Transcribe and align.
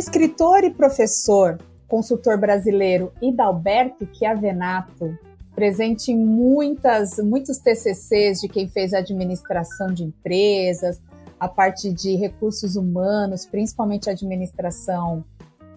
escritor 0.00 0.64
e 0.64 0.70
professor, 0.70 1.58
consultor 1.86 2.38
brasileiro 2.38 3.12
Idalberto 3.20 4.08
Chiavenato, 4.10 5.14
presente 5.54 6.10
em 6.10 6.16
muitas, 6.16 7.18
muitos 7.18 7.58
TCCs 7.58 8.40
de 8.40 8.48
quem 8.48 8.66
fez 8.66 8.94
administração 8.94 9.92
de 9.92 10.04
empresas, 10.04 11.02
a 11.38 11.46
parte 11.46 11.92
de 11.92 12.16
recursos 12.16 12.76
humanos, 12.76 13.44
principalmente 13.44 14.08
administração 14.08 15.22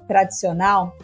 tradicional, 0.08 0.96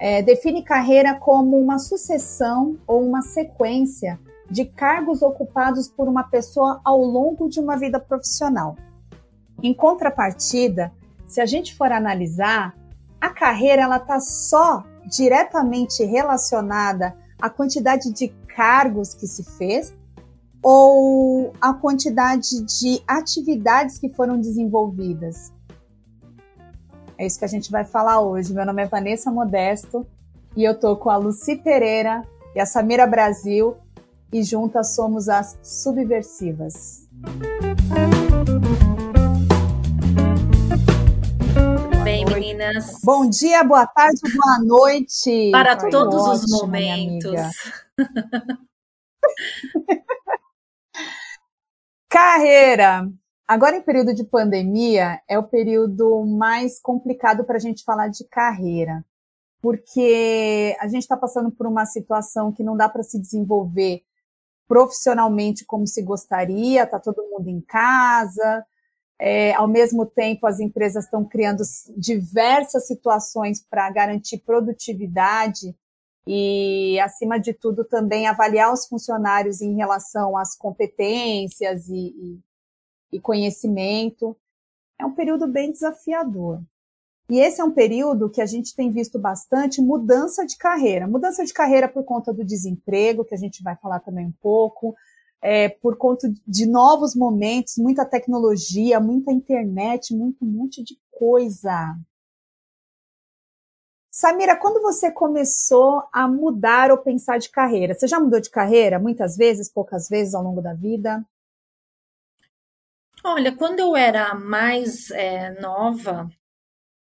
é, 0.00 0.20
define 0.20 0.64
carreira 0.64 1.14
como 1.14 1.56
uma 1.56 1.78
sucessão 1.78 2.76
ou 2.84 3.00
uma 3.00 3.22
sequência 3.22 4.18
de 4.50 4.64
cargos 4.64 5.22
ocupados 5.22 5.86
por 5.86 6.08
uma 6.08 6.24
pessoa 6.24 6.80
ao 6.84 7.00
longo 7.00 7.48
de 7.48 7.60
uma 7.60 7.76
vida 7.76 8.00
profissional. 8.00 8.74
Em 9.62 9.72
contrapartida, 9.72 10.92
se 11.26 11.40
a 11.40 11.46
gente 11.46 11.74
for 11.74 11.90
analisar, 11.90 12.74
a 13.20 13.30
carreira 13.30 13.82
ela 13.82 13.96
está 13.96 14.20
só 14.20 14.84
diretamente 15.06 16.04
relacionada 16.04 17.16
à 17.40 17.48
quantidade 17.50 18.12
de 18.12 18.28
cargos 18.54 19.14
que 19.14 19.26
se 19.26 19.44
fez 19.56 19.92
ou 20.62 21.52
a 21.60 21.72
quantidade 21.74 22.60
de 22.64 23.02
atividades 23.06 23.98
que 23.98 24.08
foram 24.08 24.40
desenvolvidas. 24.40 25.52
É 27.18 27.26
isso 27.26 27.38
que 27.38 27.44
a 27.44 27.48
gente 27.48 27.70
vai 27.70 27.84
falar 27.84 28.20
hoje. 28.20 28.52
Meu 28.52 28.66
nome 28.66 28.82
é 28.82 28.86
Vanessa 28.86 29.30
Modesto 29.30 30.06
e 30.56 30.64
eu 30.64 30.78
tô 30.78 30.96
com 30.96 31.08
a 31.08 31.16
Luci 31.16 31.56
Pereira 31.56 32.22
e 32.54 32.60
a 32.60 32.66
Samira 32.66 33.06
Brasil 33.06 33.76
e 34.32 34.42
juntas 34.42 34.94
somos 34.94 35.28
as 35.28 35.58
Subversivas. 35.62 37.08
Bem, 37.12 38.25
meninas. 42.56 43.00
Bom 43.04 43.28
dia, 43.28 43.62
boa 43.62 43.86
tarde, 43.86 44.20
boa 44.34 44.58
noite. 44.64 45.50
Para 45.52 45.78
Foi 45.78 45.90
todos 45.90 46.14
ótimo, 46.14 46.32
os 46.32 46.62
momentos. 46.62 47.40
Carreira. 52.08 53.12
Agora, 53.46 53.76
em 53.76 53.82
período 53.82 54.12
de 54.14 54.24
pandemia, 54.24 55.20
é 55.28 55.38
o 55.38 55.42
período 55.42 56.24
mais 56.24 56.80
complicado 56.80 57.44
para 57.44 57.56
a 57.56 57.60
gente 57.60 57.84
falar 57.84 58.08
de 58.08 58.24
carreira, 58.24 59.04
porque 59.60 60.76
a 60.80 60.88
gente 60.88 61.02
está 61.02 61.16
passando 61.16 61.52
por 61.52 61.64
uma 61.66 61.86
situação 61.86 62.50
que 62.50 62.64
não 62.64 62.76
dá 62.76 62.88
para 62.88 63.04
se 63.04 63.20
desenvolver 63.20 64.02
profissionalmente 64.66 65.64
como 65.64 65.86
se 65.86 66.02
gostaria, 66.02 66.82
está 66.82 66.98
todo 66.98 67.28
mundo 67.30 67.48
em 67.48 67.60
casa, 67.60 68.66
é, 69.18 69.54
ao 69.54 69.66
mesmo 69.66 70.04
tempo 70.04 70.46
as 70.46 70.60
empresas 70.60 71.04
estão 71.04 71.24
criando 71.24 71.62
diversas 71.96 72.86
situações 72.86 73.62
para 73.62 73.90
garantir 73.90 74.38
produtividade 74.38 75.74
e, 76.26 76.98
acima 77.00 77.38
de 77.38 77.52
tudo, 77.52 77.84
também 77.84 78.26
avaliar 78.26 78.72
os 78.72 78.86
funcionários 78.86 79.60
em 79.60 79.76
relação 79.76 80.36
às 80.36 80.56
competências 80.56 81.88
e, 81.88 82.08
e 82.08 82.40
e 83.12 83.20
conhecimento. 83.20 84.36
É 84.98 85.04
um 85.04 85.14
período 85.14 85.46
bem 85.46 85.72
desafiador. 85.72 86.62
E 87.28 87.40
esse 87.40 87.60
é 87.60 87.64
um 87.64 87.72
período 87.72 88.30
que 88.30 88.40
a 88.40 88.46
gente 88.46 88.74
tem 88.74 88.90
visto 88.90 89.18
bastante 89.18 89.80
mudança 89.80 90.46
de 90.46 90.56
carreira. 90.56 91.08
Mudança 91.08 91.44
de 91.44 91.52
carreira 91.52 91.88
por 91.88 92.04
conta 92.04 92.32
do 92.32 92.44
desemprego, 92.44 93.24
que 93.24 93.34
a 93.34 93.38
gente 93.38 93.62
vai 93.62 93.76
falar 93.76 93.98
também 94.00 94.26
um 94.26 94.34
pouco, 94.40 94.94
é, 95.46 95.68
por 95.68 95.96
conta 95.96 96.28
de 96.44 96.66
novos 96.66 97.14
momentos, 97.14 97.76
muita 97.78 98.04
tecnologia, 98.04 98.98
muita 98.98 99.30
internet, 99.30 100.12
muito 100.12 100.44
um 100.44 100.48
monte 100.48 100.82
de 100.82 100.98
coisa. 101.08 101.96
Samira, 104.10 104.56
quando 104.56 104.82
você 104.82 105.08
começou 105.08 106.02
a 106.12 106.26
mudar 106.26 106.90
ou 106.90 106.98
pensar 106.98 107.38
de 107.38 107.48
carreira? 107.48 107.94
Você 107.94 108.08
já 108.08 108.18
mudou 108.18 108.40
de 108.40 108.50
carreira 108.50 108.98
muitas 108.98 109.36
vezes, 109.36 109.70
poucas 109.70 110.08
vezes 110.08 110.34
ao 110.34 110.42
longo 110.42 110.60
da 110.60 110.74
vida? 110.74 111.24
Olha, 113.22 113.54
quando 113.54 113.78
eu 113.78 113.94
era 113.94 114.34
mais 114.34 115.12
é, 115.12 115.60
nova, 115.60 116.28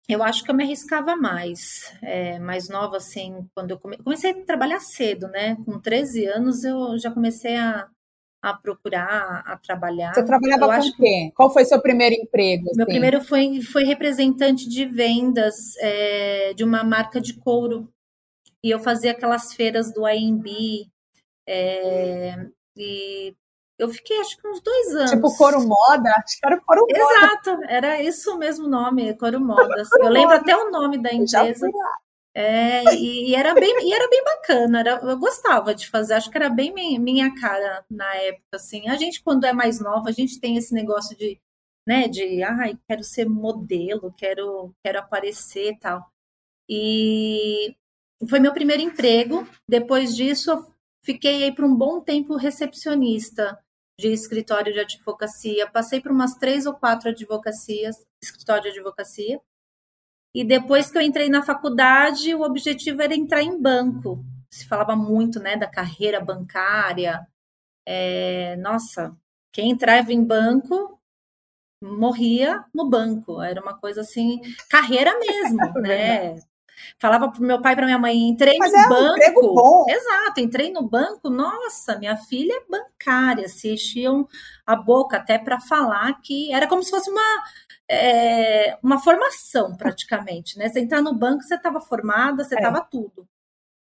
eu 0.07 0.21
acho 0.21 0.43
que 0.43 0.51
eu 0.51 0.55
me 0.55 0.63
arriscava 0.63 1.15
mais. 1.15 1.97
É, 2.03 2.37
mais 2.37 2.69
nova, 2.69 2.97
assim, 2.97 3.49
quando 3.55 3.71
eu 3.71 3.79
come... 3.79 3.97
comecei 3.97 4.31
a 4.31 4.45
trabalhar 4.45 4.81
cedo, 4.81 5.27
né? 5.29 5.55
Com 5.65 5.79
13 5.79 6.25
anos 6.27 6.63
eu 6.63 6.95
já 6.99 7.09
comecei 7.09 7.55
a, 7.55 7.89
a 8.41 8.53
procurar, 8.53 9.43
a 9.45 9.57
trabalhar. 9.57 10.13
Você 10.13 10.23
trabalhava 10.23 10.65
eu 10.65 10.81
com 10.81 10.87
o 10.87 10.95
quê? 10.95 11.31
Qual 11.35 11.51
foi 11.51 11.65
seu 11.65 11.81
primeiro 11.81 12.15
emprego? 12.15 12.67
Assim? 12.67 12.77
Meu 12.77 12.85
primeiro 12.85 13.21
foi, 13.21 13.61
foi 13.61 13.83
representante 13.83 14.67
de 14.67 14.85
vendas 14.85 15.75
é, 15.79 16.53
de 16.53 16.63
uma 16.63 16.83
marca 16.83 17.19
de 17.19 17.33
couro. 17.33 17.91
E 18.63 18.69
eu 18.69 18.79
fazia 18.79 19.11
aquelas 19.11 19.53
feiras 19.53 19.93
do 19.93 20.05
AMB. 20.05 20.47
É, 21.47 22.47
e 22.75 23.35
eu 23.77 23.89
fiquei 23.89 24.19
acho 24.19 24.37
que 24.37 24.47
uns 24.47 24.61
dois 24.61 24.95
anos. 24.95 25.11
Tipo 25.11 25.37
Coro 25.37 25.61
Moda? 25.65 26.09
Acho 26.17 26.39
que 26.39 26.45
era 26.45 26.61
Coro 26.61 26.81
Moda. 26.81 26.99
Exato, 26.99 27.63
era 27.67 28.01
isso 28.01 28.37
mesmo 28.37 28.65
o 28.65 28.69
nome, 28.69 29.13
Coro 29.15 29.39
Moda. 29.39 29.83
eu 29.99 30.09
lembro 30.09 30.35
até 30.35 30.55
o 30.55 30.69
nome 30.69 30.97
da 30.97 31.13
empresa. 31.13 31.69
É, 32.35 32.83
e, 32.95 33.31
e, 33.31 33.35
era 33.35 33.53
bem, 33.53 33.87
e 33.87 33.93
era 33.93 34.07
bem 34.07 34.23
bacana, 34.23 34.79
era, 34.79 34.91
eu 35.03 35.17
gostava 35.17 35.73
de 35.73 35.87
fazer, 35.89 36.13
acho 36.13 36.29
que 36.29 36.37
era 36.37 36.49
bem 36.49 36.71
minha 36.99 37.33
cara 37.35 37.83
na 37.89 38.15
época, 38.15 38.55
assim. 38.55 38.87
A 38.87 38.95
gente, 38.95 39.21
quando 39.23 39.45
é 39.45 39.53
mais 39.53 39.79
nova, 39.79 40.09
a 40.09 40.11
gente 40.11 40.39
tem 40.39 40.55
esse 40.55 40.73
negócio 40.73 41.17
de, 41.17 41.39
né, 41.87 42.07
de, 42.07 42.43
ai, 42.43 42.77
quero 42.87 43.03
ser 43.03 43.27
modelo, 43.27 44.13
quero, 44.17 44.73
quero 44.83 44.99
aparecer 44.99 45.71
e 45.71 45.79
tal. 45.79 46.05
E 46.69 47.75
foi 48.29 48.39
meu 48.39 48.53
primeiro 48.53 48.83
emprego, 48.83 49.47
depois 49.67 50.15
disso 50.15 50.51
eu 50.51 50.75
fiquei 51.03 51.43
aí 51.43 51.55
por 51.55 51.65
um 51.65 51.75
bom 51.75 52.01
tempo 52.01 52.35
recepcionista 52.35 53.57
de 53.99 54.09
escritório 54.09 54.71
de 54.73 54.79
advocacia. 54.79 55.69
Passei 55.69 55.99
por 55.99 56.11
umas 56.11 56.35
três 56.35 56.65
ou 56.65 56.73
quatro 56.73 57.09
advocacias, 57.09 58.05
escritório 58.21 58.63
de 58.63 58.69
advocacia. 58.69 59.41
E 60.33 60.43
depois 60.43 60.91
que 60.91 60.97
eu 60.97 61.01
entrei 61.01 61.29
na 61.29 61.41
faculdade, 61.41 62.33
o 62.35 62.41
objetivo 62.41 63.01
era 63.01 63.15
entrar 63.15 63.41
em 63.41 63.59
banco. 63.59 64.23
Se 64.51 64.67
falava 64.67 64.95
muito, 64.95 65.39
né, 65.39 65.55
da 65.55 65.67
carreira 65.67 66.19
bancária. 66.19 67.27
É, 67.85 68.55
nossa, 68.57 69.15
quem 69.51 69.71
entrava 69.71 70.13
em 70.13 70.23
banco 70.23 70.99
morria 71.83 72.63
no 72.73 72.87
banco. 72.87 73.41
Era 73.41 73.61
uma 73.61 73.77
coisa 73.77 74.01
assim, 74.01 74.41
carreira 74.69 75.17
mesmo, 75.19 75.57
né? 75.81 76.39
Falava 76.97 77.31
pro 77.31 77.41
meu 77.41 77.61
pai 77.61 77.73
e 77.73 77.75
pra 77.75 77.85
minha 77.85 77.97
mãe, 77.97 78.17
entrei 78.17 78.57
Mas 78.57 78.71
no 78.71 78.77
é 78.77 78.89
banco. 78.89 79.53
bom. 79.53 79.85
Exato, 79.87 80.39
entrei 80.39 80.71
no 80.71 80.83
banco, 80.83 81.29
nossa, 81.29 81.97
minha 81.97 82.17
filha 82.17 82.53
é 82.53 82.69
bancária, 82.69 83.47
se 83.47 83.73
enchiam 83.73 84.27
a 84.65 84.75
boca 84.75 85.17
até 85.17 85.37
para 85.37 85.59
falar 85.59 86.19
que 86.21 86.53
era 86.53 86.67
como 86.67 86.83
se 86.83 86.89
fosse 86.89 87.09
uma, 87.09 87.43
é, 87.89 88.77
uma 88.83 88.99
formação, 88.99 89.75
praticamente, 89.75 90.57
né? 90.57 90.69
Você 90.69 90.79
entrar 90.79 91.01
no 91.01 91.13
banco, 91.13 91.43
você 91.43 91.55
estava 91.55 91.79
formada, 91.79 92.43
você 92.43 92.55
estava 92.55 92.79
é. 92.79 92.85
tudo. 92.89 93.27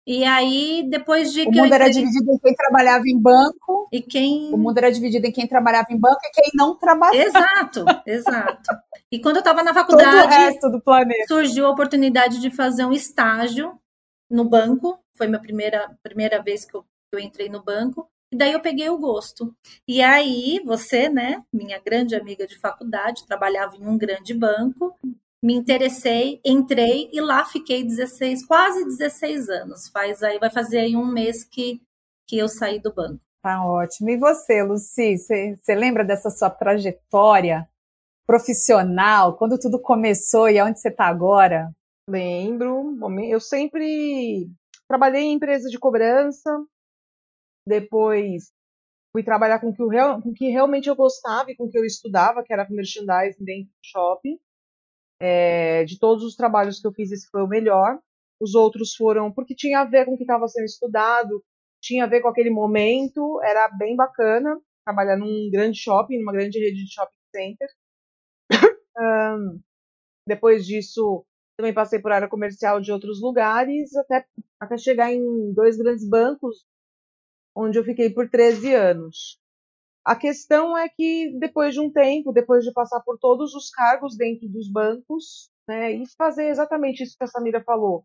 E 0.07 0.25
aí, 0.25 0.85
depois 0.89 1.33
de 1.33 1.43
o 1.43 1.51
que. 1.51 1.61
O 1.61 1.63
mundo 1.63 1.75
era 1.75 1.91
dividido 1.91 2.33
em 2.33 2.39
quem 2.39 2.55
trabalhava 2.55 3.05
em 3.07 3.19
banco. 3.19 3.89
E 3.93 4.01
quem. 4.01 4.53
O 4.53 4.59
mundo 4.59 4.79
era 4.79 4.91
dividido 4.91 5.27
em 5.27 5.33
quem 5.33 5.47
trabalhava 5.47 5.89
em 5.91 5.99
banco 5.99 6.21
e 6.25 6.31
quem 6.33 6.51
não 6.55 6.77
trabalhava. 6.77 7.17
Exato, 7.17 7.85
exato. 8.07 8.71
E 9.13 9.21
quando 9.21 9.37
eu 9.37 9.41
estava 9.41 9.63
na 9.63 9.75
faculdade. 9.75 10.11
Todo 10.17 10.25
o 10.25 10.29
resto 10.29 10.71
do 10.71 10.81
planeta. 10.81 11.27
Surgiu 11.29 11.67
a 11.67 11.71
oportunidade 11.71 12.41
de 12.41 12.51
fazer 12.51 12.85
um 12.85 12.93
estágio 12.93 13.79
no 14.31 14.45
banco. 14.45 14.99
Foi 15.17 15.27
minha 15.27 15.41
primeira, 15.41 15.97
primeira 16.03 16.43
vez 16.43 16.65
que 16.65 16.77
eu, 16.77 16.83
que 16.83 17.15
eu 17.15 17.21
entrei 17.21 17.49
no 17.49 17.63
banco. 17.63 18.09
E 18.33 18.37
daí 18.37 18.53
eu 18.53 18.61
peguei 18.61 18.89
o 18.89 18.99
gosto. 18.99 19.55
E 19.87 20.01
aí, 20.01 20.61
você, 20.65 21.09
né, 21.09 21.43
minha 21.53 21.81
grande 21.85 22.15
amiga 22.15 22.47
de 22.47 22.57
faculdade, 22.59 23.27
trabalhava 23.27 23.77
em 23.77 23.87
um 23.87 23.99
grande 23.99 24.33
banco, 24.33 24.97
me 25.43 25.55
interessei, 25.55 26.41
entrei 26.45 27.09
e 27.13 27.21
lá 27.21 27.45
fiquei 27.45 27.83
16, 27.83 28.45
quase 28.45 28.85
16 28.85 29.49
anos. 29.49 29.89
Faz 29.89 30.23
aí, 30.23 30.39
vai 30.39 30.51
fazer 30.51 30.81
aí 30.81 30.97
um 30.97 31.07
mês 31.07 31.45
que, 31.45 31.81
que 32.27 32.37
eu 32.37 32.49
saí 32.49 32.79
do 32.79 32.93
banco. 32.93 33.21
Tá 33.43 33.65
ótimo. 33.65 34.11
E 34.11 34.19
você, 34.19 34.63
Luci, 34.63 35.17
você, 35.17 35.75
lembra 35.75 36.05
dessa 36.05 36.29
sua 36.29 36.51
trajetória 36.51 37.67
profissional, 38.27 39.37
quando 39.37 39.59
tudo 39.59 39.81
começou 39.81 40.49
e 40.49 40.61
onde 40.61 40.79
você 40.79 40.89
está 40.89 41.07
agora? 41.07 41.75
Lembro. 42.09 42.97
Eu 43.25 43.41
sempre 43.41 44.47
trabalhei 44.87 45.23
em 45.23 45.33
empresa 45.33 45.71
de 45.71 45.79
cobrança, 45.79 46.51
depois 47.67 48.53
fui 49.13 49.25
trabalhar 49.25 49.59
com 49.59 49.71
o 49.71 49.75
que, 49.75 49.83
eu, 49.83 50.21
com 50.21 50.29
o 50.31 50.35
que 50.35 50.51
realmente 50.51 50.89
eu 50.89 50.95
gostava 50.95 51.51
e 51.51 51.57
com 51.57 51.65
o 51.65 51.71
que 51.71 51.79
eu 51.79 51.85
estudava, 51.85 52.43
que 52.45 52.53
era 52.53 52.69
merchandising 52.69 53.45
dentro 53.45 53.71
do 53.71 53.81
shopping. 53.83 54.39
É, 55.21 55.85
de 55.85 55.99
todos 55.99 56.25
os 56.25 56.35
trabalhos 56.35 56.81
que 56.81 56.87
eu 56.87 56.93
fiz, 56.93 57.13
esse 57.13 57.29
foi 57.31 57.43
o 57.43 57.49
melhor. 57.49 57.99
Os 58.41 58.55
outros 58.55 58.95
foram 58.95 59.31
porque 59.31 59.55
tinha 59.55 59.81
a 59.81 59.85
ver 59.85 60.07
com 60.07 60.15
o 60.15 60.17
que 60.17 60.25
estava 60.25 60.49
sendo 60.49 60.65
estudado, 60.65 61.45
tinha 61.81 62.05
a 62.05 62.07
ver 62.07 62.23
com 62.23 62.29
aquele 62.29 62.51
momento, 62.51 63.41
era 63.43 63.69
bem 63.69 63.95
bacana 63.95 64.59
trabalhar 64.85 65.17
num 65.17 65.51
grande 65.51 65.79
shopping, 65.79 66.19
numa 66.19 66.33
grande 66.33 66.59
rede 66.59 66.85
de 66.85 66.93
shopping 66.93 67.13
center. 67.35 67.69
um, 68.99 69.61
depois 70.27 70.67
disso, 70.67 71.25
Também 71.59 71.75
passei 71.75 72.01
por 72.01 72.13
área 72.13 72.29
comercial 72.29 72.81
de 72.81 72.93
outros 72.93 73.21
lugares, 73.21 73.95
até, 73.97 74.27
até 74.61 74.79
chegar 74.79 75.13
em 75.13 75.53
dois 75.53 75.77
grandes 75.77 76.09
bancos, 76.09 76.65
onde 77.55 77.79
eu 77.79 77.85
fiquei 77.85 78.11
por 78.11 78.31
13 78.31 78.75
anos. 78.75 79.39
A 80.05 80.17
questão 80.17 80.77
é 80.77 80.89
que 80.89 81.31
depois 81.39 81.75
de 81.75 81.81
um 81.81 81.93
tempo, 81.93 82.33
depois 82.33 82.65
de 82.65 82.73
passar 82.73 83.01
por 83.01 83.19
todos 83.19 83.55
os 83.55 83.71
cargos 83.71 84.17
dentro 84.17 84.49
dos 84.49 84.71
bancos, 84.71 85.51
né, 85.69 85.93
e 85.93 86.05
fazer 86.17 86.49
exatamente 86.49 87.03
isso 87.03 87.17
que 87.19 87.25
a 87.25 87.27
Samira 87.27 87.63
falou, 87.63 88.05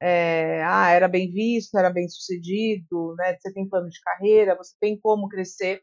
é, 0.00 0.62
ah, 0.64 0.90
era 0.90 1.08
bem 1.08 1.30
visto, 1.32 1.76
era 1.78 1.90
bem 1.90 2.08
sucedido, 2.08 3.14
né, 3.16 3.36
você 3.38 3.52
tem 3.52 3.68
plano 3.68 3.88
de 3.88 4.00
carreira, 4.00 4.56
você 4.56 4.74
tem 4.80 4.98
como 4.98 5.28
crescer, 5.28 5.82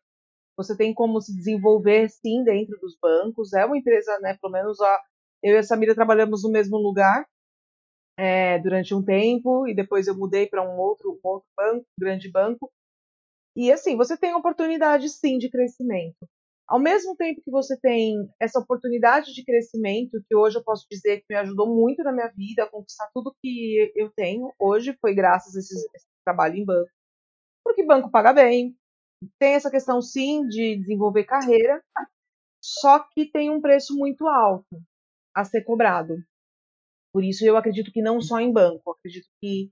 você 0.58 0.76
tem 0.76 0.94
como 0.94 1.22
se 1.22 1.36
desenvolver 1.36 2.10
sim 2.10 2.44
dentro 2.44 2.78
dos 2.80 2.98
bancos, 3.02 3.54
é 3.54 3.66
uma 3.66 3.78
empresa, 3.78 4.20
né, 4.20 4.38
pelo 4.42 4.52
menos 4.52 4.80
a, 4.82 5.02
eu 5.44 5.56
e 5.56 5.58
a 5.58 5.64
Samira 5.64 5.96
trabalhamos 5.96 6.44
no 6.44 6.52
mesmo 6.52 6.78
lugar 6.78 7.26
é, 8.18 8.60
durante 8.60 8.94
um 8.94 9.04
tempo, 9.04 9.68
e 9.68 9.76
depois 9.76 10.08
eu 10.08 10.18
mudei 10.18 10.48
para 10.48 10.62
um 10.64 10.78
outro, 10.78 11.12
um 11.24 11.28
outro 11.28 11.48
banco, 11.56 11.86
grande 12.00 12.30
banco, 12.30 12.72
e 13.56 13.72
assim, 13.72 13.96
você 13.96 14.18
tem 14.18 14.34
oportunidade 14.34 15.10
sim 15.10 15.38
de 15.38 15.50
crescimento. 15.50 16.28
Ao 16.68 16.80
mesmo 16.80 17.16
tempo 17.16 17.42
que 17.44 17.52
você 17.52 17.80
tem 17.80 18.28
essa 18.40 18.60
oportunidade 18.60 19.34
de 19.34 19.46
crescimento, 19.46 20.24
que 20.28 20.36
hoje 20.36 20.58
eu 20.58 20.64
posso 20.64 20.86
dizer 20.90 21.20
que 21.20 21.26
me 21.30 21.36
ajudou 21.36 21.74
muito 21.74 22.04
na 22.04 22.12
minha 22.12 22.28
vida 22.36 22.64
a 22.64 22.70
conquistar 22.70 23.08
tudo 23.14 23.36
que 23.42 23.94
eu 23.96 24.12
tenho, 24.16 24.52
hoje 24.60 24.98
foi 25.00 25.14
graças 25.14 25.56
a 25.56 25.60
esse, 25.60 25.76
esse 25.96 26.08
trabalho 26.26 26.56
em 26.56 26.66
banco. 26.66 26.90
Porque 27.64 27.86
banco 27.86 28.10
paga 28.10 28.34
bem, 28.34 28.76
tem 29.40 29.54
essa 29.54 29.70
questão 29.70 30.02
sim 30.02 30.48
de 30.48 30.78
desenvolver 30.78 31.26
carreira, 31.26 31.82
só 32.62 33.00
que 33.00 33.30
tem 33.30 33.52
um 33.52 33.62
preço 33.62 33.96
muito 33.96 34.28
alto 34.28 34.82
a 35.36 35.44
ser 35.44 35.64
cobrado. 35.64 36.16
Por 37.14 37.24
isso 37.24 37.46
eu 37.46 37.56
acredito 37.58 37.92
que 37.92 38.02
não 38.02 38.20
só 38.20 38.40
em 38.40 38.52
banco, 38.52 38.92
acredito 38.92 39.28
que 39.40 39.72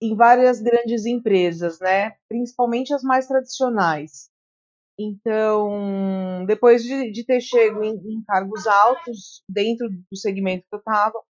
em 0.00 0.14
várias 0.14 0.60
grandes 0.60 1.04
empresas, 1.04 1.78
né? 1.80 2.16
Principalmente 2.28 2.94
as 2.94 3.02
mais 3.02 3.26
tradicionais. 3.26 4.30
Então, 4.98 6.44
depois 6.46 6.82
de, 6.82 7.12
de 7.12 7.24
ter 7.24 7.40
chego 7.40 7.84
em, 7.84 7.94
em, 7.94 8.24
cargos 8.26 8.66
altos 8.66 9.42
dentro 9.48 9.88
do 9.88 10.16
segmento 10.16 10.64
que 10.68 10.74
eu 10.74 10.80
estava, 10.80 11.22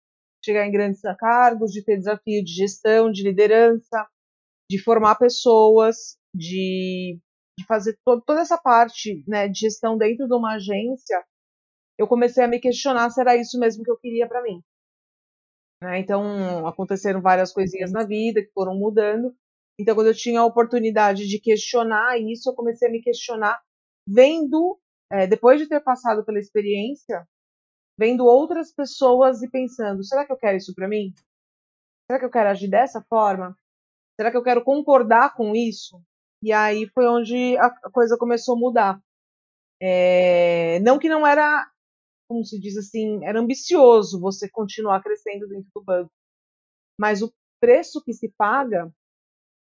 chegar 0.43 0.65
em 0.65 0.71
grandes 0.71 1.01
cargos, 1.19 1.71
de 1.71 1.83
ter 1.83 1.97
desafio 1.97 2.43
de 2.43 2.51
gestão, 2.53 3.11
de 3.11 3.23
liderança, 3.23 4.07
de 4.71 4.81
formar 4.81 5.15
pessoas, 5.15 6.17
de, 6.33 7.19
de 7.59 7.65
fazer 7.65 7.97
to, 8.05 8.21
toda 8.25 8.39
essa 8.39 8.57
parte 8.57 9.23
né, 9.27 9.49
de 9.49 9.59
gestão 9.59 9.97
dentro 9.97 10.27
de 10.27 10.33
uma 10.33 10.55
agência, 10.55 11.21
eu 11.97 12.07
comecei 12.07 12.43
a 12.43 12.47
me 12.47 12.59
questionar 12.59 13.09
se 13.09 13.19
era 13.19 13.35
isso 13.35 13.59
mesmo 13.59 13.83
que 13.83 13.91
eu 13.91 13.97
queria 13.97 14.27
para 14.27 14.43
mim. 14.43 14.61
Né? 15.81 15.99
Então, 15.99 16.65
aconteceram 16.67 17.21
várias 17.21 17.53
coisinhas 17.53 17.91
na 17.91 18.03
vida 18.03 18.41
que 18.41 18.51
foram 18.51 18.75
mudando. 18.75 19.35
Então, 19.79 19.93
quando 19.93 20.07
eu 20.07 20.15
tinha 20.15 20.41
a 20.41 20.45
oportunidade 20.45 21.27
de 21.27 21.39
questionar 21.39 22.19
isso, 22.19 22.49
eu 22.49 22.55
comecei 22.55 22.87
a 22.87 22.91
me 22.91 23.01
questionar, 23.01 23.61
vendo, 24.07 24.79
é, 25.11 25.27
depois 25.27 25.59
de 25.59 25.67
ter 25.67 25.79
passado 25.81 26.25
pela 26.25 26.39
experiência, 26.39 27.27
vendo 27.97 28.25
outras 28.25 28.73
pessoas 28.73 29.41
e 29.43 29.49
pensando: 29.49 30.03
será 30.03 30.25
que 30.25 30.31
eu 30.31 30.37
quero 30.37 30.57
isso 30.57 30.73
para 30.73 30.87
mim? 30.87 31.13
Será 32.09 32.19
que 32.19 32.25
eu 32.25 32.31
quero 32.31 32.49
agir 32.49 32.69
dessa 32.69 33.03
forma? 33.07 33.55
Será 34.19 34.31
que 34.31 34.37
eu 34.37 34.43
quero 34.43 34.63
concordar 34.63 35.35
com 35.35 35.55
isso? 35.55 36.01
E 36.41 36.51
aí 36.51 36.87
foi 36.93 37.07
onde 37.07 37.57
a 37.57 37.69
coisa 37.91 38.17
começou 38.17 38.55
a 38.55 38.59
mudar. 38.59 39.01
É, 39.79 40.79
não 40.79 40.97
que 40.97 41.09
não 41.09 41.25
era 41.25 41.69
como 42.27 42.43
se 42.45 42.59
diz 42.59 42.77
assim, 42.77 43.25
era 43.25 43.39
ambicioso 43.39 44.19
você 44.19 44.49
continuar 44.49 45.01
crescendo 45.01 45.47
dentro 45.47 45.69
do 45.73 45.83
banco. 45.83 46.11
Mas 46.99 47.21
o 47.21 47.33
preço 47.59 48.03
que 48.03 48.13
se 48.13 48.29
paga, 48.37 48.91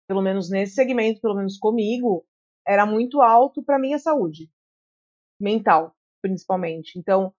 pelo 0.08 0.22
menos 0.22 0.50
nesse 0.50 0.74
segmento, 0.74 1.20
pelo 1.20 1.36
menos 1.36 1.58
comigo, 1.58 2.24
era 2.66 2.84
muito 2.84 3.20
alto 3.20 3.62
para 3.62 3.78
minha 3.78 3.98
saúde 3.98 4.50
mental, 5.40 5.94
principalmente. 6.20 6.98
Então, 6.98 7.32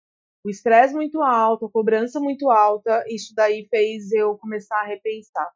o 0.43 0.49
estresse 0.49 0.93
muito 0.93 1.21
alto, 1.21 1.65
a 1.65 1.71
cobrança 1.71 2.19
muito 2.19 2.49
alta, 2.49 3.03
isso 3.07 3.33
daí 3.35 3.67
fez 3.69 4.11
eu 4.11 4.37
começar 4.37 4.79
a 4.81 4.87
repensar. 4.87 5.51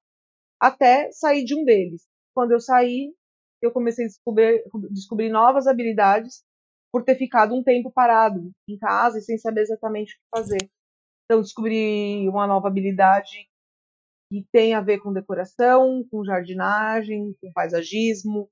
Até 0.59 1.11
sair 1.11 1.43
de 1.43 1.59
um 1.59 1.65
deles. 1.65 2.07
Quando 2.35 2.51
eu 2.51 2.59
saí, 2.59 3.13
eu 3.61 3.71
comecei 3.71 4.05
a 4.05 4.07
descobrir, 4.07 4.63
descobrir 4.91 5.29
novas 5.29 5.65
habilidades 5.65 6.43
por 6.95 7.03
ter 7.03 7.17
ficado 7.17 7.53
um 7.53 7.61
tempo 7.61 7.91
parado 7.91 8.53
em 8.69 8.77
casa 8.77 9.19
e 9.19 9.21
sem 9.21 9.37
saber 9.37 9.63
exatamente 9.63 10.13
o 10.13 10.15
que 10.15 10.39
fazer. 10.39 10.71
Então, 11.25 11.41
descobri 11.41 12.25
uma 12.29 12.47
nova 12.47 12.69
habilidade 12.69 13.49
que 14.31 14.47
tem 14.49 14.73
a 14.73 14.79
ver 14.79 14.99
com 14.99 15.11
decoração, 15.11 16.07
com 16.09 16.23
jardinagem, 16.23 17.35
com 17.41 17.51
paisagismo, 17.51 18.49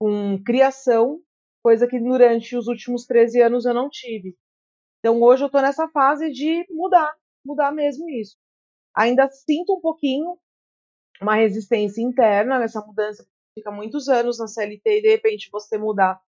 com 0.00 0.40
criação, 0.44 1.20
coisa 1.64 1.88
que 1.88 1.98
durante 1.98 2.56
os 2.56 2.68
últimos 2.68 3.06
13 3.06 3.42
anos 3.42 3.64
eu 3.64 3.74
não 3.74 3.90
tive. 3.90 4.36
Então, 5.00 5.20
hoje 5.20 5.42
eu 5.42 5.46
estou 5.46 5.60
nessa 5.60 5.88
fase 5.88 6.30
de 6.30 6.64
mudar, 6.70 7.12
mudar 7.44 7.72
mesmo 7.72 8.08
isso. 8.08 8.36
Ainda 8.96 9.28
sinto 9.28 9.74
um 9.74 9.80
pouquinho 9.80 10.38
uma 11.20 11.34
resistência 11.34 12.00
interna 12.00 12.56
nessa 12.56 12.80
mudança, 12.80 13.26
fica 13.58 13.72
muitos 13.72 14.08
anos 14.08 14.38
na 14.38 14.46
CLT 14.46 14.98
e 14.98 15.02
de 15.02 15.08
repente 15.08 15.48
você 15.50 15.76
mudar 15.76 16.22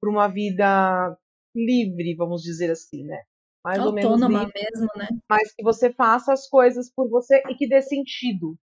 para 0.00 0.10
uma 0.10 0.28
vida 0.28 1.16
livre, 1.54 2.14
vamos 2.14 2.42
dizer 2.42 2.70
assim, 2.70 3.04
né? 3.04 3.22
Mais 3.64 3.78
Autônoma 3.78 4.08
ou 4.08 4.28
menos 4.28 4.46
livre, 4.46 4.52
mesmo, 4.54 4.88
né? 4.96 5.08
Mas 5.28 5.52
que 5.52 5.62
você 5.62 5.92
faça 5.92 6.32
as 6.32 6.48
coisas 6.48 6.90
por 6.90 7.08
você 7.08 7.42
e 7.48 7.54
que 7.54 7.68
dê 7.68 7.82
sentido. 7.82 8.56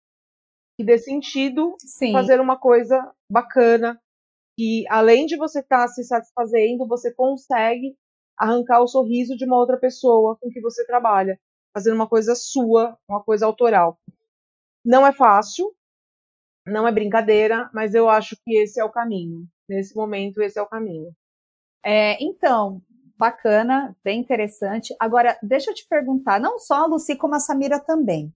Que 0.78 0.84
dê 0.84 0.98
sentido 0.98 1.76
Sim. 1.80 2.12
fazer 2.12 2.40
uma 2.40 2.58
coisa 2.58 3.14
bacana. 3.32 4.00
Que 4.58 4.86
além 4.90 5.26
de 5.28 5.38
você 5.38 5.60
estar 5.60 5.84
tá 5.84 5.88
se 5.88 6.04
satisfazendo, 6.04 6.88
você 6.88 7.14
consegue 7.14 7.96
arrancar 8.38 8.82
o 8.82 8.88
sorriso 8.88 9.36
de 9.36 9.46
uma 9.46 9.58
outra 9.58 9.78
pessoa 9.78 10.36
com 10.40 10.50
que 10.50 10.62
você 10.62 10.86
trabalha. 10.86 11.40
Fazendo 11.76 11.96
uma 11.96 12.08
coisa 12.08 12.34
sua, 12.34 12.98
uma 13.08 13.24
coisa 13.24 13.46
autoral. 13.46 14.00
Não 14.84 15.06
é 15.06 15.12
fácil, 15.12 15.76
não 16.66 16.88
é 16.88 16.92
brincadeira, 16.92 17.70
mas 17.74 17.94
eu 17.94 18.10
acho 18.10 18.36
que 18.44 18.58
esse 18.58 18.80
é 18.80 18.84
o 18.84 18.92
caminho. 18.92 19.48
Nesse 19.70 19.96
momento, 19.96 20.42
esse 20.42 20.58
é 20.58 20.62
o 20.62 20.68
caminho. 20.68 21.14
É, 21.84 22.22
então, 22.24 22.82
bacana, 23.18 23.96
bem 24.04 24.20
interessante. 24.20 24.96
Agora, 25.00 25.38
deixa 25.42 25.72
eu 25.72 25.76
te 25.76 25.88
perguntar, 25.88 26.40
não 26.40 26.60
só 26.60 26.76
a 26.76 26.86
Lucy, 26.86 27.16
como 27.16 27.36
a 27.36 27.40
Samira 27.40 27.80
também. 27.80 28.34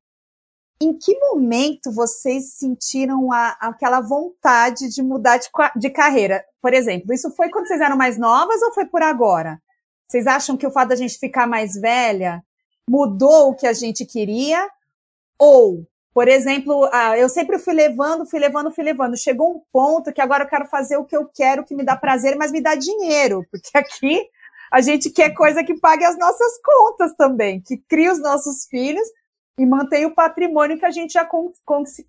Em 0.81 0.97
que 0.97 1.17
momento 1.19 1.91
vocês 1.91 2.53
sentiram 2.53 3.31
a, 3.31 3.49
aquela 3.61 4.01
vontade 4.01 4.89
de 4.89 5.03
mudar 5.03 5.37
de, 5.37 5.47
de 5.75 5.89
carreira? 5.91 6.43
Por 6.59 6.73
exemplo, 6.73 7.13
isso 7.13 7.29
foi 7.35 7.49
quando 7.49 7.67
vocês 7.67 7.81
eram 7.81 7.95
mais 7.95 8.17
novas 8.17 8.61
ou 8.63 8.73
foi 8.73 8.87
por 8.87 9.03
agora? 9.03 9.61
Vocês 10.07 10.25
acham 10.25 10.57
que 10.57 10.65
o 10.65 10.71
fato 10.71 10.89
da 10.89 10.95
gente 10.95 11.19
ficar 11.19 11.47
mais 11.47 11.73
velha 11.73 12.43
mudou 12.89 13.49
o 13.49 13.55
que 13.55 13.67
a 13.67 13.73
gente 13.73 14.05
queria? 14.05 14.67
Ou 15.37 15.87
por 16.13 16.27
exemplo, 16.27 16.89
ah, 16.91 17.17
eu 17.17 17.29
sempre 17.29 17.57
fui 17.57 17.73
levando, 17.73 18.25
fui 18.25 18.39
levando, 18.39 18.71
fui 18.71 18.83
levando. 18.83 19.17
Chegou 19.17 19.55
um 19.55 19.61
ponto 19.71 20.11
que 20.11 20.21
agora 20.21 20.43
eu 20.43 20.47
quero 20.47 20.65
fazer 20.65 20.97
o 20.97 21.05
que 21.05 21.15
eu 21.15 21.29
quero, 21.33 21.63
que 21.63 21.73
me 21.73 21.83
dá 21.83 21.95
prazer, 21.95 22.35
mas 22.35 22.51
me 22.51 22.61
dá 22.61 22.75
dinheiro, 22.75 23.45
porque 23.49 23.77
aqui 23.77 24.21
a 24.71 24.81
gente 24.81 25.09
quer 25.09 25.33
coisa 25.33 25.63
que 25.63 25.79
pague 25.79 26.03
as 26.03 26.17
nossas 26.17 26.59
contas 26.61 27.15
também, 27.15 27.61
que 27.61 27.77
crie 27.77 28.09
os 28.09 28.19
nossos 28.19 28.65
filhos 28.65 29.07
e 29.57 29.65
mantenha 29.65 30.07
o 30.07 30.15
patrimônio 30.15 30.77
que 30.77 30.85
a 30.85 30.91
gente 30.91 31.13
já 31.13 31.27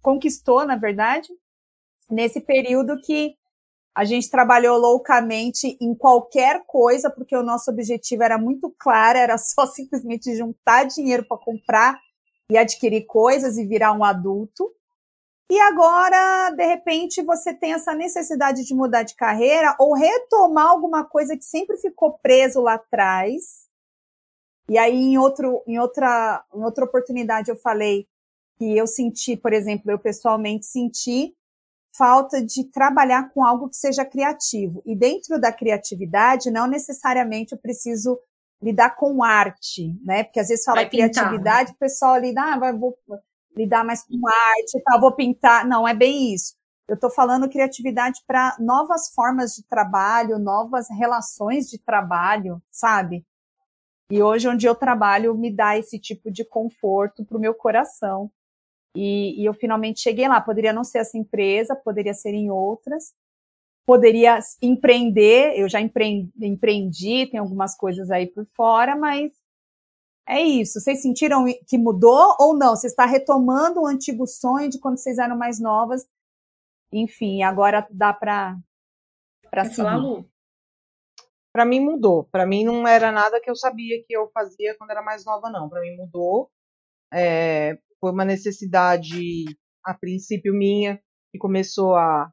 conquistou, 0.00 0.64
na 0.64 0.76
verdade, 0.76 1.28
nesse 2.10 2.40
período 2.40 3.00
que 3.00 3.36
a 3.94 4.04
gente 4.04 4.30
trabalhou 4.30 4.78
loucamente 4.78 5.76
em 5.80 5.94
qualquer 5.94 6.64
coisa, 6.66 7.10
porque 7.10 7.36
o 7.36 7.42
nosso 7.42 7.70
objetivo 7.70 8.22
era 8.22 8.38
muito 8.38 8.74
claro, 8.78 9.18
era 9.18 9.38
só 9.38 9.66
simplesmente 9.66 10.34
juntar 10.34 10.84
dinheiro 10.84 11.24
para 11.26 11.36
comprar 11.36 12.00
e 12.50 12.56
adquirir 12.56 13.06
coisas 13.06 13.56
e 13.56 13.66
virar 13.66 13.92
um 13.92 14.04
adulto. 14.04 14.72
E 15.50 15.60
agora, 15.60 16.50
de 16.50 16.64
repente, 16.64 17.22
você 17.22 17.52
tem 17.52 17.74
essa 17.74 17.94
necessidade 17.94 18.64
de 18.64 18.74
mudar 18.74 19.02
de 19.02 19.14
carreira 19.14 19.76
ou 19.78 19.94
retomar 19.94 20.68
alguma 20.68 21.04
coisa 21.04 21.36
que 21.36 21.44
sempre 21.44 21.76
ficou 21.76 22.18
preso 22.22 22.60
lá 22.60 22.74
atrás. 22.74 23.68
E 24.68 24.78
aí, 24.78 24.96
em, 24.96 25.18
outro, 25.18 25.62
em, 25.66 25.78
outra, 25.78 26.42
em 26.54 26.64
outra 26.64 26.84
oportunidade, 26.84 27.50
eu 27.50 27.56
falei 27.56 28.06
que 28.56 28.76
eu 28.76 28.86
senti, 28.86 29.36
por 29.36 29.52
exemplo, 29.52 29.90
eu 29.90 29.98
pessoalmente 29.98 30.64
senti 30.64 31.34
falta 31.94 32.42
de 32.42 32.64
trabalhar 32.64 33.30
com 33.34 33.44
algo 33.44 33.68
que 33.68 33.76
seja 33.76 34.04
criativo. 34.04 34.82
E 34.86 34.96
dentro 34.96 35.38
da 35.38 35.52
criatividade, 35.52 36.50
não 36.50 36.66
necessariamente 36.66 37.52
eu 37.52 37.58
preciso 37.58 38.18
lidar 38.62 38.90
com 38.96 39.22
arte, 39.22 39.98
né? 40.04 40.24
Porque 40.24 40.40
às 40.40 40.48
vezes 40.48 40.64
fala 40.64 40.86
pintar, 40.86 40.90
criatividade, 40.90 41.70
né? 41.70 41.74
o 41.74 41.78
pessoal 41.78 42.18
lida, 42.18 42.42
ah, 42.42 42.58
vai, 42.58 42.72
vou 42.72 42.96
lidar 43.56 43.84
mais 43.84 44.02
com 44.04 44.20
arte, 44.26 44.82
tá, 44.84 44.98
vou 44.98 45.12
pintar. 45.12 45.66
Não, 45.66 45.86
é 45.86 45.94
bem 45.94 46.32
isso. 46.32 46.54
Eu 46.88 46.94
estou 46.94 47.10
falando 47.10 47.48
criatividade 47.48 48.20
para 48.26 48.56
novas 48.58 49.12
formas 49.14 49.54
de 49.54 49.66
trabalho, 49.66 50.38
novas 50.38 50.88
relações 50.90 51.68
de 51.68 51.78
trabalho, 51.78 52.62
sabe? 52.70 53.24
E 54.10 54.22
hoje, 54.22 54.48
onde 54.48 54.66
eu 54.66 54.74
trabalho, 54.74 55.34
me 55.34 55.50
dá 55.50 55.78
esse 55.78 55.98
tipo 55.98 56.30
de 56.30 56.44
conforto 56.44 57.24
para 57.24 57.36
o 57.36 57.40
meu 57.40 57.54
coração. 57.54 58.30
E, 58.94 59.40
e, 59.40 59.44
eu 59.44 59.54
finalmente 59.54 60.00
cheguei 60.00 60.28
lá. 60.28 60.40
Poderia 60.40 60.72
não 60.72 60.84
ser 60.84 60.98
essa 60.98 61.16
empresa, 61.16 61.74
poderia 61.74 62.12
ser 62.12 62.34
em 62.34 62.50
outras. 62.50 63.14
Poderia 63.84 64.38
empreender, 64.62 65.58
eu 65.58 65.68
já 65.68 65.80
empreendi, 65.80 66.32
empreendi 66.40 67.26
tem 67.26 67.40
algumas 67.40 67.76
coisas 67.76 68.10
aí 68.10 68.28
por 68.28 68.46
fora, 68.54 68.94
mas 68.94 69.32
é 70.26 70.40
isso. 70.40 70.80
Vocês 70.80 71.02
sentiram 71.02 71.44
que 71.66 71.76
mudou 71.76 72.36
ou 72.38 72.56
não? 72.56 72.76
Você 72.76 72.86
está 72.86 73.04
retomando 73.04 73.80
o 73.80 73.84
um 73.84 73.86
antigo 73.86 74.26
sonho 74.26 74.70
de 74.70 74.78
quando 74.78 74.98
vocês 74.98 75.18
eram 75.18 75.36
mais 75.36 75.60
novas? 75.60 76.06
Enfim, 76.92 77.42
agora 77.42 77.86
dá 77.90 78.12
para 78.12 78.56
para 79.50 79.64
seguir. 79.66 80.26
Para 81.52 81.64
mim 81.66 81.80
mudou. 81.80 82.24
Para 82.24 82.46
mim 82.46 82.64
não 82.64 82.86
era 82.86 83.12
nada 83.12 83.40
que 83.40 83.50
eu 83.50 83.56
sabia 83.56 84.02
que 84.06 84.16
eu 84.16 84.30
fazia 84.32 84.74
quando 84.78 84.90
era 84.90 85.02
mais 85.02 85.24
nova, 85.24 85.50
não. 85.50 85.68
Para 85.68 85.80
mim 85.82 85.96
mudou. 85.96 86.50
É, 87.12 87.78
foi 88.00 88.10
uma 88.10 88.24
necessidade, 88.24 89.44
a 89.84 89.92
princípio 89.92 90.54
minha, 90.54 90.98
que 91.30 91.38
começou 91.38 91.94
a, 91.94 92.32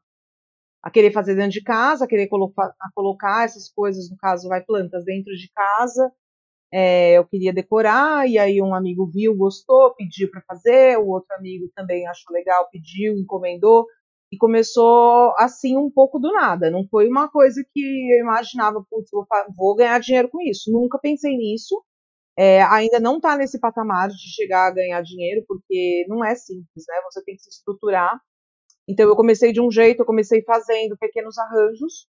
a 0.81 0.89
querer 0.91 1.11
fazer 1.11 1.35
dentro 1.35 1.51
de 1.51 1.63
casa, 1.63 2.05
a 2.05 2.07
querer 2.07 2.27
colocar, 2.27 2.73
a 2.79 2.91
colocar 2.93 3.45
essas 3.45 3.69
coisas, 3.71 4.09
no 4.09 4.17
caso, 4.17 4.47
vai 4.47 4.63
plantas 4.63 5.03
dentro 5.05 5.33
de 5.35 5.49
casa. 5.53 6.11
É, 6.71 7.17
eu 7.17 7.25
queria 7.25 7.51
decorar, 7.53 8.29
e 8.29 8.37
aí 8.37 8.61
um 8.61 8.75
amigo 8.75 9.09
viu, 9.11 9.35
gostou, 9.35 9.93
pediu 9.95 10.29
para 10.29 10.41
fazer, 10.47 10.97
o 10.99 11.07
outro 11.07 11.35
amigo 11.35 11.67
também 11.75 12.07
achou 12.07 12.33
legal, 12.33 12.69
pediu, 12.71 13.17
encomendou, 13.17 13.85
e 14.31 14.37
começou 14.37 15.33
assim 15.37 15.75
um 15.77 15.89
pouco 15.89 16.19
do 16.19 16.31
nada. 16.31 16.69
Não 16.69 16.87
foi 16.87 17.07
uma 17.07 17.29
coisa 17.29 17.63
que 17.73 18.13
eu 18.13 18.19
imaginava, 18.19 18.85
putz, 18.89 19.09
vou, 19.11 19.25
vou 19.57 19.75
ganhar 19.75 19.99
dinheiro 19.99 20.29
com 20.29 20.41
isso. 20.41 20.71
Nunca 20.71 20.99
pensei 20.99 21.35
nisso. 21.35 21.83
É, 22.37 22.61
ainda 22.63 22.99
não 22.99 23.17
está 23.17 23.35
nesse 23.37 23.59
patamar 23.59 24.09
de 24.09 24.33
chegar 24.35 24.67
a 24.67 24.71
ganhar 24.71 25.01
dinheiro, 25.01 25.43
porque 25.47 26.05
não 26.07 26.23
é 26.23 26.35
simples, 26.35 26.85
né? 26.87 26.95
Você 27.11 27.23
tem 27.23 27.35
que 27.35 27.41
se 27.41 27.49
estruturar. 27.49 28.19
Então 28.89 29.07
eu 29.07 29.15
comecei 29.15 29.53
de 29.53 29.61
um 29.61 29.69
jeito, 29.69 29.99
eu 30.01 30.05
comecei 30.05 30.41
fazendo 30.41 30.97
pequenos 30.97 31.37
arranjos. 31.37 32.07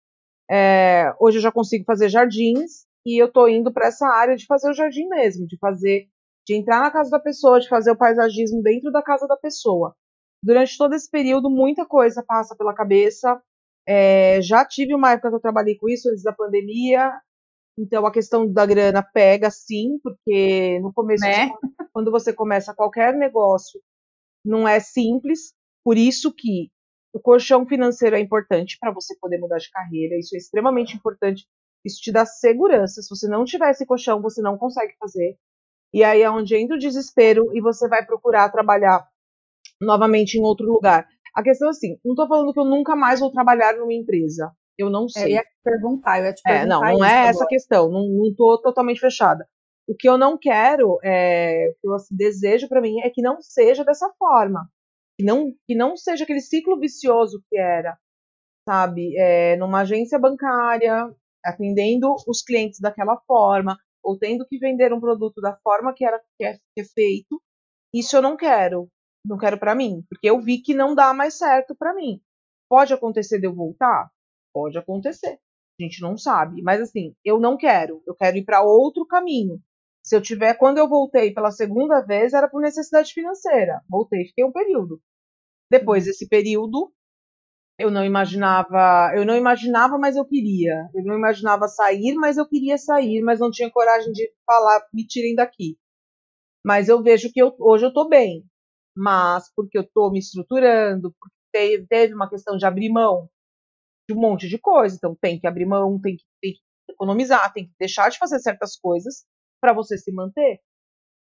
É, 0.50 1.14
hoje 1.20 1.38
eu 1.38 1.42
já 1.42 1.52
consigo 1.52 1.84
fazer 1.84 2.08
jardins 2.08 2.84
e 3.06 3.22
eu 3.22 3.26
estou 3.26 3.48
indo 3.48 3.72
para 3.72 3.86
essa 3.86 4.08
área 4.08 4.34
de 4.34 4.44
fazer 4.44 4.68
o 4.68 4.74
jardim 4.74 5.06
mesmo, 5.06 5.46
de 5.46 5.56
fazer, 5.58 6.08
de 6.44 6.56
entrar 6.56 6.80
na 6.80 6.90
casa 6.90 7.10
da 7.10 7.20
pessoa, 7.20 7.60
de 7.60 7.68
fazer 7.68 7.92
o 7.92 7.96
paisagismo 7.96 8.60
dentro 8.60 8.90
da 8.90 9.00
casa 9.00 9.28
da 9.28 9.36
pessoa. 9.36 9.94
Durante 10.42 10.76
todo 10.76 10.94
esse 10.94 11.08
período, 11.08 11.48
muita 11.48 11.86
coisa 11.86 12.24
passa 12.26 12.56
pela 12.56 12.74
cabeça. 12.74 13.40
É, 13.86 14.42
já 14.42 14.64
tive 14.64 14.96
uma 14.96 15.12
época 15.12 15.28
que 15.30 15.36
eu 15.36 15.40
trabalhei 15.40 15.76
com 15.76 15.88
isso 15.88 16.10
antes 16.10 16.24
da 16.24 16.32
pandemia, 16.32 17.12
então 17.78 18.04
a 18.04 18.12
questão 18.12 18.50
da 18.50 18.66
grana 18.66 19.02
pega 19.02 19.48
sim, 19.48 19.98
porque 20.02 20.80
no 20.80 20.92
começo, 20.92 21.24
né? 21.24 21.50
quando 21.92 22.10
você 22.10 22.32
começa 22.32 22.74
qualquer 22.74 23.14
negócio, 23.14 23.80
não 24.44 24.66
é 24.66 24.80
simples. 24.80 25.54
Por 25.84 25.98
isso 25.98 26.32
que 26.32 26.70
o 27.12 27.20
colchão 27.20 27.66
financeiro 27.66 28.16
é 28.16 28.20
importante 28.20 28.76
para 28.80 28.90
você 28.90 29.14
poder 29.20 29.38
mudar 29.38 29.58
de 29.58 29.70
carreira. 29.70 30.18
Isso 30.18 30.34
é 30.34 30.38
extremamente 30.38 30.96
importante. 30.96 31.46
Isso 31.84 32.00
te 32.00 32.10
dá 32.10 32.24
segurança. 32.24 33.02
Se 33.02 33.08
você 33.08 33.28
não 33.28 33.44
tiver 33.44 33.70
esse 33.70 33.84
colchão, 33.84 34.22
você 34.22 34.40
não 34.40 34.56
consegue 34.56 34.94
fazer. 34.98 35.36
E 35.92 36.02
aí 36.02 36.22
é 36.22 36.30
onde 36.30 36.56
entra 36.56 36.74
o 36.74 36.78
desespero 36.78 37.54
e 37.54 37.60
você 37.60 37.86
vai 37.88 38.04
procurar 38.04 38.50
trabalhar 38.50 39.06
novamente 39.80 40.38
em 40.38 40.42
outro 40.42 40.66
lugar. 40.66 41.06
A 41.34 41.42
questão 41.42 41.68
é 41.68 41.70
assim, 41.70 41.98
não 42.04 42.14
estou 42.14 42.26
falando 42.26 42.52
que 42.52 42.58
eu 42.58 42.64
nunca 42.64 42.96
mais 42.96 43.20
vou 43.20 43.30
trabalhar 43.30 43.76
numa 43.76 43.92
empresa. 43.92 44.50
Eu 44.76 44.90
não 44.90 45.08
sei. 45.08 45.24
Eu 45.24 45.28
ia 45.28 45.44
perguntar, 45.62 46.18
eu 46.18 46.24
ia 46.24 46.34
te 46.34 46.42
perguntar. 46.42 46.64
É, 46.64 46.66
não, 46.66 46.98
não 46.98 47.04
é 47.04 47.26
essa 47.28 47.46
questão. 47.46 47.88
Não, 47.90 48.08
não 48.08 48.34
tô 48.34 48.60
totalmente 48.60 48.98
fechada. 48.98 49.46
O 49.86 49.94
que 49.94 50.08
eu 50.08 50.16
não 50.16 50.38
quero, 50.38 50.98
é, 51.04 51.68
o 51.70 51.80
que 51.80 51.88
eu 51.88 51.94
assim, 51.94 52.16
desejo 52.16 52.68
para 52.68 52.80
mim 52.80 53.00
é 53.00 53.10
que 53.10 53.22
não 53.22 53.40
seja 53.40 53.84
dessa 53.84 54.10
forma. 54.18 54.68
Que 55.18 55.24
não, 55.24 55.52
que 55.66 55.74
não 55.74 55.96
seja 55.96 56.24
aquele 56.24 56.40
ciclo 56.40 56.78
vicioso 56.78 57.42
que 57.48 57.58
era, 57.58 57.96
sabe? 58.68 59.16
É, 59.16 59.56
numa 59.56 59.82
agência 59.82 60.18
bancária, 60.18 61.14
atendendo 61.44 62.14
os 62.26 62.42
clientes 62.42 62.80
daquela 62.80 63.20
forma, 63.26 63.78
ou 64.02 64.18
tendo 64.18 64.46
que 64.46 64.58
vender 64.58 64.92
um 64.92 65.00
produto 65.00 65.40
da 65.40 65.56
forma 65.62 65.94
que 65.94 66.04
era 66.04 66.20
que 66.36 66.44
é, 66.44 66.54
que 66.54 66.80
é 66.80 66.84
feito. 66.84 67.40
Isso 67.92 68.16
eu 68.16 68.22
não 68.22 68.36
quero 68.36 68.88
não 69.26 69.38
quero 69.38 69.58
para 69.58 69.74
mim, 69.74 70.04
porque 70.08 70.28
eu 70.28 70.40
vi 70.40 70.60
que 70.60 70.74
não 70.74 70.94
dá 70.94 71.14
mais 71.14 71.38
certo 71.38 71.74
para 71.74 71.94
mim. 71.94 72.20
Pode 72.68 72.92
acontecer 72.92 73.40
de 73.40 73.46
eu 73.46 73.54
voltar? 73.54 74.10
Pode 74.52 74.76
acontecer. 74.76 75.38
A 75.80 75.82
gente 75.82 76.00
não 76.00 76.16
sabe, 76.16 76.62
mas 76.62 76.80
assim, 76.80 77.14
eu 77.24 77.40
não 77.40 77.56
quero. 77.56 78.02
Eu 78.06 78.14
quero 78.14 78.36
ir 78.36 78.44
para 78.44 78.62
outro 78.62 79.06
caminho. 79.06 79.60
Se 80.04 80.14
eu 80.16 80.22
tiver, 80.22 80.54
quando 80.54 80.78
eu 80.78 80.88
voltei 80.88 81.32
pela 81.32 81.50
segunda 81.50 82.00
vez, 82.00 82.34
era 82.34 82.48
por 82.48 82.60
necessidade 82.60 83.12
financeira. 83.12 83.80
Voltei, 83.88 84.26
fiquei 84.26 84.44
um 84.44 84.52
período. 84.52 85.00
Depois 85.70 86.04
desse 86.04 86.28
período, 86.28 86.92
eu 87.78 87.90
não 87.90 88.04
imaginava, 88.04 89.12
eu 89.16 89.24
não 89.24 89.36
imaginava, 89.36 89.98
mas 89.98 90.16
eu 90.16 90.24
queria. 90.24 90.88
Eu 90.94 91.04
não 91.04 91.16
imaginava 91.16 91.68
sair, 91.68 92.14
mas 92.16 92.36
eu 92.36 92.46
queria 92.46 92.76
sair, 92.76 93.22
mas 93.22 93.40
não 93.40 93.50
tinha 93.50 93.70
coragem 93.70 94.12
de 94.12 94.30
falar, 94.46 94.86
me 94.92 95.06
tirem 95.06 95.34
daqui. 95.34 95.78
Mas 96.64 96.88
eu 96.88 97.02
vejo 97.02 97.32
que 97.32 97.40
eu, 97.40 97.54
hoje 97.58 97.86
eu 97.86 97.92
tô 97.92 98.08
bem 98.08 98.44
mas 98.96 99.52
porque 99.54 99.76
eu 99.76 99.82
estou 99.82 100.10
me 100.12 100.20
estruturando, 100.20 101.12
porque 101.18 101.34
teve, 101.52 101.86
teve, 101.86 102.14
uma 102.14 102.28
questão 102.28 102.56
de 102.56 102.64
abrir 102.64 102.90
mão 102.90 103.28
de 104.08 104.16
um 104.16 104.20
monte 104.20 104.48
de 104.48 104.58
coisa. 104.58 104.96
Então 104.96 105.16
tem 105.20 105.40
que 105.40 105.46
abrir 105.46 105.66
mão, 105.66 106.00
tem 106.00 106.16
que, 106.16 106.24
tem 106.40 106.52
que 106.54 106.60
economizar, 106.92 107.52
tem 107.52 107.66
que 107.66 107.72
deixar 107.78 108.08
de 108.08 108.18
fazer 108.18 108.38
certas 108.38 108.76
coisas 108.76 109.24
para 109.64 109.72
você 109.72 109.96
se 109.96 110.12
manter. 110.12 110.60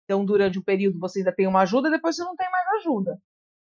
Então, 0.04 0.26
durante 0.26 0.60
um 0.60 0.62
período 0.62 1.00
você 1.00 1.20
ainda 1.20 1.32
tem 1.32 1.48
uma 1.48 1.62
ajuda, 1.62 1.90
depois 1.90 2.18
você 2.18 2.24
não 2.26 2.36
tem 2.36 2.52
mais 2.52 2.68
ajuda. 2.82 3.18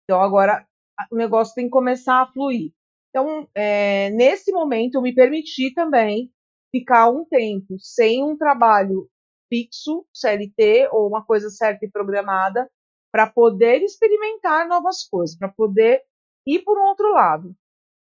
Então, 0.05 0.23
agora 0.23 0.65
o 1.11 1.17
negócio 1.17 1.53
tem 1.53 1.65
que 1.65 1.71
começar 1.73 2.23
a 2.23 2.27
fluir. 2.33 2.73
Então, 3.11 3.49
é, 3.57 4.09
nesse 4.11 4.53
momento, 4.53 4.95
eu 4.95 5.03
me 5.03 5.13
permiti 5.13 5.75
também 5.75 6.33
ficar 6.71 7.11
um 7.11 7.25
tempo 7.25 7.77
sem 7.81 8.23
um 8.23 8.37
trabalho 8.37 9.11
fixo, 9.53 10.07
CLT, 10.15 10.91
ou 10.93 11.09
uma 11.09 11.25
coisa 11.25 11.51
certa 11.51 11.85
e 11.85 11.91
programada, 11.91 12.71
para 13.13 13.29
poder 13.29 13.83
experimentar 13.83 14.69
novas 14.69 15.03
coisas, 15.09 15.37
para 15.37 15.49
poder 15.49 16.03
ir 16.47 16.61
por 16.61 16.79
um 16.79 16.85
outro 16.85 17.11
lado. 17.13 17.53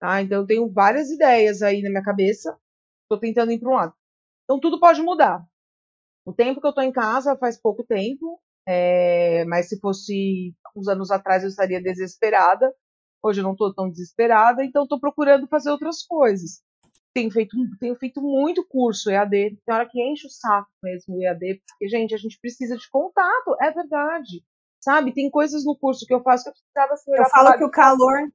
Tá? 0.01 0.21
Então, 0.21 0.41
eu 0.41 0.45
tenho 0.45 0.69
várias 0.69 1.09
ideias 1.09 1.61
aí 1.61 1.81
na 1.81 1.89
minha 1.89 2.03
cabeça, 2.03 2.59
estou 3.03 3.17
tentando 3.17 3.53
ir 3.53 3.59
para 3.59 3.69
um 3.69 3.75
lado. 3.75 3.93
Então, 4.43 4.59
tudo 4.59 4.81
pode 4.81 5.01
mudar. 5.01 5.47
O 6.25 6.33
tempo 6.33 6.61
que 6.61 6.67
eu 6.67 6.71
estou 6.71 6.83
em 6.83 6.91
casa 6.91 7.37
faz 7.37 7.59
pouco 7.59 7.83
tempo, 7.83 8.39
é, 8.67 9.43
mas 9.45 9.67
se 9.69 9.79
fosse 9.79 10.53
uns 10.75 10.87
anos 10.87 11.11
atrás 11.11 11.43
eu 11.43 11.49
estaria 11.49 11.81
desesperada. 11.81 12.73
Hoje 13.23 13.39
eu 13.39 13.43
não 13.43 13.51
estou 13.51 13.73
tão 13.73 13.89
desesperada, 13.89 14.63
então 14.63 14.83
estou 14.83 14.99
procurando 14.99 15.47
fazer 15.47 15.69
outras 15.69 16.03
coisas. 16.03 16.61
Tenho 17.13 17.29
feito, 17.29 17.55
tenho 17.79 17.95
feito 17.95 18.21
muito 18.21 18.65
curso 18.67 19.11
EAD, 19.11 19.57
tem 19.65 19.75
hora 19.75 19.87
que 19.87 20.01
enche 20.01 20.25
o 20.25 20.29
saco 20.29 20.69
mesmo 20.81 21.17
o 21.17 21.21
EAD, 21.21 21.61
porque, 21.67 21.89
gente, 21.89 22.15
a 22.15 22.17
gente 22.17 22.39
precisa 22.39 22.77
de 22.77 22.89
contato, 22.89 23.55
é 23.61 23.69
verdade. 23.71 24.43
Sabe? 24.79 25.13
Tem 25.13 25.29
coisas 25.29 25.63
no 25.63 25.77
curso 25.77 26.05
que 26.07 26.13
eu 26.13 26.23
faço 26.23 26.45
que 26.45 26.49
eu 26.49 26.53
precisava 26.53 26.93
assim, 26.93 27.11
Eu 27.13 27.29
falo 27.29 27.57
que 27.57 27.63
o 27.63 27.69
calor. 27.69 28.31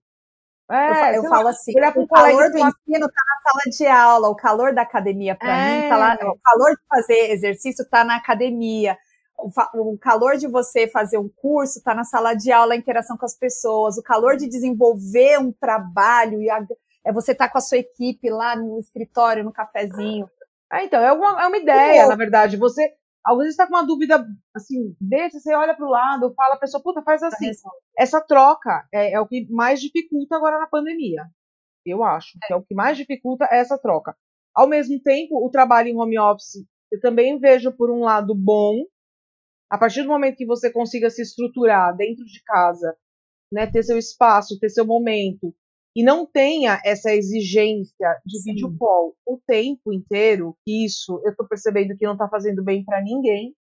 É, 0.68 1.16
eu, 1.16 1.23
eu 1.23 1.28
falo 1.28 1.49
assim, 1.49 1.73
o 1.96 2.08
calor 2.08 2.50
do 2.50 2.58
ensino 2.58 3.06
está 3.06 3.23
na 3.25 3.50
sala 3.50 3.62
de 3.70 3.87
aula, 3.87 4.28
o 4.28 4.35
calor 4.35 4.75
da 4.75 4.82
academia 4.82 5.37
para 5.37 5.56
é. 5.56 5.82
mim 5.82 5.88
tá 5.88 5.96
lá, 5.96 6.14
o 6.14 6.38
calor 6.42 6.70
de 6.70 6.82
fazer 6.88 7.30
exercício 7.30 7.82
está 7.82 8.02
na 8.02 8.16
academia, 8.16 8.99
o, 9.38 9.49
o, 9.92 9.99
calor 9.99 10.37
de 10.37 10.49
você 10.49 10.88
fazer 10.88 11.18
um 11.18 11.28
curso 11.28 11.78
está 11.78 11.94
na 11.94 12.02
sala 12.02 12.35
de 12.35 12.50
aula, 12.50 12.75
a 12.75 12.76
interação 12.76 13.16
com 13.16 13.25
as 13.25 13.37
pessoas, 13.38 13.96
o 13.96 14.02
calor 14.02 14.37
de 14.37 14.49
desenvolver 14.49 15.38
um 15.38 15.52
trabalho 15.52 16.42
e 16.42 16.50
a, 16.50 16.66
é 17.04 17.12
você 17.12 17.30
estar 17.30 17.46
tá 17.46 17.52
com 17.52 17.58
a 17.58 17.61
sua 17.61 17.78
equipe 17.78 18.28
lá 18.28 18.56
no 18.56 18.80
escritório, 18.80 19.44
no 19.44 19.52
cafezinho. 19.52 20.28
É, 20.73 20.85
então, 20.85 21.00
é 21.00 21.12
uma, 21.12 21.44
é 21.44 21.46
uma 21.46 21.56
ideia, 21.56 22.08
na 22.08 22.16
verdade. 22.16 22.56
Você 22.56 22.92
às 23.26 23.37
vezes 23.38 23.52
está 23.52 23.66
com 23.66 23.75
uma 23.75 23.85
dúvida 23.85 24.25
assim, 24.54 24.97
desse, 25.00 25.40
você 25.40 25.52
olha 25.52 25.75
para 25.75 25.85
o 25.85 25.90
lado, 25.90 26.33
fala 26.35 26.54
a 26.54 26.59
pessoa, 26.59 26.80
puta, 26.80 27.02
faz 27.02 27.23
assim. 27.25 27.50
Essa 27.99 28.21
troca 28.21 28.87
é, 28.95 29.14
é, 29.14 29.21
o 29.21 29.26
que 29.26 29.50
mais 29.50 29.80
dificulta 29.80 30.37
agora 30.37 30.61
na 30.61 30.68
pandemia. 30.68 31.25
Eu 31.85 32.04
acho 32.04 32.38
que 32.47 32.52
é 32.52 32.56
o 32.56 32.62
que 32.62 32.75
mais 32.75 32.97
dificulta 32.97 33.49
essa 33.50 33.76
troca. 33.76 34.16
Ao 34.54 34.68
mesmo 34.68 35.00
tempo, 35.02 35.45
o 35.45 35.50
trabalho 35.50 35.88
em 35.88 35.97
home 35.97 36.18
office, 36.18 36.64
eu 36.90 37.00
também 37.00 37.38
vejo 37.38 37.73
por 37.73 37.90
um 37.90 38.00
lado 38.00 38.33
bom. 38.33 38.85
A 39.68 39.76
partir 39.76 40.02
do 40.02 40.09
momento 40.09 40.37
que 40.37 40.47
você 40.47 40.71
consiga 40.71 41.11
se 41.11 41.23
estruturar 41.23 41.97
dentro 41.97 42.25
de 42.25 42.40
casa, 42.45 42.97
né, 43.52 43.66
ter 43.66 43.83
seu 43.83 43.99
espaço, 43.99 44.59
ter 44.61 44.68
seu 44.68 44.87
momento, 44.87 45.52
e 45.96 46.04
não 46.04 46.26
tenha 46.26 46.78
essa 46.84 47.10
exigência 47.10 48.20
de 48.26 48.38
Sim. 48.38 48.52
vídeo 48.52 48.76
call 48.78 49.16
o 49.26 49.40
tempo 49.46 49.90
inteiro, 49.90 50.54
isso 50.68 51.18
eu 51.24 51.30
estou 51.30 51.48
percebendo 51.48 51.96
que 51.96 52.04
não 52.04 52.12
está 52.12 52.28
fazendo 52.28 52.62
bem 52.62 52.84
para 52.84 53.02
ninguém. 53.02 53.54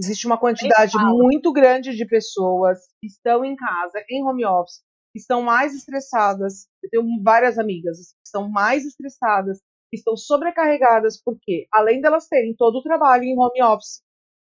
Existe 0.00 0.26
uma 0.26 0.38
quantidade 0.38 0.92
muito 0.96 1.52
grande 1.52 1.94
de 1.94 2.06
pessoas 2.06 2.78
que 2.98 3.06
estão 3.06 3.44
em 3.44 3.54
casa, 3.54 4.02
em 4.10 4.24
home 4.24 4.46
office, 4.46 4.80
que 5.12 5.20
estão 5.20 5.42
mais 5.42 5.74
estressadas. 5.74 6.66
Eu 6.82 6.88
tenho 6.90 7.22
várias 7.22 7.58
amigas 7.58 7.98
que 7.98 8.26
estão 8.26 8.48
mais 8.48 8.86
estressadas, 8.86 9.58
estão 9.92 10.16
sobrecarregadas 10.16 11.20
porque, 11.22 11.66
além 11.70 12.00
delas 12.00 12.26
terem 12.26 12.54
todo 12.56 12.76
o 12.76 12.82
trabalho 12.82 13.24
em 13.24 13.38
home 13.38 13.62
office, 13.62 14.02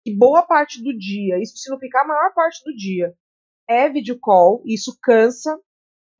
e 0.05 0.15
boa 0.15 0.41
parte 0.41 0.81
do 0.81 0.97
dia, 0.97 1.39
isso 1.39 1.57
se 1.57 1.69
não 1.69 1.77
ficar 1.77 2.01
a 2.01 2.07
maior 2.07 2.33
parte 2.33 2.63
do 2.63 2.75
dia, 2.75 3.13
é 3.69 3.87
video 3.87 4.17
call, 4.19 4.63
isso 4.65 4.97
cansa. 5.01 5.59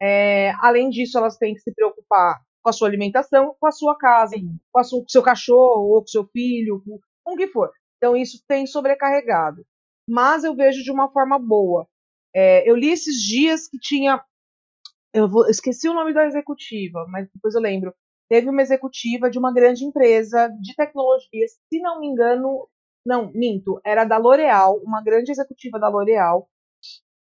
É, 0.02 0.52
além 0.62 0.90
disso, 0.90 1.18
elas 1.18 1.38
têm 1.38 1.54
que 1.54 1.62
se 1.62 1.74
preocupar 1.74 2.40
com 2.62 2.70
a 2.70 2.74
sua 2.74 2.88
alimentação, 2.88 3.56
com 3.60 3.68
a 3.68 3.72
sua 3.72 3.98
casa, 3.98 4.36
com, 4.72 4.84
sua, 4.84 5.00
com 5.00 5.06
o 5.06 5.10
seu 5.10 5.24
cachorro, 5.24 5.90
ou 5.90 6.00
com 6.00 6.06
o 6.06 6.10
seu 6.10 6.26
filho, 6.28 6.82
com, 6.86 7.00
com 7.24 7.34
o 7.34 7.38
que 7.38 7.48
for. 7.48 7.72
Então, 7.98 8.16
isso 8.16 8.44
tem 8.48 8.66
sobrecarregado. 8.66 9.66
Mas 10.08 10.44
eu 10.44 10.56
vejo 10.56 10.84
de 10.84 10.92
uma 10.92 11.12
forma 11.12 11.38
boa. 11.38 11.88
É, 12.34 12.70
eu 12.70 12.76
li 12.76 12.90
esses 12.90 13.22
dias 13.22 13.68
que 13.68 13.78
tinha. 13.80 14.24
Eu 15.14 15.28
vou, 15.28 15.48
esqueci 15.50 15.90
o 15.90 15.94
nome 15.94 16.14
da 16.14 16.26
executiva, 16.26 17.06
mas 17.10 17.28
depois 17.34 17.56
eu 17.56 17.62
lembro. 17.62 17.94
Teve 18.30 18.50
uma 18.50 18.62
executiva 18.62 19.30
de 19.30 19.40
uma 19.40 19.52
grande 19.52 19.84
empresa 19.84 20.50
de 20.62 20.76
tecnologia, 20.76 21.48
se 21.48 21.80
não 21.82 22.00
me 22.00 22.08
engano, 22.08 22.70
não, 23.06 23.32
minto, 23.34 23.82
era 23.84 24.06
da 24.06 24.18
L'Oréal, 24.18 24.80
uma 24.84 25.02
grande 25.02 25.32
executiva 25.32 25.80
da 25.80 25.90
L'Oréal. 25.90 26.48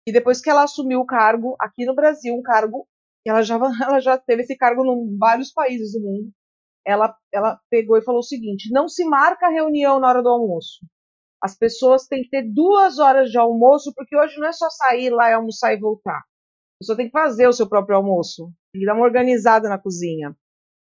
E 0.09 0.13
depois 0.13 0.41
que 0.41 0.49
ela 0.49 0.63
assumiu 0.63 1.01
o 1.01 1.07
cargo 1.07 1.55
aqui 1.61 1.85
no 1.85 1.95
Brasil, 1.95 2.35
um 2.35 2.41
cargo 2.41 2.89
ela 3.27 3.43
já, 3.43 3.57
ela 3.85 4.01
já 4.01 4.17
teve 4.17 4.41
esse 4.41 4.57
cargo 4.57 4.83
em 4.83 5.19
vários 5.19 5.53
países 5.53 5.93
do 5.93 6.01
mundo. 6.01 6.31
Ela, 6.87 7.15
ela 7.31 7.61
pegou 7.69 7.99
e 7.99 8.03
falou 8.03 8.21
o 8.21 8.25
seguinte: 8.25 8.73
não 8.73 8.89
se 8.89 9.05
marca 9.05 9.51
reunião 9.51 10.01
na 10.01 10.09
hora 10.09 10.23
do 10.23 10.31
almoço. 10.31 10.79
As 11.43 11.55
pessoas 11.55 12.07
têm 12.07 12.23
que 12.23 12.31
ter 12.31 12.43
duas 12.43 12.99
horas 12.99 13.31
de 13.31 13.37
almoço, 13.37 13.93
porque 13.95 14.17
hoje 14.17 14.39
não 14.39 14.49
é 14.49 14.53
só 14.53 14.71
sair 14.71 15.11
lá 15.11 15.29
e 15.29 15.35
almoçar 15.35 15.75
e 15.75 15.79
voltar. 15.79 16.17
A 16.17 16.79
pessoa 16.81 16.97
tem 16.97 17.07
que 17.07 17.13
fazer 17.13 17.47
o 17.47 17.53
seu 17.53 17.69
próprio 17.69 17.97
almoço. 17.97 18.51
Tem 18.73 18.81
que 18.81 18.87
dar 18.87 18.95
uma 18.95 19.05
organizada 19.05 19.69
na 19.69 19.79
cozinha. 19.79 20.35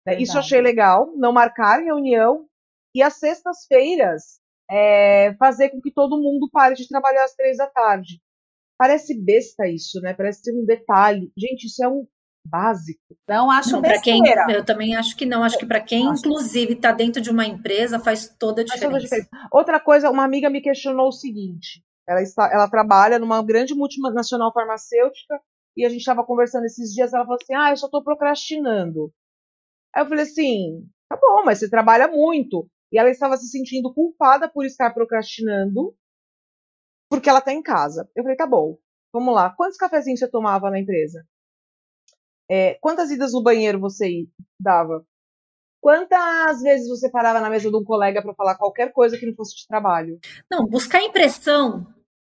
Verdade. 0.05 0.23
Isso 0.23 0.37
eu 0.37 0.41
achei 0.41 0.61
legal, 0.61 1.11
não 1.15 1.33
marcar 1.33 1.79
reunião. 1.79 2.45
E 2.93 3.01
às 3.01 3.15
sextas-feiras, 3.15 4.39
é, 4.69 5.33
fazer 5.39 5.69
com 5.69 5.81
que 5.81 5.91
todo 5.91 6.21
mundo 6.21 6.47
pare 6.51 6.75
de 6.75 6.87
trabalhar 6.87 7.23
às 7.23 7.33
três 7.33 7.57
da 7.57 7.65
tarde. 7.65 8.21
Parece 8.77 9.19
besta 9.19 9.67
isso, 9.67 9.99
né? 10.01 10.13
Parece 10.13 10.41
ser 10.43 10.53
um 10.53 10.65
detalhe. 10.65 11.31
Gente, 11.37 11.65
isso 11.65 11.83
é 11.83 11.87
um 11.87 12.05
básico. 12.45 13.17
Não 13.27 13.51
acho 13.51 13.71
não, 13.71 13.81
para 13.81 13.99
quem 14.01 14.21
Eu 14.49 14.63
também 14.63 14.95
acho 14.95 15.15
que 15.15 15.25
não. 15.25 15.43
Acho 15.43 15.57
que 15.57 15.65
para 15.65 15.81
quem, 15.81 16.05
inclusive, 16.05 16.73
está 16.73 16.91
dentro 16.91 17.21
de 17.21 17.29
uma 17.29 17.45
empresa, 17.45 17.99
faz 17.99 18.29
toda 18.39 18.61
a 18.61 18.65
diferença. 18.65 18.87
Toda 18.87 18.97
a 18.97 19.01
diferença. 19.01 19.29
Outra 19.51 19.79
coisa, 19.79 20.09
uma 20.09 20.23
amiga 20.23 20.49
me 20.49 20.61
questionou 20.61 21.07
o 21.07 21.11
seguinte: 21.11 21.83
ela, 22.07 22.21
está, 22.21 22.49
ela 22.51 22.69
trabalha 22.69 23.19
numa 23.19 23.43
grande 23.43 23.75
multinacional 23.75 24.53
farmacêutica 24.53 25.39
e 25.75 25.85
a 25.85 25.89
gente 25.89 25.99
estava 25.99 26.23
conversando 26.23 26.65
esses 26.65 26.93
dias. 26.93 27.13
Ela 27.13 27.23
falou 27.23 27.37
assim: 27.41 27.53
Ah, 27.53 27.71
eu 27.71 27.77
só 27.77 27.87
estou 27.87 28.03
procrastinando. 28.03 29.11
Aí 29.93 30.03
eu 30.03 30.07
falei 30.07 30.23
assim: 30.23 30.87
Tá 31.09 31.17
bom, 31.19 31.43
mas 31.45 31.59
você 31.59 31.69
trabalha 31.69 32.07
muito. 32.07 32.67
E 32.91 32.97
ela 32.97 33.09
estava 33.09 33.35
se 33.35 33.49
sentindo 33.49 33.93
culpada 33.93 34.49
por 34.49 34.65
estar 34.65 34.93
procrastinando 34.93 35.93
porque 37.09 37.29
ela 37.29 37.39
está 37.39 37.53
em 37.53 37.61
casa. 37.61 38.09
Eu 38.15 38.23
falei: 38.23 38.37
Tá 38.37 38.47
bom, 38.47 38.77
vamos 39.13 39.33
lá. 39.33 39.49
Quantos 39.49 39.77
cafezinhos 39.77 40.19
você 40.19 40.27
tomava 40.27 40.69
na 40.69 40.79
empresa? 40.79 41.25
É, 42.49 42.75
quantas 42.75 43.11
idas 43.11 43.33
no 43.33 43.43
banheiro 43.43 43.79
você 43.79 44.25
dava? 44.59 45.05
Quantas 45.81 46.61
vezes 46.61 46.89
você 46.89 47.09
parava 47.09 47.39
na 47.39 47.49
mesa 47.49 47.69
de 47.69 47.75
um 47.75 47.83
colega 47.83 48.21
para 48.21 48.33
falar 48.33 48.57
qualquer 48.57 48.91
coisa 48.91 49.17
que 49.17 49.25
não 49.25 49.35
fosse 49.35 49.55
de 49.55 49.67
trabalho? 49.67 50.19
Não, 50.49 50.65
buscar 50.65 51.03
impressão, 51.03 51.85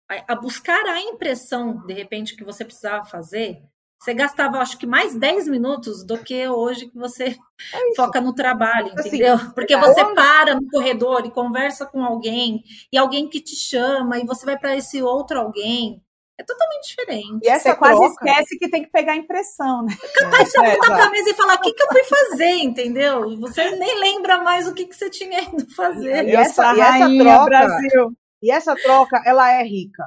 a 0.08 0.34
buscar 0.36 0.84
a 0.86 1.00
impressão, 1.00 1.84
de 1.86 1.92
repente, 1.92 2.36
que 2.36 2.44
você 2.44 2.64
precisava 2.64 3.04
fazer, 3.04 3.62
você 4.00 4.14
gastava, 4.14 4.58
acho 4.58 4.78
que, 4.78 4.86
mais 4.86 5.14
10 5.14 5.46
minutos 5.46 6.02
do 6.02 6.16
que 6.16 6.48
hoje 6.48 6.86
que 6.86 6.96
você 6.96 7.36
é 7.74 7.94
foca 7.94 8.18
no 8.18 8.34
trabalho, 8.34 8.94
assim, 8.96 9.08
entendeu? 9.08 9.34
Assim, 9.34 9.52
Porque 9.54 9.76
você 9.76 10.02
para 10.14 10.54
no 10.54 10.66
corredor 10.70 11.26
e 11.26 11.30
conversa 11.30 11.84
com 11.84 12.02
alguém, 12.02 12.64
e 12.90 12.96
alguém 12.96 13.28
que 13.28 13.40
te 13.40 13.54
chama, 13.54 14.18
e 14.18 14.24
você 14.24 14.46
vai 14.46 14.58
para 14.58 14.74
esse 14.74 15.02
outro 15.02 15.38
alguém. 15.38 16.02
É 16.38 16.42
totalmente 16.42 16.88
diferente. 16.88 17.44
E 17.44 17.48
essa 17.48 17.72
Você 17.72 17.76
quase 17.76 18.02
esquece 18.06 18.58
que 18.58 18.70
tem 18.70 18.82
que 18.82 18.90
pegar 18.90 19.12
a 19.12 19.16
impressão, 19.16 19.82
né? 19.82 19.94
É 20.02 20.20
capaz 20.20 20.44
de 20.44 20.50
você 20.52 20.64
é, 20.64 20.70
voltar 20.70 20.96
pra 20.96 21.10
mesa 21.10 21.30
e 21.30 21.34
falar 21.34 21.54
o 21.56 21.60
que, 21.60 21.74
que 21.74 21.82
eu 21.82 21.88
fui 21.88 22.04
fazer, 22.04 22.54
entendeu? 22.54 23.38
Você 23.40 23.70
nem 23.72 24.00
lembra 24.00 24.38
mais 24.38 24.66
o 24.66 24.72
que, 24.72 24.86
que 24.86 24.96
você 24.96 25.10
tinha 25.10 25.42
ido 25.42 25.70
fazer. 25.74 26.26
E 26.26 26.34
essa, 26.34 26.74
e 26.74 26.80
essa 26.80 27.18
troca, 27.18 27.44
Brasil. 27.44 28.12
E 28.42 28.50
essa 28.50 28.74
troca, 28.74 29.22
ela 29.26 29.52
é 29.52 29.62
rica. 29.62 30.04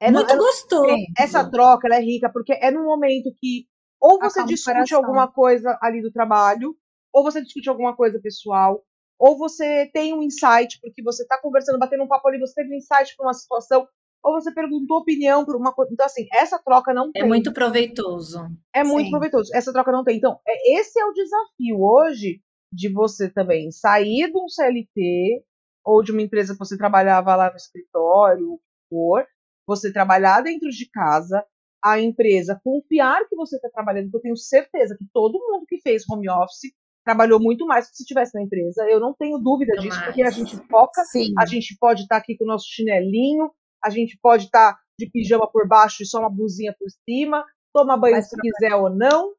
É 0.00 0.10
Muito 0.10 0.32
no, 0.34 0.38
gostoso. 0.38 0.94
Essa 1.18 1.48
troca, 1.50 1.88
ela 1.88 1.96
é 1.96 2.00
rica, 2.00 2.30
porque 2.30 2.52
é 2.52 2.70
no 2.70 2.84
momento 2.84 3.32
que 3.40 3.66
ou 4.00 4.18
você 4.18 4.44
discute 4.44 4.94
alguma 4.94 5.26
coisa 5.26 5.78
ali 5.80 6.02
do 6.02 6.12
trabalho, 6.12 6.76
ou 7.12 7.22
você 7.22 7.42
discute 7.42 7.68
alguma 7.68 7.96
coisa 7.96 8.20
pessoal, 8.20 8.84
ou 9.18 9.38
você 9.38 9.90
tem 9.92 10.12
um 10.12 10.22
insight, 10.22 10.78
porque 10.82 11.02
você 11.02 11.22
está 11.22 11.40
conversando, 11.40 11.78
batendo 11.78 12.02
um 12.02 12.08
papo 12.08 12.28
ali, 12.28 12.38
você 12.38 12.54
teve 12.54 12.74
um 12.74 12.76
insight 12.76 13.16
para 13.16 13.26
uma 13.26 13.32
situação, 13.32 13.88
ou 14.22 14.34
você 14.34 14.52
perguntou 14.52 14.98
opinião 14.98 15.44
por 15.44 15.56
uma 15.56 15.72
coisa. 15.72 15.92
Então, 15.92 16.04
assim, 16.04 16.26
essa 16.32 16.58
troca 16.58 16.92
não 16.92 17.08
é 17.08 17.12
tem. 17.12 17.22
É 17.22 17.24
muito 17.24 17.52
proveitoso. 17.52 18.40
É 18.74 18.84
muito 18.84 19.06
Sim. 19.06 19.10
proveitoso. 19.10 19.50
Essa 19.54 19.72
troca 19.72 19.90
não 19.90 20.04
tem. 20.04 20.18
Então, 20.18 20.38
é, 20.46 20.78
esse 20.78 21.00
é 21.00 21.04
o 21.06 21.12
desafio 21.12 21.80
hoje 21.80 22.42
de 22.72 22.92
você 22.92 23.30
também 23.30 23.70
sair 23.70 24.30
de 24.30 24.36
um 24.36 24.48
CLT 24.48 25.42
ou 25.84 26.02
de 26.02 26.12
uma 26.12 26.20
empresa 26.20 26.52
que 26.52 26.58
você 26.58 26.76
trabalhava 26.76 27.34
lá 27.34 27.50
no 27.50 27.56
escritório, 27.56 28.52
o 28.52 28.58
que 28.58 28.88
for, 28.90 29.24
você 29.66 29.92
trabalhar 29.92 30.42
dentro 30.42 30.68
de 30.68 30.88
casa, 30.90 31.44
a 31.84 32.00
empresa 32.00 32.60
confiar 32.62 33.26
que 33.28 33.36
você 33.36 33.56
está 33.56 33.68
trabalhando, 33.68 34.04
porque 34.10 34.16
eu 34.18 34.22
tenho 34.22 34.36
certeza 34.36 34.96
que 34.96 35.04
todo 35.12 35.38
mundo 35.38 35.66
que 35.66 35.80
fez 35.80 36.02
home 36.08 36.28
office 36.28 36.72
trabalhou 37.04 37.40
muito 37.40 37.64
mais 37.66 37.88
que 37.88 37.96
se 37.96 38.02
estivesse 38.02 38.34
na 38.34 38.42
empresa. 38.42 38.84
Eu 38.88 38.98
não 38.98 39.14
tenho 39.14 39.38
dúvida 39.38 39.72
muito 39.74 39.82
disso, 39.82 39.96
mais. 39.96 40.06
porque 40.06 40.22
a 40.22 40.30
gente 40.30 40.56
foca, 40.68 41.04
Sim. 41.04 41.32
a 41.38 41.46
gente 41.46 41.76
pode 41.78 42.02
estar 42.02 42.16
tá 42.16 42.20
aqui 42.20 42.36
com 42.36 42.44
o 42.44 42.48
nosso 42.48 42.66
chinelinho, 42.68 43.50
a 43.84 43.90
gente 43.90 44.18
pode 44.20 44.46
estar 44.46 44.72
tá 44.72 44.80
de 44.98 45.08
pijama 45.10 45.48
por 45.50 45.68
baixo 45.68 46.02
e 46.02 46.06
só 46.06 46.18
uma 46.18 46.30
blusinha 46.30 46.74
por 46.76 46.88
cima, 47.04 47.44
toma 47.72 47.96
banho 47.96 48.16
Mas 48.16 48.28
se 48.28 48.36
quiser 48.36 48.74
ou 48.74 48.90
não, 48.90 49.34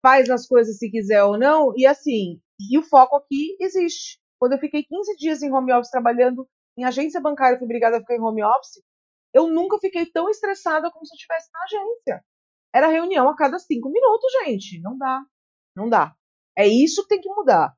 faz 0.00 0.30
as 0.30 0.46
coisas 0.46 0.78
se 0.78 0.90
quiser 0.90 1.22
ou 1.24 1.38
não, 1.38 1.72
e 1.76 1.84
assim, 1.86 2.40
e 2.58 2.78
o 2.78 2.82
foco 2.82 3.16
aqui 3.16 3.56
existe. 3.60 4.18
Quando 4.38 4.52
eu 4.52 4.58
fiquei 4.58 4.82
15 4.82 5.16
dias 5.16 5.42
em 5.42 5.52
home 5.52 5.72
office 5.72 5.90
trabalhando 5.90 6.48
em 6.78 6.84
agência 6.84 7.20
bancária, 7.20 7.58
fui 7.58 7.66
obrigada 7.66 7.98
a 7.98 8.00
ficar 8.00 8.16
em 8.16 8.20
home 8.20 8.42
office, 8.42 8.82
eu 9.32 9.48
nunca 9.48 9.78
fiquei 9.78 10.06
tão 10.06 10.28
estressada 10.28 10.90
como 10.90 11.06
se 11.06 11.12
eu 11.12 11.16
estivesse 11.16 11.48
na 11.52 11.62
agência. 11.64 12.24
Era 12.74 12.88
reunião 12.88 13.28
a 13.28 13.36
cada 13.36 13.58
cinco 13.58 13.90
minutos, 13.90 14.30
gente. 14.44 14.80
Não 14.80 14.96
dá. 14.96 15.22
Não 15.76 15.88
dá. 15.88 16.14
É 16.56 16.66
isso 16.66 17.02
que 17.02 17.08
tem 17.08 17.20
que 17.20 17.28
mudar. 17.28 17.74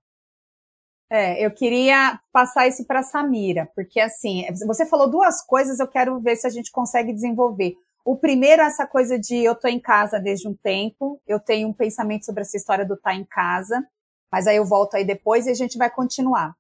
É, 1.11 1.45
eu 1.45 1.53
queria 1.53 2.19
passar 2.33 2.67
isso 2.67 2.85
para 2.87 3.03
Samira, 3.03 3.71
porque 3.77 4.01
assim, 4.01 4.45
você 4.67 4.87
falou 4.87 5.09
duas 5.09 5.45
coisas, 5.45 5.79
eu 5.79 5.87
quero 5.87 6.19
ver 6.21 6.35
se 6.35 6.47
a 6.47 6.51
gente 6.51 6.73
consegue 6.73 7.13
desenvolver. 7.13 7.75
O 8.05 8.17
primeiro 8.17 8.63
é 8.63 8.67
essa 8.67 8.87
coisa 8.87 9.19
de 9.19 9.37
eu 9.45 9.55
tô 9.55 9.69
em 9.69 9.81
casa 9.81 10.19
desde 10.19 10.49
um 10.49 10.55
tempo, 10.55 11.21
eu 11.27 11.39
tenho 11.39 11.69
um 11.69 11.73
pensamento 11.73 12.25
sobre 12.25 12.43
essa 12.43 12.57
história 12.57 12.85
do 12.85 12.95
estar 12.95 13.11
tá 13.11 13.17
em 13.17 13.25
casa, 13.25 13.87
mas 14.33 14.47
aí 14.47 14.57
eu 14.57 14.65
volto 14.65 14.95
aí 14.95 15.05
depois 15.05 15.47
e 15.47 15.51
a 15.51 15.55
gente 15.55 15.79
vai 15.79 15.91
continuar. 15.91 16.55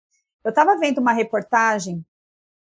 Eu 0.44 0.50
estava 0.50 0.78
vendo 0.78 0.98
uma 0.98 1.12
reportagem 1.12 2.04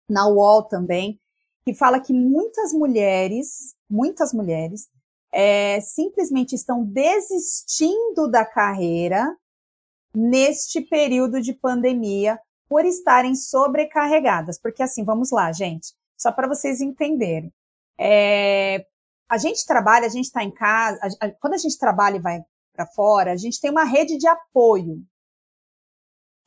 na 0.09 0.27
UOL 0.27 0.65
também, 0.65 1.21
que 1.67 1.75
fala 1.75 1.99
que 1.99 2.13
muitas 2.13 2.73
mulheres, 2.73 3.75
muitas 3.91 4.33
mulheres, 4.33 4.89
é, 5.33 5.81
simplesmente 5.81 6.55
estão 6.55 6.85
desistindo 6.85 8.31
da 8.31 8.47
carreira 8.47 9.37
neste 10.15 10.81
período 10.81 11.43
de 11.43 11.53
pandemia 11.53 12.41
por 12.69 12.85
estarem 12.85 13.35
sobrecarregadas. 13.35 14.61
Porque 14.61 14.81
assim, 14.81 15.05
vamos 15.05 15.33
lá, 15.33 15.51
gente, 15.51 15.93
só 16.17 16.31
para 16.31 16.47
vocês 16.47 16.81
entenderem. 16.81 17.53
É, 17.99 18.87
a 19.29 19.37
gente 19.37 19.67
trabalha, 19.67 20.07
a 20.07 20.11
gente 20.11 20.27
está 20.27 20.45
em 20.45 20.53
casa, 20.53 21.01
a, 21.03 21.27
a, 21.27 21.33
quando 21.33 21.55
a 21.55 21.59
gente 21.59 21.77
trabalha 21.77 22.17
e 22.17 22.21
vai 22.21 22.45
para 22.73 22.87
fora, 22.87 23.33
a 23.33 23.37
gente 23.37 23.61
tem 23.61 23.73
uma 23.73 23.85
rede 23.85 24.17
de 24.17 24.29
apoio. 24.29 25.05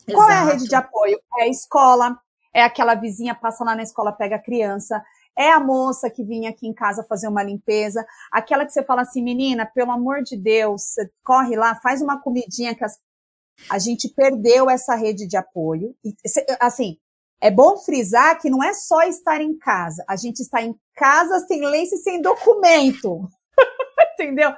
Exato. 0.08 0.14
Qual 0.14 0.30
é 0.30 0.34
a 0.34 0.46
rede 0.46 0.64
de 0.64 0.76
apoio? 0.76 1.20
É 1.40 1.44
a 1.44 1.48
escola, 1.50 2.18
é 2.54 2.64
aquela 2.64 2.96
vizinha 2.96 3.36
passa 3.36 3.64
lá 3.64 3.76
na 3.76 3.84
escola, 3.84 4.12
pega 4.12 4.36
a 4.36 4.44
criança, 4.44 5.02
é 5.38 5.52
a 5.52 5.60
moça 5.60 6.10
que 6.10 6.24
vinha 6.24 6.50
aqui 6.50 6.68
em 6.68 6.74
casa 6.74 7.06
fazer 7.08 7.28
uma 7.28 7.44
limpeza, 7.44 8.06
aquela 8.32 8.66
que 8.66 8.74
você 8.74 8.84
fala 8.84 9.04
assim, 9.04 9.24
menina, 9.24 9.66
pelo 9.66 9.92
amor 9.92 10.22
de 10.22 10.36
Deus, 10.36 10.96
corre 11.24 11.56
lá, 11.56 11.76
faz 11.76 12.02
uma 12.02 12.22
comidinha 12.22 12.76
que 12.76 12.84
as 12.84 12.98
a 13.70 13.80
gente 13.80 14.08
perdeu 14.10 14.70
essa 14.70 14.96
rede 14.96 15.28
de 15.28 15.36
apoio. 15.36 15.96
E, 16.06 16.14
assim, 16.60 16.98
é 17.42 17.50
bom 17.50 17.78
frisar 17.78 18.40
que 18.40 18.50
não 18.50 18.64
é 18.64 18.74
só 18.74 19.02
estar 19.04 19.42
em 19.42 19.58
casa. 19.58 20.04
A 20.08 20.16
gente 20.16 20.40
está 20.40 20.62
em 20.62 20.76
casa 20.96 21.40
sem 21.48 21.66
lei 21.66 21.84
e 21.84 21.98
sem 21.98 22.22
documento. 22.22 23.28
Entendeu? 24.14 24.54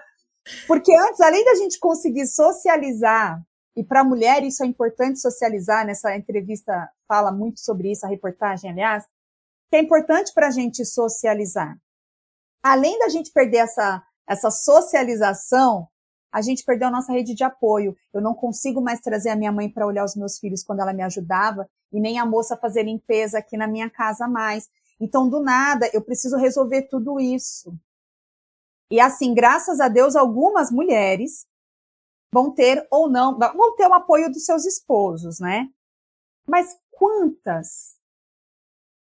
Porque 0.68 0.94
antes, 0.96 1.22
além 1.22 1.46
da 1.46 1.56
gente 1.56 1.80
conseguir 1.80 2.28
socializar, 2.28 3.42
e 3.76 3.84
para 3.84 4.02
a 4.02 4.04
mulher 4.04 4.44
isso 4.44 4.64
é 4.64 4.68
importante 4.68 5.20
socializar, 5.20 5.86
nessa 5.86 6.16
entrevista 6.16 6.90
fala 7.08 7.32
muito 7.32 7.60
sobre 7.60 7.92
isso, 7.92 8.06
a 8.06 8.10
reportagem, 8.10 8.70
aliás, 8.70 9.06
que 9.70 9.78
é 9.78 9.80
importante 9.80 10.34
para 10.34 10.48
a 10.48 10.52
gente 10.52 10.84
socializar. 10.86 11.78
Além 12.62 13.00
da 13.00 13.08
gente 13.08 13.32
perder 13.32 13.60
essa, 13.60 14.04
essa 14.28 14.52
socialização, 14.52 15.88
a 16.32 16.42
gente 16.42 16.64
perdeu 16.64 16.90
a 16.90 16.92
nossa 16.92 17.12
rede 17.12 17.34
de 17.34 17.44
apoio. 17.44 17.96
Eu 18.14 18.22
não 18.22 18.34
consigo 18.34 18.82
mais 18.82 19.00
trazer 19.00 19.30
a 19.30 19.36
minha 19.36 19.52
mãe 19.52 19.70
para 19.70 19.88
olhar 19.88 20.06
os 20.06 20.16
meus 20.16 20.38
filhos 20.38 20.64
quando 20.64 20.82
ela 20.82 20.94
me 20.94 21.04
ajudava 21.04 21.68
e 21.92 22.00
nem 22.00 22.20
a 22.20 22.26
moça 22.26 22.56
fazer 22.56 22.84
limpeza 22.84 23.40
aqui 23.40 23.58
na 23.58 23.68
minha 23.68 23.90
casa 23.90 24.28
mais. 24.28 24.70
Então, 25.00 25.30
do 25.30 25.42
nada, 25.42 25.90
eu 25.94 26.02
preciso 26.02 26.38
resolver 26.38 26.84
tudo 26.84 27.20
isso. 27.20 27.74
E 28.90 29.00
assim, 29.00 29.34
graças 29.34 29.80
a 29.80 29.88
Deus, 29.88 30.16
algumas 30.16 30.70
mulheres 30.72 31.48
vão 32.32 32.52
ter 32.52 32.88
ou 32.90 33.10
não, 33.10 33.38
vão 33.38 33.76
ter 33.76 33.88
o 33.88 33.94
apoio 33.94 34.32
dos 34.32 34.46
seus 34.46 34.66
esposos, 34.66 35.40
né? 35.40 35.70
Mas 36.48 36.78
quantas? 36.92 37.98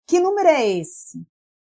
Que 0.07 0.19
número 0.19 0.49
é 0.49 0.69
esse? 0.69 1.25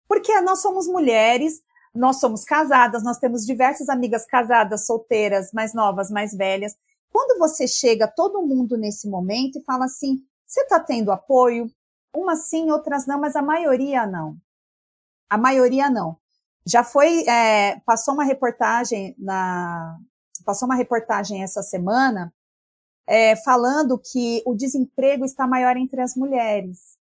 Porque 0.08 0.40
nós 0.40 0.60
somos 0.60 0.86
mulheres, 0.86 1.62
nós 1.94 2.16
somos 2.18 2.44
casadas, 2.44 3.02
nós 3.02 3.18
temos 3.18 3.44
diversas 3.44 3.88
amigas 3.88 4.24
casadas, 4.24 4.86
solteiras, 4.86 5.52
mais 5.52 5.74
novas, 5.74 6.10
mais 6.10 6.34
velhas. 6.34 6.76
Quando 7.12 7.38
você 7.38 7.68
chega, 7.68 8.08
todo 8.08 8.46
mundo 8.46 8.76
nesse 8.78 9.08
momento, 9.08 9.58
e 9.58 9.64
fala 9.64 9.84
assim: 9.84 10.24
você 10.46 10.62
está 10.62 10.80
tendo 10.80 11.12
apoio? 11.12 11.70
Umas 12.14 12.48
sim, 12.48 12.70
outras 12.70 13.06
não, 13.06 13.20
mas 13.20 13.36
a 13.36 13.42
maioria 13.42 14.06
não. 14.06 14.36
A 15.28 15.36
maioria 15.36 15.90
não. 15.90 16.16
Já 16.66 16.84
foi, 16.84 17.26
é, 17.26 17.80
passou 17.84 18.14
uma 18.14 18.24
reportagem 18.24 19.14
na, 19.18 19.98
passou 20.42 20.66
uma 20.66 20.74
reportagem 20.74 21.42
essa 21.42 21.62
semana 21.62 22.32
é, 23.06 23.36
falando 23.36 23.98
que 23.98 24.42
o 24.46 24.54
desemprego 24.54 25.24
está 25.24 25.46
maior 25.46 25.76
entre 25.76 26.00
as 26.00 26.14
mulheres 26.14 26.96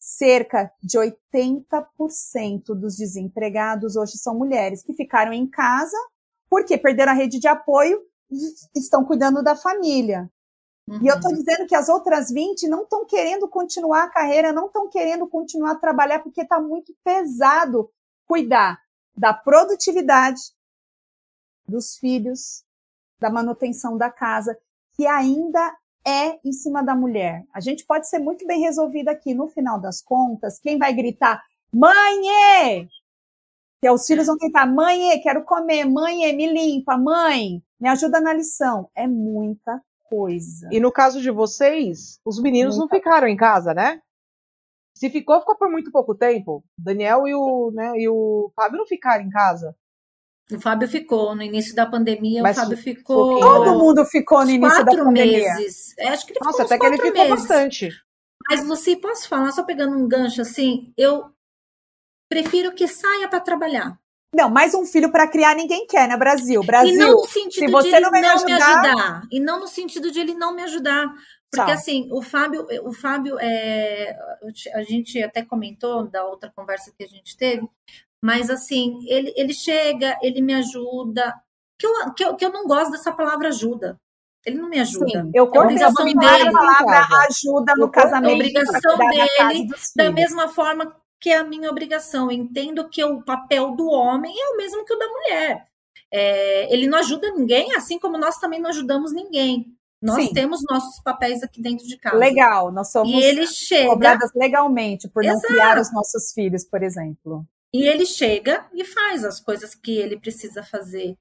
cerca 0.00 0.72
de 0.82 0.98
80% 0.98 2.74
dos 2.74 2.96
desempregados 2.96 3.96
hoje 3.96 4.16
são 4.16 4.34
mulheres 4.34 4.82
que 4.82 4.94
ficaram 4.94 5.32
em 5.32 5.46
casa 5.46 5.96
porque 6.48 6.78
perderam 6.78 7.12
a 7.12 7.14
rede 7.14 7.38
de 7.38 7.46
apoio 7.46 8.00
e 8.30 8.78
estão 8.78 9.04
cuidando 9.04 9.42
da 9.42 9.54
família. 9.54 10.30
Uhum. 10.88 11.00
E 11.02 11.06
eu 11.06 11.16
estou 11.16 11.30
uhum. 11.30 11.36
dizendo 11.36 11.66
que 11.68 11.74
as 11.74 11.88
outras 11.88 12.30
20 12.30 12.66
não 12.66 12.82
estão 12.82 13.04
querendo 13.04 13.46
continuar 13.46 14.04
a 14.04 14.10
carreira, 14.10 14.52
não 14.52 14.66
estão 14.66 14.88
querendo 14.88 15.28
continuar 15.28 15.72
a 15.72 15.78
trabalhar 15.78 16.20
porque 16.20 16.40
está 16.40 16.58
muito 16.58 16.94
pesado 17.04 17.90
cuidar 18.26 18.80
da 19.14 19.34
produtividade 19.34 20.40
dos 21.70 21.96
filhos, 21.96 22.64
da 23.20 23.30
manutenção 23.30 23.96
da 23.96 24.10
casa, 24.10 24.58
que 24.94 25.06
ainda 25.06 25.74
é 26.04 26.38
em 26.44 26.52
cima 26.52 26.82
da 26.82 26.94
mulher. 26.94 27.44
A 27.54 27.60
gente 27.60 27.84
pode 27.86 28.08
ser 28.08 28.18
muito 28.18 28.46
bem 28.46 28.60
resolvida 28.60 29.10
aqui. 29.10 29.34
No 29.34 29.48
final 29.48 29.80
das 29.80 30.02
contas, 30.02 30.58
quem 30.58 30.78
vai 30.78 30.92
gritar, 30.92 31.42
mãe! 31.72 32.88
Que 33.80 33.90
os 33.90 34.06
filhos 34.06 34.26
vão 34.26 34.36
gritar, 34.36 34.66
mãe, 34.66 35.20
quero 35.22 35.44
comer, 35.44 35.84
mãe, 35.86 36.34
me 36.36 36.52
limpa, 36.52 36.98
mãe, 36.98 37.62
me 37.80 37.88
ajuda 37.88 38.20
na 38.20 38.34
lição. 38.34 38.90
É 38.94 39.06
muita 39.06 39.80
coisa. 40.04 40.68
E 40.70 40.80
no 40.80 40.92
caso 40.92 41.20
de 41.20 41.30
vocês, 41.30 42.20
os 42.24 42.40
meninos 42.42 42.76
muita... 42.76 42.94
não 42.94 43.00
ficaram 43.00 43.28
em 43.28 43.36
casa, 43.36 43.72
né? 43.72 44.02
Se 44.94 45.08
ficou, 45.08 45.40
ficou 45.40 45.56
por 45.56 45.70
muito 45.70 45.90
pouco 45.90 46.14
tempo. 46.14 46.62
Daniel 46.76 47.26
e 47.26 47.34
o, 47.34 47.70
né, 47.72 47.92
e 47.96 48.08
o 48.08 48.52
Fábio 48.54 48.78
não 48.78 48.86
ficaram 48.86 49.24
em 49.24 49.30
casa. 49.30 49.74
O 50.52 50.60
Fábio 50.60 50.88
ficou 50.88 51.34
no 51.34 51.42
início 51.42 51.74
da 51.74 51.86
pandemia. 51.86 52.42
Mas 52.42 52.56
o 52.56 52.60
Fábio 52.60 52.76
ficou. 52.76 53.40
Todo 53.40 53.78
mundo 53.78 54.04
ficou 54.04 54.44
no 54.44 54.50
início 54.50 54.84
da 54.84 54.92
pandemia. 54.92 55.54
meses. 55.54 55.94
É, 55.98 56.08
acho 56.08 56.26
que 56.26 56.32
ele 56.32 56.40
Nossa, 56.42 56.62
até 56.62 56.78
que 56.78 56.86
ele 56.86 56.96
ficou 56.96 57.12
meses. 57.12 57.30
bastante. 57.30 57.90
Mas 58.48 58.66
você 58.66 58.96
posso 58.96 59.28
falar 59.28 59.52
só 59.52 59.62
pegando 59.62 59.96
um 59.96 60.08
gancho 60.08 60.40
assim? 60.42 60.92
Eu 60.96 61.30
prefiro 62.28 62.72
que 62.72 62.88
saia 62.88 63.28
para 63.28 63.40
trabalhar. 63.40 63.98
Não, 64.34 64.48
mais 64.48 64.74
um 64.74 64.86
filho 64.86 65.10
para 65.10 65.26
criar 65.26 65.56
ninguém 65.56 65.86
quer, 65.86 66.08
né, 66.08 66.16
Brasil? 66.16 66.62
Brasil. 66.62 66.94
E 66.94 66.96
não 66.96 67.12
no 67.12 67.26
sentido 67.26 67.66
se 67.66 67.72
você 67.72 67.96
de 67.96 68.00
não, 68.00 68.10
me, 68.12 68.20
não 68.20 68.34
ajudar... 68.34 68.46
me 68.46 68.62
ajudar. 68.62 69.22
E 69.30 69.40
não 69.40 69.60
no 69.60 69.66
sentido 69.66 70.10
de 70.10 70.20
ele 70.20 70.34
não 70.34 70.54
me 70.54 70.62
ajudar. 70.62 71.12
Porque 71.50 71.72
assim, 71.72 72.08
o 72.12 72.22
Fábio, 72.22 72.64
o 72.84 72.92
Fábio, 72.92 73.36
é, 73.40 74.16
a 74.72 74.82
gente 74.82 75.20
até 75.20 75.44
comentou 75.44 76.06
da 76.06 76.24
outra 76.24 76.52
conversa 76.54 76.92
que 76.96 77.02
a 77.02 77.08
gente 77.08 77.36
teve, 77.36 77.68
mas 78.22 78.50
assim, 78.50 78.98
ele, 79.06 79.32
ele 79.36 79.54
chega, 79.54 80.18
ele 80.22 80.40
me 80.40 80.54
ajuda. 80.54 81.34
Que 81.78 81.86
eu, 81.86 82.14
que, 82.14 82.24
eu, 82.24 82.36
que 82.36 82.44
eu 82.44 82.52
não 82.52 82.66
gosto 82.66 82.92
dessa 82.92 83.12
palavra 83.12 83.48
ajuda. 83.48 83.98
Ele 84.44 84.58
não 84.58 84.68
me 84.68 84.78
ajuda. 84.78 85.22
Sim, 85.22 85.30
eu 85.34 85.50
é 85.52 85.60
obrigação 85.60 86.04
dele. 86.04 86.48
a 86.48 86.52
palavra 86.52 87.26
ajuda 87.28 87.74
no 87.76 87.90
casamento. 87.90 88.32
É 88.32 88.34
obrigação 88.34 88.98
dele, 88.98 89.68
da 89.96 90.10
mesma 90.10 90.48
forma 90.48 90.96
que 91.18 91.30
é 91.30 91.36
a 91.36 91.44
minha 91.44 91.70
obrigação. 91.70 92.30
Eu 92.30 92.38
entendo 92.38 92.88
que 92.88 93.04
o 93.04 93.22
papel 93.22 93.72
do 93.72 93.88
homem 93.88 94.34
é 94.34 94.48
o 94.50 94.56
mesmo 94.56 94.84
que 94.84 94.94
o 94.94 94.98
da 94.98 95.08
mulher. 95.08 95.66
É, 96.10 96.72
ele 96.72 96.88
não 96.88 96.98
ajuda 96.98 97.30
ninguém, 97.32 97.74
assim 97.74 97.98
como 97.98 98.18
nós 98.18 98.38
também 98.38 98.60
não 98.60 98.70
ajudamos 98.70 99.12
ninguém. 99.12 99.74
Nós 100.02 100.24
Sim. 100.24 100.32
temos 100.32 100.62
nossos 100.68 100.98
papéis 101.02 101.42
aqui 101.42 101.60
dentro 101.60 101.86
de 101.86 101.98
casa. 101.98 102.16
Legal, 102.16 102.72
nós 102.72 102.90
somos 102.90 103.12
e 103.12 103.22
ele 103.22 103.46
chega... 103.46 103.90
cobradas 103.90 104.30
legalmente 104.34 105.06
por 105.08 105.22
Exato. 105.22 105.42
não 105.42 105.48
criar 105.48 105.78
os 105.78 105.92
nossos 105.92 106.32
filhos, 106.32 106.64
por 106.64 106.82
exemplo. 106.82 107.46
E 107.72 107.84
ele 107.84 108.04
chega 108.04 108.68
e 108.74 108.84
faz 108.84 109.24
as 109.24 109.40
coisas 109.40 109.74
que 109.74 109.92
ele 109.92 110.18
precisa 110.18 110.62
fazer. 110.62 111.16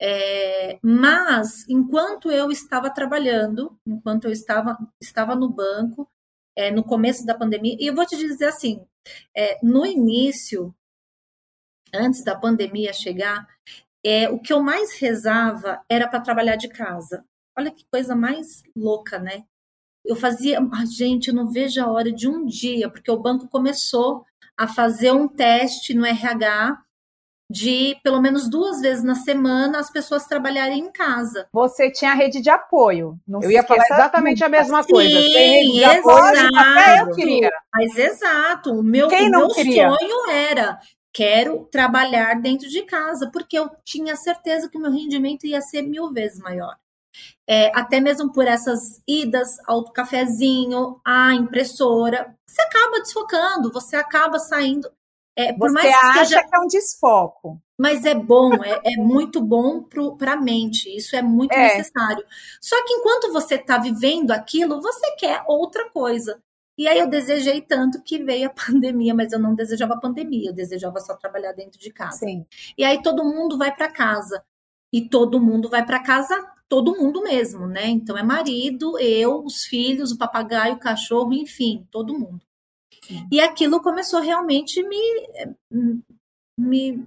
É, 0.00 0.78
mas, 0.82 1.48
enquanto 1.68 2.30
eu 2.30 2.50
estava 2.50 2.90
trabalhando, 2.90 3.78
enquanto 3.86 4.26
eu 4.26 4.32
estava, 4.32 4.76
estava 5.00 5.34
no 5.34 5.48
banco, 5.48 6.08
é, 6.54 6.70
no 6.70 6.84
começo 6.84 7.24
da 7.24 7.34
pandemia, 7.34 7.76
e 7.80 7.86
eu 7.86 7.94
vou 7.94 8.06
te 8.06 8.16
dizer 8.16 8.46
assim: 8.46 8.84
é, 9.34 9.58
no 9.62 9.86
início, 9.86 10.74
antes 11.94 12.22
da 12.22 12.34
pandemia 12.38 12.92
chegar, 12.92 13.46
é, 14.04 14.28
o 14.28 14.38
que 14.38 14.52
eu 14.52 14.62
mais 14.62 14.92
rezava 14.98 15.82
era 15.88 16.08
para 16.08 16.20
trabalhar 16.20 16.56
de 16.56 16.68
casa. 16.68 17.24
Olha 17.58 17.70
que 17.70 17.86
coisa 17.90 18.14
mais 18.14 18.62
louca, 18.76 19.18
né? 19.18 19.44
Eu 20.04 20.14
fazia, 20.14 20.60
ah, 20.60 20.84
gente, 20.86 21.28
eu 21.28 21.34
não 21.34 21.50
vejo 21.50 21.82
a 21.82 21.90
hora 21.90 22.12
de 22.12 22.28
um 22.28 22.46
dia, 22.46 22.90
porque 22.90 23.10
o 23.10 23.18
banco 23.18 23.48
começou 23.48 24.24
a 24.58 24.66
fazer 24.66 25.12
um 25.12 25.28
teste 25.28 25.94
no 25.94 26.06
RH 26.06 26.78
de 27.48 27.96
pelo 28.02 28.20
menos 28.20 28.48
duas 28.48 28.80
vezes 28.80 29.04
na 29.04 29.14
semana 29.14 29.78
as 29.78 29.90
pessoas 29.90 30.26
trabalharem 30.26 30.80
em 30.80 30.90
casa. 30.90 31.46
Você 31.52 31.90
tinha 31.90 32.12
rede 32.12 32.40
de 32.40 32.50
apoio. 32.50 33.18
eu 33.40 33.50
ia 33.50 33.62
falar 33.62 33.84
exatamente 33.84 34.42
a 34.42 34.48
mesma 34.48 34.82
Sim, 34.82 34.92
coisa. 34.92 35.20
Tem 35.20 35.50
rede 35.50 35.72
de 35.72 35.84
exato. 35.84 36.10
apoio, 36.10 36.50
até 36.56 37.00
eu 37.02 37.10
queria. 37.12 37.52
Mas 37.72 37.96
exato, 37.96 38.72
o 38.72 38.82
meu, 38.82 39.08
o 39.08 39.30
meu 39.30 39.50
sonho 39.50 40.30
era 40.30 40.78
quero 41.12 41.66
trabalhar 41.70 42.34
dentro 42.40 42.68
de 42.68 42.82
casa, 42.82 43.30
porque 43.32 43.58
eu 43.58 43.70
tinha 43.84 44.16
certeza 44.16 44.68
que 44.68 44.76
o 44.76 44.80
meu 44.80 44.90
rendimento 44.90 45.46
ia 45.46 45.62
ser 45.62 45.82
mil 45.82 46.12
vezes 46.12 46.38
maior 46.40 46.76
é, 47.46 47.70
até 47.78 48.00
mesmo 48.00 48.32
por 48.32 48.46
essas 48.46 49.00
idas 49.06 49.56
ao 49.66 49.84
cafezinho, 49.92 51.00
à 51.04 51.34
impressora, 51.34 52.34
você 52.46 52.62
acaba 52.62 53.00
desfocando, 53.00 53.72
você 53.72 53.96
acaba 53.96 54.38
saindo. 54.38 54.90
É, 55.38 55.52
por 55.52 55.68
você 55.68 55.74
mais 55.74 55.86
que 55.86 56.06
acha 56.06 56.24
seja... 56.24 56.44
que 56.44 56.56
é 56.56 56.58
um 56.58 56.66
desfoco. 56.66 57.60
Mas 57.78 58.06
é 58.06 58.14
bom, 58.14 58.54
é, 58.64 58.80
é 58.94 58.96
muito 58.96 59.38
bom 59.40 59.82
para 59.82 60.32
a 60.32 60.40
mente, 60.40 60.88
isso 60.96 61.14
é 61.14 61.20
muito 61.20 61.52
é. 61.52 61.76
necessário. 61.76 62.24
Só 62.58 62.74
que 62.84 62.94
enquanto 62.94 63.32
você 63.32 63.56
está 63.56 63.76
vivendo 63.76 64.30
aquilo, 64.30 64.80
você 64.80 65.14
quer 65.16 65.44
outra 65.46 65.90
coisa. 65.90 66.40
E 66.78 66.88
aí 66.88 66.98
eu 66.98 67.08
desejei 67.08 67.60
tanto 67.60 68.02
que 68.02 68.22
veio 68.22 68.48
a 68.48 68.52
pandemia, 68.66 69.14
mas 69.14 69.32
eu 69.32 69.38
não 69.38 69.54
desejava 69.54 69.94
a 69.94 70.00
pandemia, 70.00 70.50
eu 70.50 70.54
desejava 70.54 71.00
só 71.00 71.14
trabalhar 71.14 71.52
dentro 71.52 71.78
de 71.78 71.92
casa. 71.92 72.18
Sim. 72.18 72.46
E 72.76 72.84
aí 72.84 73.02
todo 73.02 73.24
mundo 73.24 73.58
vai 73.58 73.74
para 73.74 73.90
casa. 73.90 74.42
E 74.92 75.06
todo 75.08 75.40
mundo 75.40 75.68
vai 75.68 75.84
para 75.84 76.02
casa 76.02 76.34
todo 76.68 76.96
mundo 76.96 77.22
mesmo, 77.22 77.66
né? 77.66 77.86
Então 77.88 78.16
é 78.16 78.22
marido, 78.22 78.98
eu, 78.98 79.44
os 79.44 79.64
filhos, 79.64 80.12
o 80.12 80.18
papagaio, 80.18 80.74
o 80.74 80.80
cachorro, 80.80 81.32
enfim, 81.32 81.86
todo 81.90 82.18
mundo. 82.18 82.40
E 83.30 83.40
aquilo 83.40 83.82
começou 83.82 84.20
realmente 84.20 84.82
me 84.82 84.98
me 86.58 87.06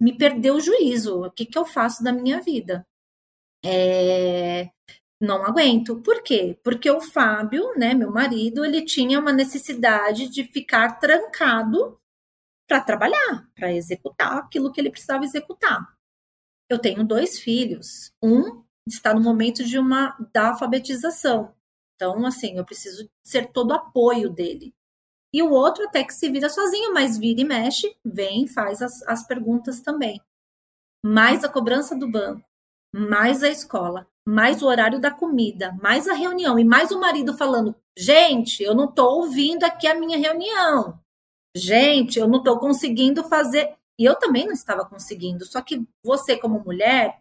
me 0.00 0.16
perdeu 0.16 0.56
o 0.56 0.60
juízo. 0.60 1.24
O 1.24 1.30
que 1.30 1.44
que 1.44 1.58
eu 1.58 1.66
faço 1.66 2.02
da 2.02 2.12
minha 2.12 2.40
vida? 2.40 2.86
É, 3.64 4.70
não 5.20 5.44
aguento. 5.44 6.00
Por 6.02 6.22
quê? 6.22 6.58
Porque 6.62 6.90
o 6.90 7.00
Fábio, 7.00 7.74
né, 7.76 7.94
meu 7.94 8.10
marido, 8.10 8.64
ele 8.64 8.84
tinha 8.84 9.18
uma 9.20 9.32
necessidade 9.32 10.28
de 10.28 10.44
ficar 10.44 10.98
trancado 10.98 11.98
para 12.68 12.80
trabalhar, 12.80 13.48
para 13.54 13.72
executar 13.72 14.38
aquilo 14.38 14.72
que 14.72 14.80
ele 14.80 14.90
precisava 14.90 15.24
executar 15.24 15.95
eu 16.68 16.78
tenho 16.78 17.04
dois 17.04 17.38
filhos. 17.38 18.12
Um 18.22 18.64
está 18.86 19.12
no 19.12 19.20
momento 19.20 19.64
de 19.64 19.78
uma 19.78 20.16
da 20.32 20.48
alfabetização. 20.48 21.54
Então, 21.94 22.24
assim, 22.26 22.56
eu 22.58 22.64
preciso 22.64 23.08
ser 23.24 23.50
todo 23.52 23.72
apoio 23.72 24.30
dele. 24.30 24.74
E 25.32 25.42
o 25.42 25.50
outro 25.50 25.84
até 25.84 26.04
que 26.04 26.14
se 26.14 26.30
vira 26.30 26.48
sozinho, 26.48 26.94
mas 26.94 27.18
vira 27.18 27.40
e 27.40 27.44
mexe, 27.44 27.96
vem, 28.04 28.46
faz 28.46 28.80
as, 28.80 29.02
as 29.02 29.26
perguntas 29.26 29.80
também. 29.80 30.20
Mais 31.04 31.44
a 31.44 31.48
cobrança 31.48 31.96
do 31.96 32.08
banco, 32.08 32.44
mais 32.94 33.42
a 33.42 33.48
escola, 33.48 34.06
mais 34.26 34.62
o 34.62 34.66
horário 34.66 35.00
da 35.00 35.10
comida, 35.10 35.72
mais 35.80 36.08
a 36.08 36.14
reunião, 36.14 36.58
e 36.58 36.64
mais 36.64 36.90
o 36.90 37.00
marido 37.00 37.36
falando: 37.36 37.74
gente, 37.96 38.62
eu 38.62 38.74
não 38.74 38.86
estou 38.86 39.20
ouvindo 39.20 39.64
aqui 39.64 39.86
a 39.86 39.94
minha 39.94 40.18
reunião. 40.18 40.98
Gente, 41.56 42.18
eu 42.18 42.28
não 42.28 42.38
estou 42.38 42.58
conseguindo 42.58 43.24
fazer. 43.24 43.74
E 43.98 44.04
eu 44.04 44.14
também 44.16 44.46
não 44.46 44.52
estava 44.52 44.84
conseguindo. 44.84 45.46
Só 45.46 45.60
que 45.62 45.86
você, 46.02 46.36
como 46.36 46.60
mulher, 46.60 47.20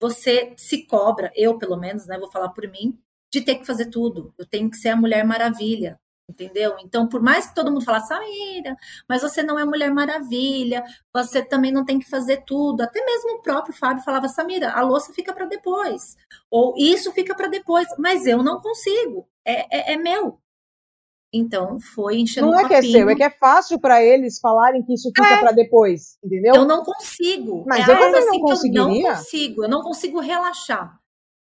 você 0.00 0.54
se 0.56 0.86
cobra, 0.86 1.32
eu 1.34 1.58
pelo 1.58 1.76
menos, 1.76 2.06
né, 2.06 2.18
vou 2.18 2.30
falar 2.30 2.50
por 2.50 2.68
mim, 2.68 2.98
de 3.32 3.40
ter 3.40 3.56
que 3.56 3.66
fazer 3.66 3.86
tudo. 3.86 4.32
Eu 4.38 4.46
tenho 4.46 4.70
que 4.70 4.76
ser 4.76 4.90
a 4.90 4.96
Mulher 4.96 5.24
Maravilha, 5.24 5.98
entendeu? 6.28 6.76
Então, 6.80 7.08
por 7.08 7.20
mais 7.22 7.48
que 7.48 7.54
todo 7.54 7.70
mundo 7.70 7.84
falasse, 7.84 8.08
Samira, 8.08 8.76
mas 9.08 9.22
você 9.22 9.42
não 9.42 9.58
é 9.58 9.64
Mulher 9.64 9.90
Maravilha, 9.90 10.84
você 11.12 11.42
também 11.44 11.72
não 11.72 11.84
tem 11.84 11.98
que 11.98 12.08
fazer 12.08 12.44
tudo. 12.46 12.82
Até 12.82 13.04
mesmo 13.04 13.36
o 13.36 13.42
próprio 13.42 13.74
Fábio 13.74 14.04
falava, 14.04 14.28
Samira, 14.28 14.72
a 14.72 14.82
louça 14.82 15.12
fica 15.12 15.32
para 15.32 15.46
depois, 15.46 16.16
ou 16.50 16.74
isso 16.76 17.12
fica 17.12 17.34
para 17.34 17.48
depois, 17.48 17.88
mas 17.98 18.26
eu 18.26 18.42
não 18.42 18.60
consigo, 18.60 19.28
é, 19.44 19.92
é, 19.92 19.94
é 19.94 19.96
meu. 19.96 20.40
Então, 21.36 21.80
foi 21.80 22.20
enchendo 22.20 22.46
Não 22.46 22.60
é 22.60 22.68
que 22.68 22.74
é 22.74 22.80
seu, 22.80 23.10
é 23.10 23.16
que 23.16 23.22
é 23.24 23.30
fácil 23.30 23.80
para 23.80 24.00
eles 24.00 24.38
falarem 24.38 24.84
que 24.84 24.94
isso 24.94 25.08
fica 25.08 25.26
é. 25.26 25.40
para 25.40 25.50
depois, 25.50 26.16
entendeu? 26.22 26.54
Eu 26.54 26.64
não 26.64 26.84
consigo. 26.84 27.64
Mas 27.66 27.88
é 27.88 27.90
eu 27.90 27.98
também 27.98 28.20
assim 28.20 28.38
não 28.38 28.40
conseguiria. 28.40 28.80
Eu 28.80 29.02
não 29.02 29.16
consigo, 29.16 29.64
eu 29.64 29.68
não 29.68 29.82
consigo 29.82 30.20
relaxar. 30.20 31.00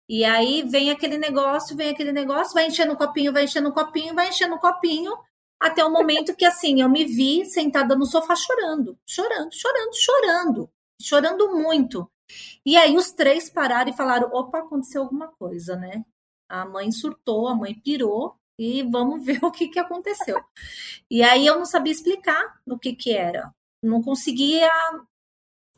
E 0.08 0.24
aí 0.24 0.62
vem 0.62 0.90
aquele 0.90 1.18
negócio, 1.18 1.76
vem 1.76 1.90
aquele 1.90 2.10
negócio, 2.10 2.54
vai 2.54 2.66
enchendo 2.66 2.94
o 2.94 2.96
copinho, 2.96 3.34
vai 3.34 3.44
enchendo 3.44 3.68
o 3.68 3.72
copinho, 3.72 4.14
vai 4.14 4.30
enchendo 4.30 4.54
o 4.54 4.58
copinho, 4.58 5.12
até 5.60 5.84
o 5.84 5.92
momento 5.92 6.34
que, 6.34 6.46
assim, 6.46 6.80
eu 6.80 6.88
me 6.88 7.04
vi 7.04 7.44
sentada 7.44 7.94
no 7.94 8.06
sofá 8.06 8.34
chorando, 8.34 8.98
chorando, 9.06 9.52
chorando, 9.52 9.94
chorando, 9.94 10.70
chorando 11.00 11.54
muito. 11.54 12.10
E 12.64 12.78
aí 12.78 12.96
os 12.96 13.12
três 13.12 13.50
pararam 13.50 13.90
e 13.90 13.96
falaram: 13.96 14.30
opa, 14.32 14.60
aconteceu 14.60 15.02
alguma 15.02 15.28
coisa, 15.28 15.76
né? 15.76 16.02
A 16.48 16.64
mãe 16.64 16.90
surtou, 16.90 17.46
a 17.46 17.54
mãe 17.54 17.74
pirou, 17.74 18.36
e 18.58 18.82
vamos 18.82 19.24
ver 19.24 19.38
o 19.44 19.50
que, 19.50 19.68
que 19.68 19.78
aconteceu. 19.78 20.42
E 21.10 21.22
aí 21.22 21.46
eu 21.46 21.58
não 21.58 21.66
sabia 21.66 21.92
explicar 21.92 22.60
o 22.66 22.78
que, 22.78 22.94
que 22.94 23.12
era. 23.12 23.52
Não 23.82 24.02
conseguia 24.02 24.70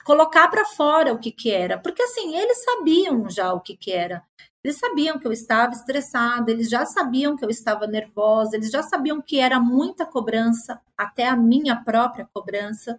colocar 0.05 0.49
para 0.49 0.65
fora 0.67 1.13
o 1.13 1.19
que, 1.19 1.33
que 1.33 1.51
era. 1.51 1.79
Porque 1.79 2.03
assim, 2.03 2.37
eles 2.37 2.63
sabiam 2.65 3.29
já 3.29 3.53
o 3.53 3.61
que, 3.61 3.77
que 3.77 3.91
era. 3.93 4.23
Eles 4.63 4.79
sabiam 4.79 5.19
que 5.19 5.27
eu 5.27 5.33
estava 5.33 5.73
estressada, 5.73 6.51
eles 6.51 6.71
já 6.71 6.87
sabiam 6.87 7.37
que 7.37 7.45
eu 7.45 7.51
estava 7.51 7.87
nervosa, 7.87 8.57
eles 8.57 8.71
já 8.71 8.83
sabiam 8.83 9.21
que 9.21 9.39
era 9.39 9.61
muita 9.61 10.07
cobrança, 10.07 10.81
até 10.97 11.29
a 11.29 11.37
minha 11.37 11.77
própria 11.85 12.27
cobrança. 12.33 12.99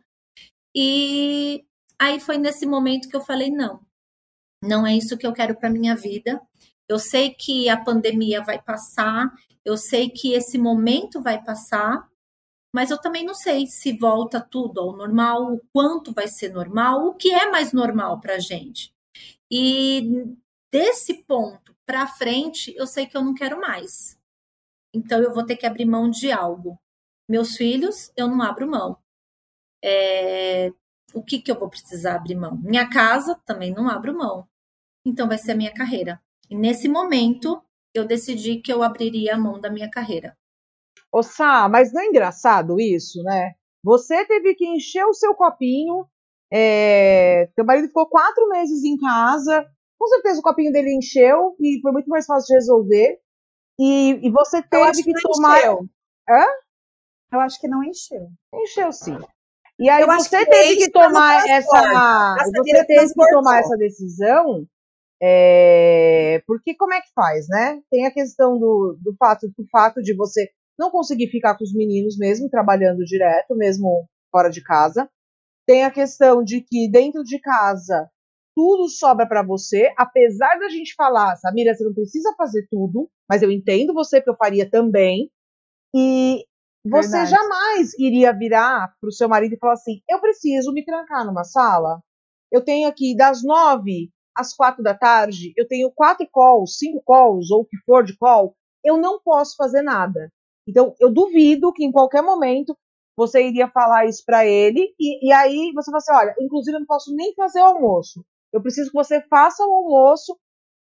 E 0.76 1.66
aí 2.00 2.20
foi 2.20 2.38
nesse 2.38 2.66
momento 2.68 3.10
que 3.10 3.16
eu 3.16 3.22
falei: 3.22 3.50
não, 3.50 3.82
não 4.62 4.86
é 4.86 4.96
isso 4.96 5.18
que 5.18 5.26
eu 5.26 5.34
quero 5.34 5.56
para 5.56 5.70
minha 5.70 5.96
vida. 5.96 6.40
Eu 6.88 7.00
sei 7.00 7.32
que 7.32 7.68
a 7.70 7.82
pandemia 7.82 8.42
vai 8.42 8.62
passar, 8.62 9.32
eu 9.64 9.76
sei 9.78 10.10
que 10.10 10.34
esse 10.34 10.58
momento 10.58 11.22
vai 11.22 11.44
passar, 11.44 12.08
mas 12.74 12.92
eu 12.92 13.00
também 13.00 13.26
não 13.26 13.34
sei 13.34 13.66
se 13.68 13.98
volta 13.98 14.40
tudo 14.40 14.80
ao 14.82 14.96
normal, 14.96 15.54
o 15.54 15.62
quanto 15.72 16.14
vai 16.14 16.28
ser 16.28 16.50
normal, 16.50 17.08
o 17.08 17.14
que 17.14 17.34
é 17.34 17.50
mais 17.50 17.72
normal 17.74 18.20
para 18.20 18.36
a 18.36 18.40
gente. 18.40 18.94
E 19.50 20.28
desse 20.72 21.24
ponto 21.24 21.76
para 21.86 22.08
frente, 22.08 22.74
eu 22.76 22.86
sei 22.86 23.06
que 23.06 23.16
eu 23.16 23.24
não 23.24 23.34
quero 23.34 23.60
mais. 23.60 24.20
Então 24.94 25.22
eu 25.22 25.34
vou 25.34 25.46
ter 25.46 25.56
que 25.56 25.66
abrir 25.66 25.86
mão 25.86 26.10
de 26.10 26.32
algo. 26.32 26.80
Meus 27.30 27.56
filhos, 27.56 28.12
eu 28.16 28.28
não 28.28 28.42
abro 28.42 28.70
mão. 28.70 28.98
É... 29.84 30.72
O 31.14 31.24
que, 31.24 31.40
que 31.40 31.50
eu 31.50 31.58
vou 31.58 31.70
precisar 31.70 32.16
abrir 32.16 32.36
mão? 32.36 32.58
Minha 32.58 32.90
casa, 32.90 33.40
também 33.46 33.74
não 33.74 33.90
abro 33.90 34.18
mão. 34.18 34.48
Então 35.06 35.28
vai 35.28 35.38
ser 35.38 35.54
a 35.54 35.56
minha 35.56 35.74
carreira. 35.74 36.22
E 36.50 36.56
nesse 36.56 36.88
momento, 36.88 37.62
eu 37.94 38.06
decidi 38.06 38.62
que 38.62 38.72
eu 38.72 38.84
abriria 38.84 39.36
a 39.36 39.38
mão 39.38 39.60
da 39.60 39.70
minha 39.70 39.90
carreira. 39.90 40.38
Ô 41.12 41.24
Sá, 41.24 41.70
mas 41.70 41.94
não 41.94 42.02
é 42.02 42.08
engraçado 42.08 42.80
isso, 42.80 43.24
né? 43.24 43.54
Você 43.84 44.26
teve 44.26 44.56
que 44.56 44.66
encher 44.66 45.06
o 45.06 45.14
seu 45.14 45.34
copinho, 45.34 46.06
é... 46.52 47.48
teu 47.56 47.64
marido 47.66 47.88
ficou 47.88 48.08
quatro 48.08 48.50
meses 48.50 48.84
em 48.84 48.98
casa, 48.98 49.66
com 49.98 50.08
certeza 50.08 50.40
o 50.40 50.44
copinho 50.44 50.72
dele 50.72 50.96
encheu 50.96 51.56
e 51.60 51.80
foi 51.82 51.92
muito 51.92 52.10
mais 52.10 52.26
fácil 52.26 52.48
de 52.48 52.54
resolver. 52.56 53.20
E, 53.80 54.28
e 54.28 54.32
você 54.32 54.62
teve 54.62 55.04
que, 55.04 55.14
que 55.14 55.22
tomar. 55.22 55.60
Encheu. 55.60 55.90
Hã? 56.30 56.46
Eu 57.34 57.40
acho 57.40 57.60
que 57.60 57.68
não 57.68 57.84
encheu. 57.84 58.28
Encheu 58.54 58.92
sim. 58.92 59.18
E 59.78 59.90
aí 59.90 60.02
eu 60.02 60.08
você 60.08 60.46
teve 60.46 60.78
que 60.78 60.92
tomar 60.92 61.48
essa. 61.50 62.36
Você 62.46 62.86
teve 62.86 63.14
que 63.14 63.30
tomar 63.32 63.60
essa 63.60 63.76
decisão 63.78 64.66
é, 65.22 66.44
porque 66.46 66.76
como 66.76 66.94
é 66.94 67.02
que 67.02 67.12
faz, 67.14 67.48
né? 67.48 67.82
Tem 67.90 68.06
a 68.06 68.12
questão 68.12 68.60
do, 68.60 68.98
do, 69.02 69.16
fato, 69.18 69.48
do 69.58 69.66
fato 69.72 70.02
de 70.02 70.16
você 70.16 70.50
não 70.78 70.92
conseguir 70.92 71.30
ficar 71.30 71.58
com 71.58 71.64
os 71.64 71.74
meninos 71.74 72.18
mesmo, 72.18 72.50
trabalhando 72.50 73.06
direto, 73.06 73.56
mesmo 73.56 74.08
fora 74.32 74.50
de 74.50 74.62
casa. 74.62 75.10
Tem 75.66 75.84
a 75.84 75.92
questão 75.92 76.44
de 76.44 76.62
que 76.62 76.90
dentro 76.92 77.24
de 77.24 77.40
casa 77.40 78.10
tudo 78.56 78.88
sobra 78.88 79.28
para 79.28 79.44
você, 79.44 79.94
apesar 79.98 80.58
da 80.60 80.70
gente 80.70 80.96
falar, 80.96 81.36
Samira, 81.36 81.76
você 81.76 81.84
não 81.84 81.94
precisa 81.94 82.34
fazer 82.38 82.66
tudo, 82.70 83.10
mas 83.30 83.42
eu 83.42 83.52
entendo 83.52 83.94
você 83.94 84.22
que 84.22 84.30
eu 84.30 84.36
faria 84.36 84.70
também. 84.70 85.30
E 85.94 86.46
você 86.86 87.18
Verdade. 87.18 87.32
jamais 87.32 87.94
iria 88.00 88.32
virar 88.32 88.94
para 89.00 89.08
o 89.10 89.12
seu 89.12 89.28
marido 89.28 89.54
e 89.54 89.58
falar 89.58 89.74
assim: 89.74 90.02
eu 90.10 90.22
preciso 90.22 90.72
me 90.72 90.86
trancar 90.86 91.26
numa 91.26 91.44
sala. 91.44 92.02
Eu 92.52 92.64
tenho 92.64 92.88
aqui 92.88 93.16
das 93.16 93.44
nove 93.44 94.10
às 94.36 94.54
quatro 94.54 94.84
da 94.84 94.94
tarde, 94.94 95.54
eu 95.56 95.68
tenho 95.68 95.92
quatro 95.92 96.28
calls, 96.32 96.78
cinco 96.78 97.02
calls, 97.06 97.52
ou 97.52 97.62
o 97.62 97.66
que 97.66 97.78
for 97.86 98.04
de 98.04 98.18
call, 98.18 98.56
eu 98.84 98.98
não 98.98 99.20
posso 99.20 99.56
fazer 99.56 99.82
nada. 99.82 100.30
Então, 100.68 100.96
eu 101.00 101.12
duvido 101.12 101.72
que 101.72 101.86
em 101.86 101.92
qualquer 101.92 102.22
momento 102.22 102.76
você 103.18 103.48
iria 103.48 103.70
falar 103.70 104.06
isso 104.06 104.24
para 104.26 104.46
ele, 104.46 104.94
e, 105.00 105.30
e, 105.30 105.32
aí 105.32 105.72
você 105.74 105.90
vai 105.90 106.00
assim: 106.00 106.14
olha, 106.14 106.36
inclusive 106.40 106.76
eu 106.76 106.80
não 106.82 106.88
posso 106.88 107.16
nem 107.16 107.34
fazer 107.34 107.62
o 107.62 107.66
almoço. 107.66 108.26
Eu 108.52 108.62
preciso 108.62 108.90
que 108.90 108.96
você 108.96 109.22
faça 109.22 109.66
o 109.66 109.74
almoço, 109.74 110.38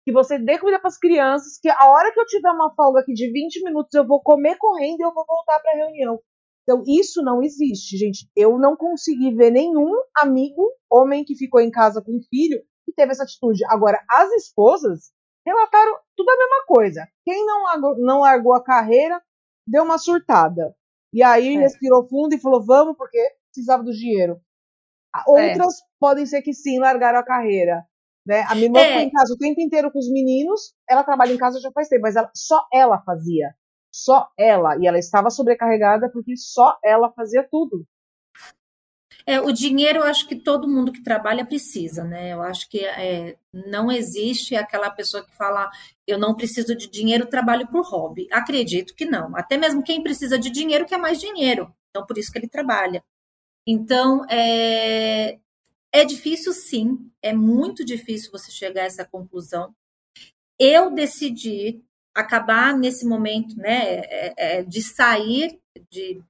que 0.06 0.12
você 0.12 0.40
dê 0.40 0.58
comida 0.58 0.80
para 0.80 0.88
as 0.88 0.98
crianças, 0.98 1.60
que 1.60 1.70
a 1.70 1.90
hora 1.90 2.12
que 2.14 2.20
eu 2.20 2.26
tiver 2.26 2.52
uma 2.52 2.74
folga 2.74 3.02
aqui 3.02 3.14
de 3.14 3.32
20 3.32 3.64
minutos, 3.64 3.94
eu 3.94 4.06
vou 4.06 4.22
comer 4.22 4.58
correndo 4.58 5.00
e 5.00 5.04
eu 5.04 5.14
vou 5.14 5.26
voltar 5.28 5.60
para 5.60 5.72
a 5.72 5.76
reunião. 5.76 6.20
Então, 6.64 6.84
isso 6.88 7.22
não 7.22 7.42
existe, 7.42 7.98
gente. 7.98 8.30
Eu 8.36 8.58
não 8.58 8.76
consegui 8.76 9.34
ver 9.36 9.52
nenhum 9.52 9.92
amigo, 10.18 10.70
homem 10.90 11.24
que 11.24 11.36
ficou 11.36 11.60
em 11.60 11.72
casa 11.72 12.02
com 12.02 12.20
filho, 12.30 12.62
que 12.92 12.96
teve 12.96 13.12
essa 13.12 13.24
atitude. 13.24 13.64
Agora, 13.66 14.00
as 14.10 14.32
esposas 14.34 15.12
relataram 15.46 15.98
tudo 16.16 16.30
a 16.30 16.38
mesma 16.38 16.66
coisa. 16.68 17.08
Quem 17.26 17.46
não 17.46 17.64
largou, 17.64 17.98
não 17.98 18.20
largou 18.20 18.54
a 18.54 18.64
carreira 18.64 19.22
deu 19.68 19.84
uma 19.84 19.98
surtada. 19.98 20.76
E 21.14 21.24
aí 21.24 21.56
é. 21.56 21.60
respirou 21.60 22.08
fundo 22.08 22.36
e 22.36 22.40
falou: 22.40 22.64
vamos, 22.64 22.96
porque 22.98 23.20
precisava 23.52 23.84
do 23.84 23.92
dinheiro. 23.92 24.40
Outras 25.28 25.80
é. 25.80 25.84
podem 26.00 26.26
ser 26.26 26.42
que 26.42 26.54
sim, 26.54 26.80
largaram 26.80 27.20
a 27.20 27.26
carreira. 27.26 27.86
Né? 28.26 28.44
A 28.48 28.56
minha 28.56 28.68
irmã 28.68 28.80
é. 28.80 29.02
em 29.02 29.10
casa 29.10 29.34
o 29.34 29.38
tempo 29.38 29.60
inteiro 29.60 29.92
com 29.92 30.00
os 30.00 30.10
meninos, 30.10 30.74
ela 30.88 31.04
trabalha 31.04 31.34
em 31.34 31.38
casa 31.38 31.60
já 31.60 31.72
faz 31.72 31.90
tempo, 31.90 32.04
mas 32.04 32.16
ela, 32.16 32.30
só 32.36 32.66
ela 32.72 33.02
fazia. 33.02 33.54
Só 33.92 34.30
ela. 34.38 34.78
E 34.78 34.88
ela 34.88 34.98
estava 34.98 35.30
sobrecarregada 35.30 36.10
porque 36.12 36.38
só 36.38 36.78
ela 36.84 37.12
fazia 37.12 37.46
tudo. 37.50 37.86
É, 39.32 39.40
o 39.40 39.50
dinheiro, 39.54 40.00
eu 40.00 40.04
acho 40.04 40.28
que 40.28 40.36
todo 40.36 40.68
mundo 40.68 40.92
que 40.92 41.02
trabalha 41.02 41.46
precisa, 41.46 42.04
né? 42.04 42.34
Eu 42.34 42.42
acho 42.42 42.68
que 42.70 42.80
é, 42.80 43.38
não 43.54 43.90
existe 43.90 44.58
aquela 44.58 44.90
pessoa 44.90 45.26
que 45.26 45.34
fala, 45.38 45.72
eu 46.06 46.20
não 46.20 46.36
preciso 46.36 46.76
de 46.76 46.90
dinheiro, 46.90 47.26
trabalho 47.26 47.66
por 47.68 47.86
hobby. 47.86 48.28
Acredito 48.30 48.94
que 48.94 49.06
não. 49.06 49.34
Até 49.38 49.56
mesmo 49.56 49.84
quem 49.84 50.04
precisa 50.04 50.38
de 50.38 50.50
dinheiro 50.50 50.86
quer 50.86 50.98
mais 50.98 51.18
dinheiro. 51.18 51.74
Então, 51.90 52.06
por 52.06 52.18
isso 52.18 52.30
que 52.30 52.40
ele 52.40 52.50
trabalha. 52.50 53.02
Então, 53.66 54.26
é, 54.30 55.40
é 55.94 56.04
difícil, 56.04 56.52
sim. 56.52 57.10
É 57.22 57.32
muito 57.32 57.86
difícil 57.86 58.34
você 58.34 58.52
chegar 58.52 58.82
a 58.82 58.88
essa 58.88 59.06
conclusão. 59.06 59.74
Eu 60.60 60.92
decidi 60.92 61.82
acabar 62.14 62.78
nesse 62.78 63.08
momento, 63.08 63.56
né, 63.56 64.02
é, 64.04 64.34
é, 64.38 64.64
de 64.64 64.82
sair 64.82 65.58
de 65.90 66.22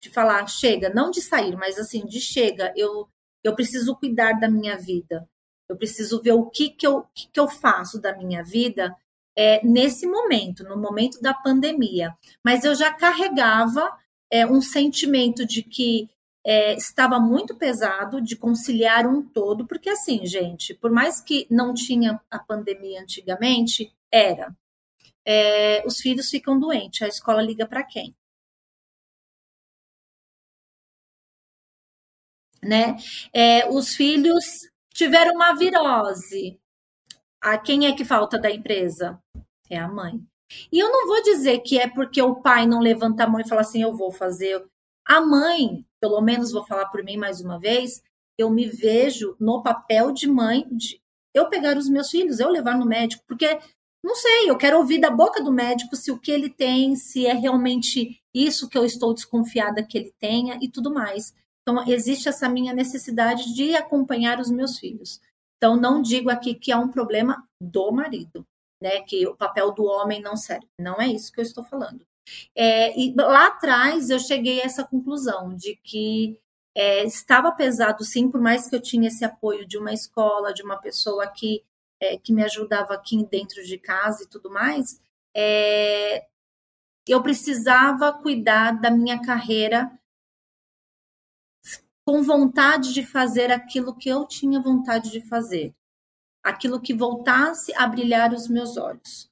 de 0.00 0.10
falar 0.10 0.46
chega, 0.46 0.92
não 0.94 1.10
de 1.10 1.20
sair, 1.20 1.56
mas 1.56 1.78
assim, 1.78 2.06
de 2.06 2.20
chega, 2.20 2.72
eu, 2.76 3.08
eu 3.42 3.54
preciso 3.54 3.96
cuidar 3.96 4.32
da 4.34 4.48
minha 4.48 4.76
vida. 4.76 5.28
Eu 5.68 5.76
preciso 5.76 6.22
ver 6.22 6.32
o 6.32 6.46
que, 6.46 6.70
que, 6.70 6.86
eu, 6.86 7.04
que, 7.14 7.28
que 7.28 7.38
eu 7.38 7.48
faço 7.48 8.00
da 8.00 8.16
minha 8.16 8.42
vida 8.42 8.96
é, 9.36 9.64
nesse 9.64 10.06
momento, 10.06 10.64
no 10.64 10.76
momento 10.76 11.20
da 11.20 11.34
pandemia. 11.34 12.16
Mas 12.44 12.64
eu 12.64 12.74
já 12.74 12.92
carregava 12.92 13.92
é, 14.30 14.46
um 14.46 14.60
sentimento 14.60 15.46
de 15.46 15.62
que 15.62 16.08
é, 16.44 16.74
estava 16.74 17.20
muito 17.20 17.54
pesado 17.54 18.20
de 18.20 18.36
conciliar 18.36 19.06
um 19.06 19.22
todo, 19.22 19.66
porque 19.66 19.90
assim, 19.90 20.24
gente, 20.24 20.74
por 20.74 20.90
mais 20.90 21.22
que 21.22 21.46
não 21.50 21.74
tinha 21.74 22.20
a 22.30 22.38
pandemia 22.38 23.02
antigamente, 23.02 23.92
era. 24.10 24.56
É, 25.26 25.84
os 25.86 25.98
filhos 25.98 26.30
ficam 26.30 26.58
doentes, 26.58 27.02
a 27.02 27.08
escola 27.08 27.42
liga 27.42 27.66
para 27.66 27.84
quem? 27.84 28.14
Né? 32.62 32.96
É, 33.32 33.68
os 33.68 33.94
filhos 33.94 34.44
tiveram 34.92 35.34
uma 35.34 35.54
virose. 35.54 36.58
A 37.40 37.56
quem 37.56 37.86
é 37.86 37.92
que 37.92 38.04
falta 38.04 38.38
da 38.38 38.50
empresa? 38.50 39.20
É 39.70 39.78
a 39.78 39.88
mãe. 39.88 40.20
E 40.72 40.78
eu 40.78 40.90
não 40.90 41.06
vou 41.06 41.22
dizer 41.22 41.60
que 41.60 41.78
é 41.78 41.88
porque 41.88 42.20
o 42.20 42.36
pai 42.36 42.66
não 42.66 42.80
levanta 42.80 43.24
a 43.24 43.28
mão 43.28 43.40
e 43.40 43.48
fala 43.48 43.60
assim, 43.60 43.82
eu 43.82 43.94
vou 43.94 44.10
fazer. 44.10 44.64
A 45.06 45.20
mãe, 45.20 45.84
pelo 46.00 46.20
menos 46.20 46.52
vou 46.52 46.64
falar 46.64 46.86
por 46.86 47.02
mim 47.04 47.16
mais 47.16 47.40
uma 47.40 47.58
vez, 47.58 48.02
eu 48.36 48.50
me 48.50 48.66
vejo 48.66 49.36
no 49.38 49.62
papel 49.62 50.10
de 50.12 50.26
mãe. 50.26 50.66
De, 50.70 51.00
eu 51.34 51.48
pegar 51.48 51.76
os 51.76 51.88
meus 51.88 52.10
filhos, 52.10 52.40
eu 52.40 52.48
levar 52.48 52.76
no 52.78 52.86
médico, 52.86 53.22
porque 53.26 53.58
não 54.02 54.14
sei, 54.14 54.48
eu 54.48 54.56
quero 54.56 54.78
ouvir 54.78 55.00
da 55.00 55.10
boca 55.10 55.42
do 55.42 55.52
médico 55.52 55.96
se 55.96 56.10
o 56.10 56.18
que 56.18 56.30
ele 56.30 56.48
tem, 56.48 56.96
se 56.96 57.26
é 57.26 57.32
realmente 57.32 58.20
isso 58.32 58.68
que 58.68 58.78
eu 58.78 58.84
estou 58.84 59.12
desconfiada 59.12 59.82
que 59.82 59.98
ele 59.98 60.14
tenha 60.18 60.58
e 60.62 60.68
tudo 60.68 60.92
mais. 60.92 61.34
Então, 61.68 61.86
existe 61.86 62.30
essa 62.30 62.48
minha 62.48 62.72
necessidade 62.72 63.54
de 63.54 63.76
acompanhar 63.76 64.40
os 64.40 64.50
meus 64.50 64.78
filhos. 64.78 65.20
Então, 65.58 65.76
não 65.76 66.00
digo 66.00 66.30
aqui 66.30 66.54
que 66.54 66.72
é 66.72 66.76
um 66.76 66.88
problema 66.88 67.46
do 67.60 67.92
marido, 67.92 68.42
né? 68.82 69.02
Que 69.02 69.26
o 69.26 69.36
papel 69.36 69.70
do 69.72 69.84
homem 69.84 70.18
não 70.18 70.34
serve. 70.34 70.66
Não 70.80 70.98
é 70.98 71.08
isso 71.08 71.30
que 71.30 71.40
eu 71.40 71.42
estou 71.42 71.62
falando. 71.62 72.06
É, 72.56 72.98
e 72.98 73.14
lá 73.14 73.48
atrás 73.48 74.08
eu 74.08 74.18
cheguei 74.18 74.62
a 74.62 74.64
essa 74.64 74.82
conclusão 74.82 75.54
de 75.54 75.76
que 75.84 76.40
é, 76.74 77.04
estava 77.04 77.52
pesado, 77.52 78.02
sim, 78.02 78.30
por 78.30 78.40
mais 78.40 78.70
que 78.70 78.74
eu 78.74 78.80
tinha 78.80 79.08
esse 79.08 79.22
apoio 79.22 79.66
de 79.66 79.76
uma 79.76 79.92
escola, 79.92 80.54
de 80.54 80.62
uma 80.62 80.78
pessoa 80.78 81.26
que, 81.26 81.62
é, 82.00 82.16
que 82.16 82.32
me 82.32 82.42
ajudava 82.44 82.94
aqui 82.94 83.22
dentro 83.26 83.62
de 83.62 83.76
casa 83.76 84.24
e 84.24 84.26
tudo 84.26 84.48
mais, 84.48 84.98
é, 85.36 86.24
eu 87.06 87.22
precisava 87.22 88.10
cuidar 88.10 88.72
da 88.80 88.90
minha 88.90 89.20
carreira 89.20 89.92
com 92.08 92.22
vontade 92.22 92.94
de 92.94 93.04
fazer 93.04 93.52
aquilo 93.52 93.94
que 93.94 94.08
eu 94.08 94.24
tinha 94.26 94.58
vontade 94.58 95.10
de 95.10 95.20
fazer, 95.20 95.74
aquilo 96.42 96.80
que 96.80 96.94
voltasse 96.94 97.70
a 97.74 97.86
brilhar 97.86 98.32
os 98.32 98.48
meus 98.48 98.78
olhos. 98.78 99.30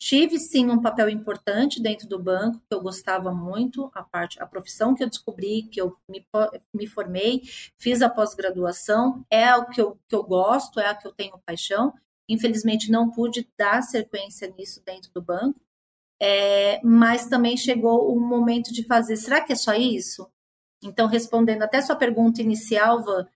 Tive 0.00 0.36
sim 0.40 0.68
um 0.68 0.82
papel 0.82 1.08
importante 1.10 1.80
dentro 1.80 2.08
do 2.08 2.20
banco, 2.20 2.60
que 2.68 2.74
eu 2.74 2.80
gostava 2.82 3.32
muito, 3.32 3.88
a 3.94 4.02
parte, 4.02 4.42
a 4.42 4.46
profissão 4.46 4.96
que 4.96 5.04
eu 5.04 5.08
descobri, 5.08 5.68
que 5.70 5.80
eu 5.80 5.96
me, 6.08 6.26
me 6.74 6.88
formei, 6.88 7.42
fiz 7.78 8.02
a 8.02 8.10
pós-graduação, 8.10 9.24
é 9.30 9.54
o 9.54 9.66
que 9.66 9.80
eu, 9.80 9.96
que 10.08 10.16
eu 10.16 10.24
gosto, 10.24 10.80
é 10.80 10.88
a 10.88 10.96
que 10.96 11.06
eu 11.06 11.12
tenho 11.12 11.38
paixão. 11.46 11.94
Infelizmente 12.28 12.90
não 12.90 13.12
pude 13.12 13.48
dar 13.56 13.80
sequência 13.80 14.52
nisso 14.58 14.82
dentro 14.84 15.08
do 15.12 15.22
banco, 15.22 15.60
é, 16.20 16.80
mas 16.82 17.28
também 17.28 17.56
chegou 17.56 18.12
o 18.12 18.18
momento 18.18 18.72
de 18.72 18.82
fazer, 18.82 19.14
será 19.14 19.40
que 19.40 19.52
é 19.52 19.56
só 19.56 19.72
isso? 19.74 20.28
Então, 20.82 21.06
respondendo 21.06 21.62
até 21.62 21.80
sua 21.80 21.96
pergunta 21.96 22.40
inicial, 22.40 23.02
Van, 23.02 23.26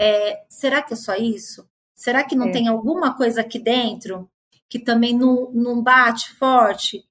é, 0.00 0.44
será 0.48 0.82
que 0.82 0.94
é 0.94 0.96
só 0.96 1.14
isso? 1.14 1.68
Será 1.94 2.24
que 2.24 2.36
não 2.36 2.48
é. 2.48 2.52
tem 2.52 2.68
alguma 2.68 3.16
coisa 3.16 3.40
aqui 3.40 3.58
dentro 3.58 4.30
que 4.68 4.78
também 4.78 5.16
não, 5.16 5.50
não 5.52 5.82
bate 5.82 6.34
forte 6.36 7.06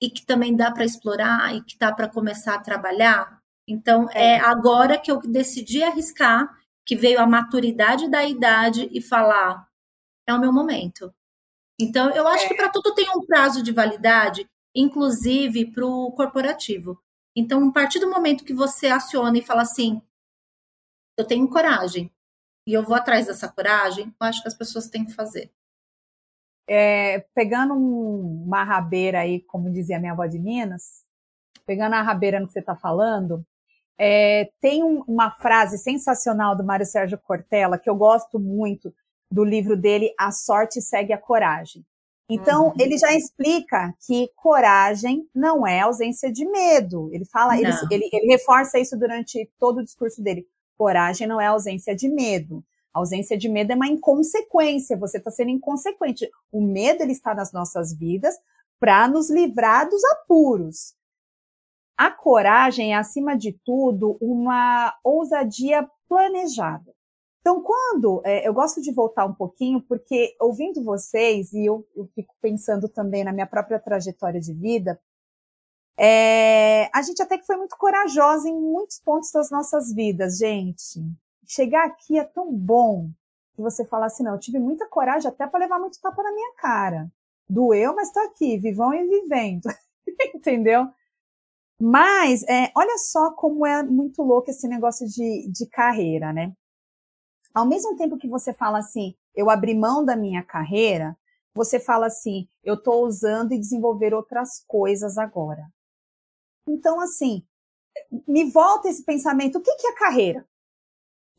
e 0.00 0.08
que 0.08 0.24
também 0.24 0.56
dá 0.56 0.70
para 0.70 0.84
explorar 0.84 1.54
e 1.54 1.62
que 1.62 1.76
dá 1.76 1.92
para 1.92 2.08
começar 2.08 2.54
a 2.54 2.60
trabalhar. 2.62 3.38
Então, 3.68 4.08
é. 4.12 4.36
é 4.36 4.40
agora 4.40 4.98
que 4.98 5.10
eu 5.10 5.20
decidi 5.20 5.82
arriscar, 5.82 6.48
que 6.86 6.96
veio 6.96 7.20
a 7.20 7.26
maturidade 7.26 8.10
da 8.10 8.24
idade 8.24 8.88
e 8.90 9.00
falar: 9.00 9.68
é 10.26 10.32
o 10.32 10.40
meu 10.40 10.52
momento. 10.52 11.12
Então, 11.78 12.10
eu 12.10 12.26
acho 12.26 12.44
é. 12.44 12.48
que 12.48 12.54
para 12.54 12.70
tudo 12.70 12.94
tem 12.94 13.08
um 13.14 13.26
prazo 13.26 13.62
de 13.62 13.72
validade, 13.72 14.48
inclusive 14.74 15.70
para 15.70 15.84
o 15.84 16.10
corporativo. 16.12 16.98
Então, 17.40 17.68
a 17.68 17.72
partir 17.72 17.98
do 17.98 18.10
momento 18.10 18.44
que 18.44 18.54
você 18.54 18.88
aciona 18.88 19.38
e 19.38 19.42
fala 19.42 19.62
assim: 19.62 20.00
eu 21.16 21.26
tenho 21.26 21.48
coragem 21.48 22.10
e 22.66 22.72
eu 22.72 22.84
vou 22.84 22.94
atrás 22.94 23.26
dessa 23.26 23.48
coragem, 23.48 24.06
eu 24.20 24.26
acho 24.26 24.42
que 24.42 24.48
as 24.48 24.54
pessoas 24.54 24.88
têm 24.88 25.04
que 25.04 25.14
fazer 25.14 25.52
é, 26.72 27.24
pegando 27.34 27.74
um, 27.74 28.44
uma 28.46 28.62
rabeira 28.62 29.18
aí, 29.18 29.40
como 29.40 29.72
dizia 29.72 29.98
minha 29.98 30.12
avó 30.12 30.24
de 30.24 30.38
Minas, 30.38 31.04
pegando 31.66 31.96
a 31.96 32.02
rabeira 32.02 32.38
no 32.38 32.46
que 32.46 32.52
você 32.52 32.60
está 32.60 32.76
falando, 32.76 33.44
é, 33.98 34.52
tem 34.60 34.84
um, 34.84 35.02
uma 35.02 35.32
frase 35.32 35.78
sensacional 35.78 36.56
do 36.56 36.62
Mário 36.62 36.86
Sérgio 36.86 37.18
Cortella 37.18 37.76
que 37.76 37.90
eu 37.90 37.96
gosto 37.96 38.38
muito 38.38 38.94
do 39.28 39.44
livro 39.44 39.76
dele, 39.76 40.14
A 40.16 40.30
Sorte 40.30 40.80
Segue 40.80 41.12
a 41.12 41.18
Coragem. 41.18 41.84
Então, 42.30 42.68
uhum. 42.68 42.74
ele 42.78 42.96
já 42.96 43.12
explica 43.12 43.92
que 44.06 44.30
coragem 44.36 45.28
não 45.34 45.66
é 45.66 45.80
ausência 45.80 46.32
de 46.32 46.48
medo. 46.48 47.10
Ele 47.12 47.24
fala, 47.24 47.58
ele, 47.58 47.72
ele, 47.90 48.08
ele 48.12 48.32
reforça 48.32 48.78
isso 48.78 48.96
durante 48.96 49.50
todo 49.58 49.78
o 49.78 49.84
discurso 49.84 50.22
dele. 50.22 50.46
Coragem 50.78 51.26
não 51.26 51.40
é 51.40 51.46
ausência 51.46 51.94
de 51.94 52.08
medo. 52.08 52.64
A 52.94 53.00
ausência 53.00 53.36
de 53.36 53.48
medo 53.48 53.72
é 53.72 53.74
uma 53.74 53.88
inconsequência, 53.88 54.96
você 54.96 55.18
está 55.18 55.30
sendo 55.30 55.50
inconsequente. 55.50 56.28
O 56.52 56.60
medo 56.60 57.02
ele 57.02 57.12
está 57.12 57.34
nas 57.34 57.52
nossas 57.52 57.92
vidas 57.92 58.34
para 58.78 59.08
nos 59.08 59.28
livrar 59.28 59.88
dos 59.88 60.02
apuros. 60.04 60.94
A 61.96 62.10
coragem 62.10 62.94
é, 62.94 62.96
acima 62.96 63.36
de 63.36 63.52
tudo, 63.64 64.16
uma 64.20 64.94
ousadia 65.04 65.86
planejada. 66.08 66.92
Então, 67.40 67.62
quando 67.62 68.22
é, 68.24 68.46
eu 68.46 68.52
gosto 68.52 68.80
de 68.82 68.92
voltar 68.92 69.24
um 69.24 69.34
pouquinho, 69.34 69.80
porque 69.82 70.36
ouvindo 70.40 70.84
vocês, 70.84 71.52
e 71.52 71.64
eu, 71.64 71.86
eu 71.96 72.06
fico 72.14 72.34
pensando 72.40 72.88
também 72.88 73.24
na 73.24 73.32
minha 73.32 73.46
própria 73.46 73.78
trajetória 73.78 74.40
de 74.40 74.52
vida, 74.52 75.00
é, 75.98 76.90
a 76.94 77.02
gente 77.02 77.22
até 77.22 77.38
que 77.38 77.46
foi 77.46 77.56
muito 77.56 77.76
corajosa 77.76 78.48
em 78.48 78.58
muitos 78.58 78.98
pontos 79.00 79.30
das 79.32 79.50
nossas 79.50 79.92
vidas, 79.92 80.38
gente 80.38 81.00
chegar 81.50 81.84
aqui 81.86 82.16
é 82.16 82.24
tão 82.24 82.52
bom 82.52 83.10
que 83.54 83.60
você 83.60 83.84
fala 83.84 84.06
assim, 84.06 84.22
não, 84.22 84.34
eu 84.34 84.38
tive 84.38 84.60
muita 84.60 84.86
coragem 84.86 85.28
até 85.28 85.46
para 85.48 85.58
levar 85.58 85.80
muito 85.80 86.00
tapa 86.00 86.22
na 86.22 86.32
minha 86.32 86.54
cara. 86.54 87.10
Doeu, 87.48 87.94
mas 87.94 88.06
estou 88.06 88.22
aqui, 88.22 88.56
vivão 88.56 88.94
e 88.94 89.04
vivendo. 89.08 89.68
Entendeu? 90.32 90.86
Mas, 91.80 92.44
é, 92.44 92.70
olha 92.76 92.96
só 92.98 93.32
como 93.32 93.66
é 93.66 93.82
muito 93.82 94.22
louco 94.22 94.50
esse 94.50 94.68
negócio 94.68 95.08
de, 95.08 95.50
de 95.50 95.66
carreira, 95.66 96.32
né? 96.32 96.52
Ao 97.54 97.66
mesmo 97.66 97.96
tempo 97.96 98.16
que 98.16 98.28
você 98.28 98.52
fala 98.52 98.78
assim, 98.78 99.14
eu 99.34 99.50
abri 99.50 99.74
mão 99.74 100.04
da 100.04 100.16
minha 100.16 100.42
carreira, 100.42 101.16
você 101.54 101.80
fala 101.80 102.06
assim, 102.06 102.48
eu 102.62 102.74
estou 102.74 103.04
usando 103.04 103.52
e 103.52 103.58
desenvolver 103.58 104.14
outras 104.14 104.62
coisas 104.66 105.18
agora. 105.18 105.66
Então, 106.66 107.00
assim, 107.00 107.44
me 108.26 108.50
volta 108.50 108.88
esse 108.88 109.04
pensamento, 109.04 109.58
o 109.58 109.62
que, 109.62 109.74
que 109.76 109.86
é 109.86 109.94
carreira? 109.94 110.46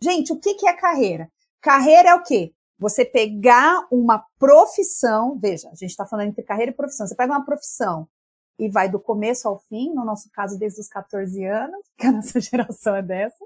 Gente, 0.03 0.33
o 0.33 0.39
que, 0.39 0.55
que 0.55 0.67
é 0.67 0.73
carreira? 0.73 1.31
Carreira 1.61 2.09
é 2.09 2.15
o 2.15 2.23
quê? 2.23 2.53
Você 2.79 3.05
pegar 3.05 3.87
uma 3.91 4.25
profissão, 4.39 5.37
veja, 5.39 5.69
a 5.69 5.75
gente 5.75 5.91
está 5.91 6.05
falando 6.05 6.29
entre 6.29 6.43
carreira 6.43 6.71
e 6.71 6.75
profissão. 6.75 7.05
Você 7.05 7.15
pega 7.15 7.31
uma 7.31 7.45
profissão 7.45 8.09
e 8.57 8.67
vai 8.67 8.89
do 8.89 8.99
começo 8.99 9.47
ao 9.47 9.59
fim, 9.59 9.93
no 9.93 10.03
nosso 10.03 10.29
caso, 10.31 10.57
desde 10.57 10.81
os 10.81 10.87
14 10.87 11.45
anos, 11.45 11.85
que 11.97 12.07
a 12.07 12.11
nossa 12.11 12.39
geração 12.39 12.95
é 12.95 13.03
dessa. 13.03 13.45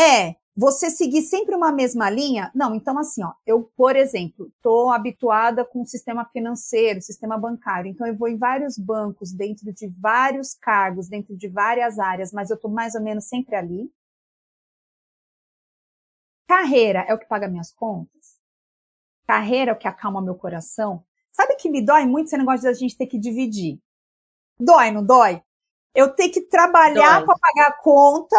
É 0.00 0.36
você 0.56 0.90
seguir 0.90 1.22
sempre 1.22 1.54
uma 1.54 1.70
mesma 1.70 2.08
linha? 2.08 2.50
Não, 2.54 2.74
então 2.74 2.98
assim, 2.98 3.22
ó, 3.22 3.32
eu, 3.46 3.70
por 3.76 3.96
exemplo, 3.96 4.46
estou 4.46 4.90
habituada 4.90 5.64
com 5.64 5.82
o 5.82 5.86
sistema 5.86 6.24
financeiro, 6.24 7.00
sistema 7.02 7.38
bancário, 7.38 7.90
então 7.90 8.06
eu 8.06 8.16
vou 8.16 8.28
em 8.28 8.38
vários 8.38 8.78
bancos, 8.78 9.30
dentro 9.32 9.72
de 9.72 9.88
vários 9.88 10.54
cargos, 10.54 11.08
dentro 11.08 11.36
de 11.36 11.48
várias 11.48 11.98
áreas, 11.98 12.32
mas 12.32 12.50
eu 12.50 12.56
estou 12.56 12.70
mais 12.70 12.94
ou 12.94 13.02
menos 13.02 13.24
sempre 13.24 13.54
ali. 13.54 13.92
Carreira 16.48 17.04
é 17.08 17.14
o 17.14 17.18
que 17.18 17.26
paga 17.26 17.46
minhas 17.46 17.72
contas? 17.72 18.38
Carreira 19.26 19.70
é 19.70 19.74
o 19.74 19.78
que 19.78 19.86
acalma 19.86 20.20
meu 20.20 20.34
coração? 20.34 21.04
Sabe 21.30 21.54
que 21.56 21.70
me 21.70 21.84
dói 21.84 22.06
muito 22.06 22.26
esse 22.26 22.36
negócio 22.36 22.62
de 22.62 22.68
a 22.68 22.72
gente 22.72 22.96
ter 22.96 23.06
que 23.06 23.18
dividir? 23.18 23.78
Dói, 24.58 24.90
não 24.90 25.04
dói? 25.04 25.42
Eu 25.94 26.14
tenho 26.14 26.32
que 26.32 26.42
trabalhar 26.42 27.24
para 27.24 27.38
pagar 27.38 27.68
a 27.68 27.82
conta, 27.82 28.36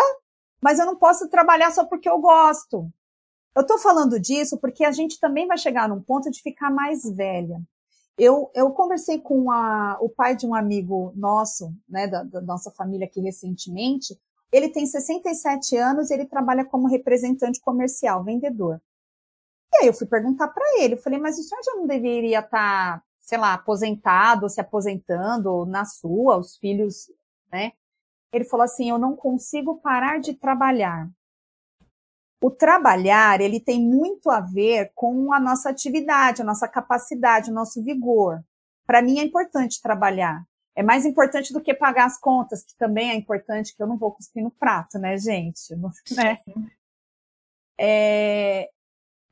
mas 0.61 0.79
eu 0.79 0.85
não 0.85 0.95
posso 0.95 1.27
trabalhar 1.29 1.71
só 1.71 1.85
porque 1.85 2.09
eu 2.09 2.19
gosto. 2.19 2.91
Eu 3.55 3.63
estou 3.63 3.77
falando 3.77 4.19
disso 4.19 4.57
porque 4.57 4.85
a 4.85 4.91
gente 4.91 5.19
também 5.19 5.47
vai 5.47 5.57
chegar 5.57 5.89
num 5.89 6.01
ponto 6.01 6.29
de 6.29 6.41
ficar 6.41 6.69
mais 6.69 7.03
velha. 7.03 7.61
Eu, 8.17 8.51
eu 8.53 8.71
conversei 8.71 9.19
com 9.19 9.51
a, 9.51 9.97
o 9.99 10.09
pai 10.09 10.35
de 10.35 10.45
um 10.45 10.53
amigo 10.53 11.11
nosso, 11.15 11.73
né, 11.89 12.07
da, 12.07 12.23
da 12.23 12.41
nossa 12.41 12.69
família 12.71 13.07
aqui 13.07 13.19
recentemente, 13.19 14.17
ele 14.51 14.69
tem 14.69 14.85
67 14.85 15.75
anos 15.77 16.11
ele 16.11 16.25
trabalha 16.25 16.65
como 16.65 16.87
representante 16.87 17.59
comercial, 17.61 18.23
vendedor. 18.23 18.81
E 19.73 19.77
aí 19.77 19.87
eu 19.87 19.93
fui 19.93 20.05
perguntar 20.05 20.49
para 20.49 20.63
ele, 20.79 20.95
eu 20.95 21.01
falei, 21.01 21.17
mas 21.17 21.39
o 21.39 21.43
senhor 21.43 21.61
já 21.63 21.75
não 21.75 21.87
deveria 21.87 22.39
estar, 22.39 22.99
tá, 22.99 23.03
sei 23.19 23.37
lá, 23.37 23.53
aposentado, 23.53 24.49
se 24.49 24.59
aposentando 24.59 25.65
na 25.65 25.85
sua, 25.85 26.37
os 26.37 26.57
filhos, 26.57 27.09
né? 27.51 27.71
Ele 28.33 28.45
falou 28.45 28.63
assim, 28.63 28.89
eu 28.89 28.97
não 28.97 29.15
consigo 29.15 29.79
parar 29.79 30.19
de 30.19 30.33
trabalhar. 30.33 31.09
O 32.41 32.49
trabalhar, 32.49 33.39
ele 33.39 33.59
tem 33.59 33.79
muito 33.79 34.29
a 34.29 34.39
ver 34.39 34.91
com 34.95 35.31
a 35.33 35.39
nossa 35.39 35.69
atividade, 35.69 36.41
a 36.41 36.45
nossa 36.45 36.67
capacidade, 36.67 37.51
o 37.51 37.53
nosso 37.53 37.83
vigor. 37.83 38.43
Para 38.87 39.01
mim 39.01 39.19
é 39.19 39.23
importante 39.23 39.81
trabalhar 39.81 40.43
é 40.75 40.81
mais 40.81 41.05
importante 41.05 41.51
do 41.51 41.61
que 41.61 41.73
pagar 41.73 42.05
as 42.05 42.17
contas, 42.17 42.63
que 42.63 42.75
também 42.77 43.11
é 43.11 43.15
importante, 43.15 43.75
que 43.75 43.83
eu 43.83 43.87
não 43.87 43.97
vou 43.97 44.13
cuspir 44.13 44.43
no 44.43 44.51
prato, 44.51 44.97
né, 44.97 45.17
gente? 45.17 45.75
Né? 46.15 46.39
É, 47.83 48.69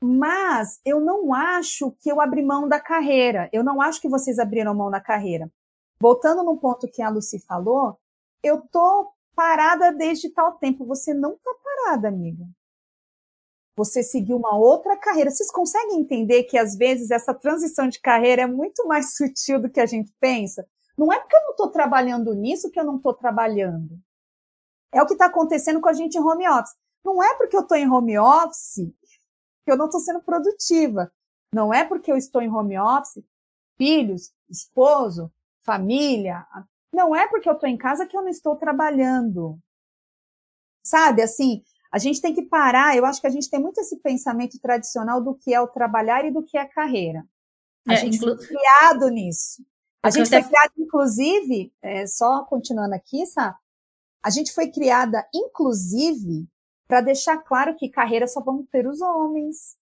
mas 0.02 0.80
eu 0.84 1.00
não 1.00 1.34
acho 1.34 1.92
que 2.00 2.12
eu 2.12 2.20
abri 2.20 2.42
mão 2.42 2.68
da 2.68 2.80
carreira. 2.80 3.50
Eu 3.54 3.64
não 3.64 3.80
acho 3.80 4.02
que 4.02 4.10
vocês 4.10 4.40
abriram 4.40 4.74
mão 4.74 4.90
da 4.90 5.00
carreira. 5.00 5.52
Voltando 6.02 6.44
no 6.44 6.58
ponto 6.58 6.88
que 6.88 7.02
a 7.02 7.10
Lucy 7.10 7.40
falou, 7.40 8.00
eu 8.44 8.62
tô 8.62 9.14
parada 9.36 9.92
desde 9.92 10.30
tal 10.30 10.54
tempo. 10.54 10.86
Você 10.86 11.14
não 11.14 11.38
tá 11.38 11.52
parada, 11.64 12.08
amiga. 12.08 12.46
você 13.76 14.04
seguir 14.04 14.34
uma 14.34 14.58
outra 14.58 14.98
carreira. 14.98 15.32
Vocês 15.32 15.50
conseguem 15.52 16.02
entender 16.02 16.44
que 16.44 16.58
às 16.58 16.76
vezes 16.76 17.12
essa 17.12 17.34
transição 17.34 17.88
de 17.88 18.02
carreira 18.02 18.42
é 18.42 18.48
muito 18.48 18.86
mais 18.86 19.16
sutil 19.16 19.62
do 19.62 19.70
que 19.70 19.80
a 19.80 19.86
gente 19.86 20.14
pensa? 20.20 20.68
Não 20.98 21.14
é 21.14 21.20
porque 21.20 21.36
eu 21.36 21.42
não 21.44 21.52
estou 21.52 21.70
trabalhando 21.70 22.34
nisso 22.34 22.70
que 22.70 22.80
eu 22.80 22.84
não 22.84 22.98
estou 22.98 23.14
trabalhando. 23.14 23.98
É 24.94 25.02
o 25.02 25.06
que 25.06 25.14
está 25.14 25.28
acontecendo 25.28 25.80
com 25.80 25.88
a 25.88 25.94
gente 25.94 26.16
em 26.16 26.22
home 26.22 26.48
office. 26.50 26.76
Não 27.06 27.24
é 27.24 27.34
porque 27.36 27.56
eu 27.56 27.62
estou 27.62 27.78
em 27.78 27.90
home 27.90 28.20
office 28.20 28.92
que 29.64 29.72
eu 29.72 29.78
não 29.78 29.86
estou 29.86 30.02
sendo 30.02 30.22
produtiva. 30.22 31.10
Não 31.54 31.74
é 31.74 31.86
porque 31.86 32.12
eu 32.12 32.18
estou 32.18 32.42
em 32.42 32.52
home 32.52 32.78
office, 32.78 33.24
filhos, 33.78 34.34
esposo, 34.50 35.32
família. 35.62 36.46
Não 36.92 37.16
é 37.16 37.28
porque 37.28 37.48
eu 37.48 37.54
estou 37.54 37.70
em 37.70 37.78
casa 37.78 38.06
que 38.06 38.18
eu 38.18 38.22
não 38.22 38.30
estou 38.30 38.56
trabalhando. 38.56 39.60
Sabe, 40.84 41.22
assim, 41.22 41.64
a 41.92 41.98
gente 41.98 42.22
tem 42.22 42.34
que 42.34 42.44
parar. 42.44 42.96
Eu 42.96 43.06
acho 43.06 43.22
que 43.22 43.28
a 43.28 43.32
gente 43.32 43.50
tem 43.50 43.60
muito 43.60 43.80
esse 43.80 43.98
pensamento 43.98 44.60
tradicional 44.60 45.22
do 45.22 45.36
que 45.36 45.54
é 45.54 45.62
o 45.62 45.68
trabalhar 45.68 46.26
e 46.26 46.32
do 46.32 46.44
que 46.44 46.58
é 46.58 46.62
a 46.62 46.70
carreira. 46.70 47.26
A 47.88 47.94
é, 47.94 47.98
gente 47.98 48.18
inclu... 48.18 48.36
foi 48.36 48.48
criado 48.48 49.10
nisso. 49.10 49.64
A 50.02 50.10
gente 50.10 50.30
foi 50.30 50.44
criado, 50.44 50.72
inclusive, 50.78 51.74
é, 51.82 52.08
só 52.08 52.44
continuando 52.46 52.96
aqui, 52.96 53.26
sabe? 53.26 53.58
A 54.24 54.30
gente 54.30 54.54
foi 54.54 54.70
criada, 54.72 55.28
inclusive, 55.34 56.48
para 56.88 57.02
deixar 57.02 57.38
claro 57.38 57.76
que 57.76 57.90
carreira 57.90 58.28
só 58.28 58.42
vão 58.42 58.66
ter 58.72 58.88
os 58.88 59.02
homens. 59.02 59.78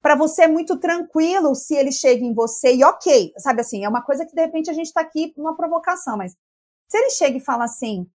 Para 0.00 0.14
você 0.14 0.42
é 0.42 0.48
muito 0.48 0.78
tranquilo 0.78 1.54
se 1.54 1.74
ele 1.74 1.90
chega 1.90 2.24
em 2.24 2.32
você 2.32 2.74
e 2.74 2.84
ok, 2.84 3.32
sabe 3.38 3.60
assim, 3.60 3.84
é 3.84 3.88
uma 3.88 4.02
coisa 4.02 4.24
que 4.24 4.34
de 4.34 4.40
repente 4.40 4.70
a 4.70 4.72
gente 4.72 4.86
está 4.86 5.00
aqui 5.00 5.34
numa 5.36 5.56
provocação, 5.56 6.16
mas 6.16 6.36
se 6.88 6.96
ele 6.96 7.10
chega 7.10 7.36
e 7.36 7.44
fala 7.44 7.64
assim, 7.64 8.08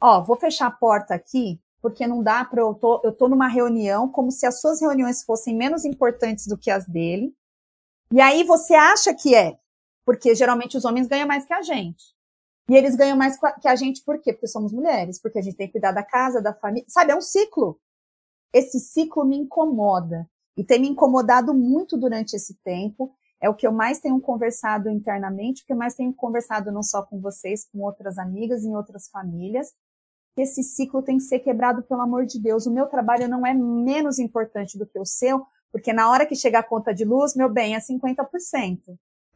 ó, 0.00 0.22
vou 0.22 0.36
fechar 0.36 0.66
a 0.66 0.70
porta 0.70 1.14
aqui, 1.14 1.60
porque 1.80 2.06
não 2.06 2.22
dá 2.22 2.44
para 2.44 2.60
eu 2.60 2.74
tô, 2.74 3.00
eu 3.04 3.12
tô 3.12 3.28
numa 3.28 3.48
reunião 3.48 4.10
como 4.10 4.30
se 4.30 4.46
as 4.46 4.60
suas 4.60 4.80
reuniões 4.80 5.22
fossem 5.22 5.56
menos 5.56 5.84
importantes 5.84 6.46
do 6.46 6.58
que 6.58 6.70
as 6.70 6.86
dele. 6.86 7.32
E 8.12 8.20
aí 8.20 8.42
você 8.42 8.74
acha 8.74 9.14
que 9.14 9.34
é, 9.34 9.58
porque 10.04 10.34
geralmente 10.34 10.76
os 10.76 10.84
homens 10.84 11.06
ganham 11.06 11.28
mais 11.28 11.44
que 11.44 11.52
a 11.52 11.62
gente. 11.62 12.16
E 12.68 12.76
eles 12.76 12.94
ganham 12.96 13.16
mais 13.16 13.38
que 13.60 13.68
a 13.68 13.76
gente 13.76 14.02
por 14.04 14.20
quê? 14.20 14.32
Porque 14.32 14.46
somos 14.46 14.72
mulheres, 14.72 15.20
porque 15.20 15.38
a 15.38 15.42
gente 15.42 15.56
tem 15.56 15.66
que 15.66 15.72
cuidar 15.72 15.92
da 15.92 16.02
casa, 16.02 16.42
da 16.42 16.52
família. 16.52 16.84
Sabe, 16.88 17.12
é 17.12 17.16
um 17.16 17.20
ciclo. 17.20 17.80
Esse 18.52 18.78
ciclo 18.78 19.24
me 19.24 19.36
incomoda. 19.36 20.28
E 20.58 20.64
tem 20.64 20.80
me 20.80 20.88
incomodado 20.88 21.54
muito 21.54 21.96
durante 21.96 22.34
esse 22.34 22.52
tempo. 22.64 23.14
É 23.40 23.48
o 23.48 23.54
que 23.54 23.64
eu 23.64 23.70
mais 23.70 24.00
tenho 24.00 24.20
conversado 24.20 24.90
internamente, 24.90 25.62
o 25.62 25.66
que 25.66 25.72
eu 25.72 25.76
mais 25.76 25.94
tenho 25.94 26.12
conversado 26.12 26.72
não 26.72 26.82
só 26.82 27.00
com 27.00 27.20
vocês, 27.20 27.64
com 27.70 27.78
outras 27.84 28.18
amigas 28.18 28.64
em 28.64 28.74
outras 28.74 29.08
famílias. 29.08 29.72
Esse 30.36 30.64
ciclo 30.64 31.00
tem 31.00 31.18
que 31.18 31.22
ser 31.22 31.38
quebrado, 31.38 31.84
pelo 31.84 32.00
amor 32.00 32.26
de 32.26 32.40
Deus. 32.40 32.66
O 32.66 32.72
meu 32.72 32.86
trabalho 32.86 33.28
não 33.28 33.46
é 33.46 33.54
menos 33.54 34.18
importante 34.18 34.76
do 34.76 34.84
que 34.84 34.98
o 34.98 35.04
seu, 35.04 35.46
porque 35.70 35.92
na 35.92 36.10
hora 36.10 36.26
que 36.26 36.34
chegar 36.34 36.60
a 36.60 36.68
conta 36.68 36.92
de 36.92 37.04
luz, 37.04 37.36
meu 37.36 37.48
bem, 37.48 37.76
é 37.76 37.78
50%. 37.78 38.80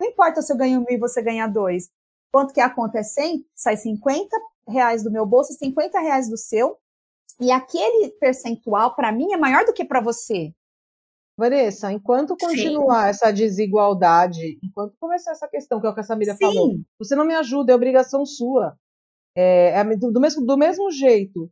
Não 0.00 0.08
importa 0.08 0.42
se 0.42 0.52
eu 0.52 0.56
ganho 0.56 0.80
mil 0.80 0.90
e 0.90 0.98
você 0.98 1.22
ganha 1.22 1.46
dois. 1.46 1.88
Quanto 2.32 2.52
que 2.52 2.60
a 2.60 2.68
conta 2.68 2.98
é 2.98 3.04
100, 3.04 3.46
sai 3.54 3.76
50 3.76 4.36
reais 4.66 5.04
do 5.04 5.10
meu 5.12 5.24
bolso, 5.24 5.52
50 5.52 6.00
reais 6.00 6.28
do 6.28 6.36
seu, 6.36 6.76
e 7.38 7.52
aquele 7.52 8.10
percentual, 8.18 8.96
para 8.96 9.12
mim, 9.12 9.32
é 9.32 9.36
maior 9.36 9.64
do 9.64 9.72
que 9.72 9.84
para 9.84 10.00
você. 10.00 10.52
Vanessa, 11.36 11.90
enquanto 11.92 12.36
continuar 12.36 13.04
Sim. 13.04 13.08
essa 13.10 13.32
desigualdade, 13.32 14.58
enquanto 14.62 14.94
começar 15.00 15.32
essa 15.32 15.48
questão 15.48 15.80
que 15.80 15.86
é 15.86 15.90
o 15.90 15.94
que 15.94 16.00
a 16.00 16.04
Samira 16.04 16.34
Sim. 16.34 16.44
falou, 16.44 16.80
você 16.98 17.14
não 17.14 17.24
me 17.24 17.34
ajuda, 17.34 17.72
é 17.72 17.74
obrigação 17.74 18.24
sua. 18.26 18.76
É, 19.34 19.80
é 19.80 19.96
do, 19.96 20.20
mesmo, 20.20 20.44
do 20.44 20.58
mesmo 20.58 20.90
jeito 20.90 21.50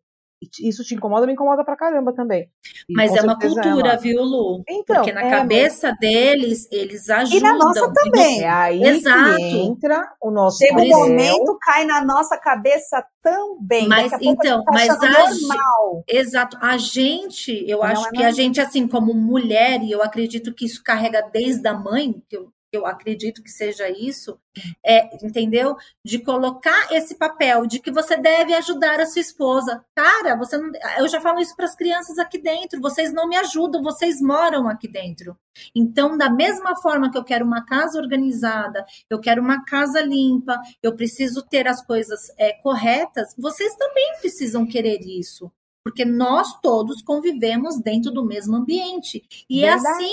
isso 0.61 0.82
te 0.82 0.95
incomoda, 0.95 1.26
me 1.26 1.34
incomoda 1.34 1.62
pra 1.62 1.76
caramba 1.76 2.14
também. 2.14 2.49
E 2.88 2.95
Mas 2.95 3.14
é 3.14 3.20
uma 3.20 3.34
é 3.34 3.47
cultura, 3.47 3.91
é 3.91 3.93
uma... 3.93 3.97
viu, 3.97 4.22
Lu? 4.22 4.62
Então, 4.68 4.97
Porque 4.97 5.12
na 5.12 5.26
é, 5.26 5.30
cabeça 5.30 5.88
mas... 5.88 5.99
deles, 5.99 6.68
eles 6.72 7.11
ajudam. 7.11 7.38
E 7.38 7.43
na 7.43 7.53
nossa 7.53 7.93
também. 7.93 8.43
É 8.43 8.49
aí 8.49 8.82
Exato. 8.82 9.36
que 9.36 9.59
entra 9.59 10.12
o 10.20 10.30
nosso 10.30 10.59
Chega 10.59 10.80
um 10.80 10.88
momento, 10.88 11.59
cai 11.61 11.84
na 11.84 12.03
nossa 12.03 12.38
cabeça 12.38 13.05
também. 13.22 13.86
Mas 13.86 14.12
então, 14.20 14.64
tá 14.64 14.72
mas 14.72 14.88
a 14.88 15.11
normal. 15.11 16.05
Exato. 16.09 16.57
A 16.61 16.78
gente, 16.78 17.64
eu 17.68 17.78
Não 17.78 17.84
acho 17.84 18.07
é 18.09 18.11
que 18.11 18.24
a 18.24 18.30
gente, 18.30 18.61
assim, 18.61 18.88
como 18.88 19.12
mulher, 19.12 19.82
e 19.82 19.91
eu 19.91 20.03
acredito 20.03 20.55
que 20.55 20.64
isso 20.64 20.82
carrega 20.82 21.22
desde 21.30 21.66
a 21.68 21.74
mãe, 21.74 22.14
que 22.28 22.36
eu 22.36 22.51
eu 22.72 22.86
acredito 22.86 23.42
que 23.42 23.50
seja 23.50 23.88
isso, 23.88 24.38
é, 24.84 25.24
entendeu? 25.24 25.76
De 26.04 26.18
colocar 26.18 26.92
esse 26.92 27.16
papel 27.16 27.66
de 27.66 27.80
que 27.80 27.90
você 27.90 28.16
deve 28.16 28.54
ajudar 28.54 29.00
a 29.00 29.06
sua 29.06 29.20
esposa. 29.20 29.84
Cara, 29.94 30.36
você 30.36 30.56
não, 30.56 30.70
eu 30.98 31.08
já 31.08 31.20
falo 31.20 31.40
isso 31.40 31.56
para 31.56 31.66
as 31.66 31.74
crianças 31.74 32.18
aqui 32.18 32.38
dentro, 32.38 32.80
vocês 32.80 33.12
não 33.12 33.28
me 33.28 33.36
ajudam, 33.36 33.82
vocês 33.82 34.20
moram 34.20 34.68
aqui 34.68 34.88
dentro. 34.88 35.36
Então, 35.74 36.16
da 36.16 36.30
mesma 36.30 36.76
forma 36.76 37.10
que 37.10 37.18
eu 37.18 37.24
quero 37.24 37.44
uma 37.44 37.64
casa 37.64 37.98
organizada, 37.98 38.84
eu 39.08 39.20
quero 39.20 39.42
uma 39.42 39.64
casa 39.64 40.00
limpa, 40.00 40.60
eu 40.82 40.94
preciso 40.94 41.42
ter 41.42 41.66
as 41.66 41.84
coisas 41.84 42.20
é, 42.38 42.52
corretas, 42.52 43.34
vocês 43.36 43.74
também 43.76 44.12
precisam 44.20 44.66
querer 44.66 45.00
isso 45.00 45.50
porque 45.85 46.05
nós 46.05 46.61
todos 46.61 47.03
convivemos 47.03 47.81
dentro 47.81 48.11
do 48.11 48.24
mesmo 48.24 48.57
ambiente. 48.57 49.22
E 49.49 49.64
é 49.64 49.70
Verdade. 49.70 50.05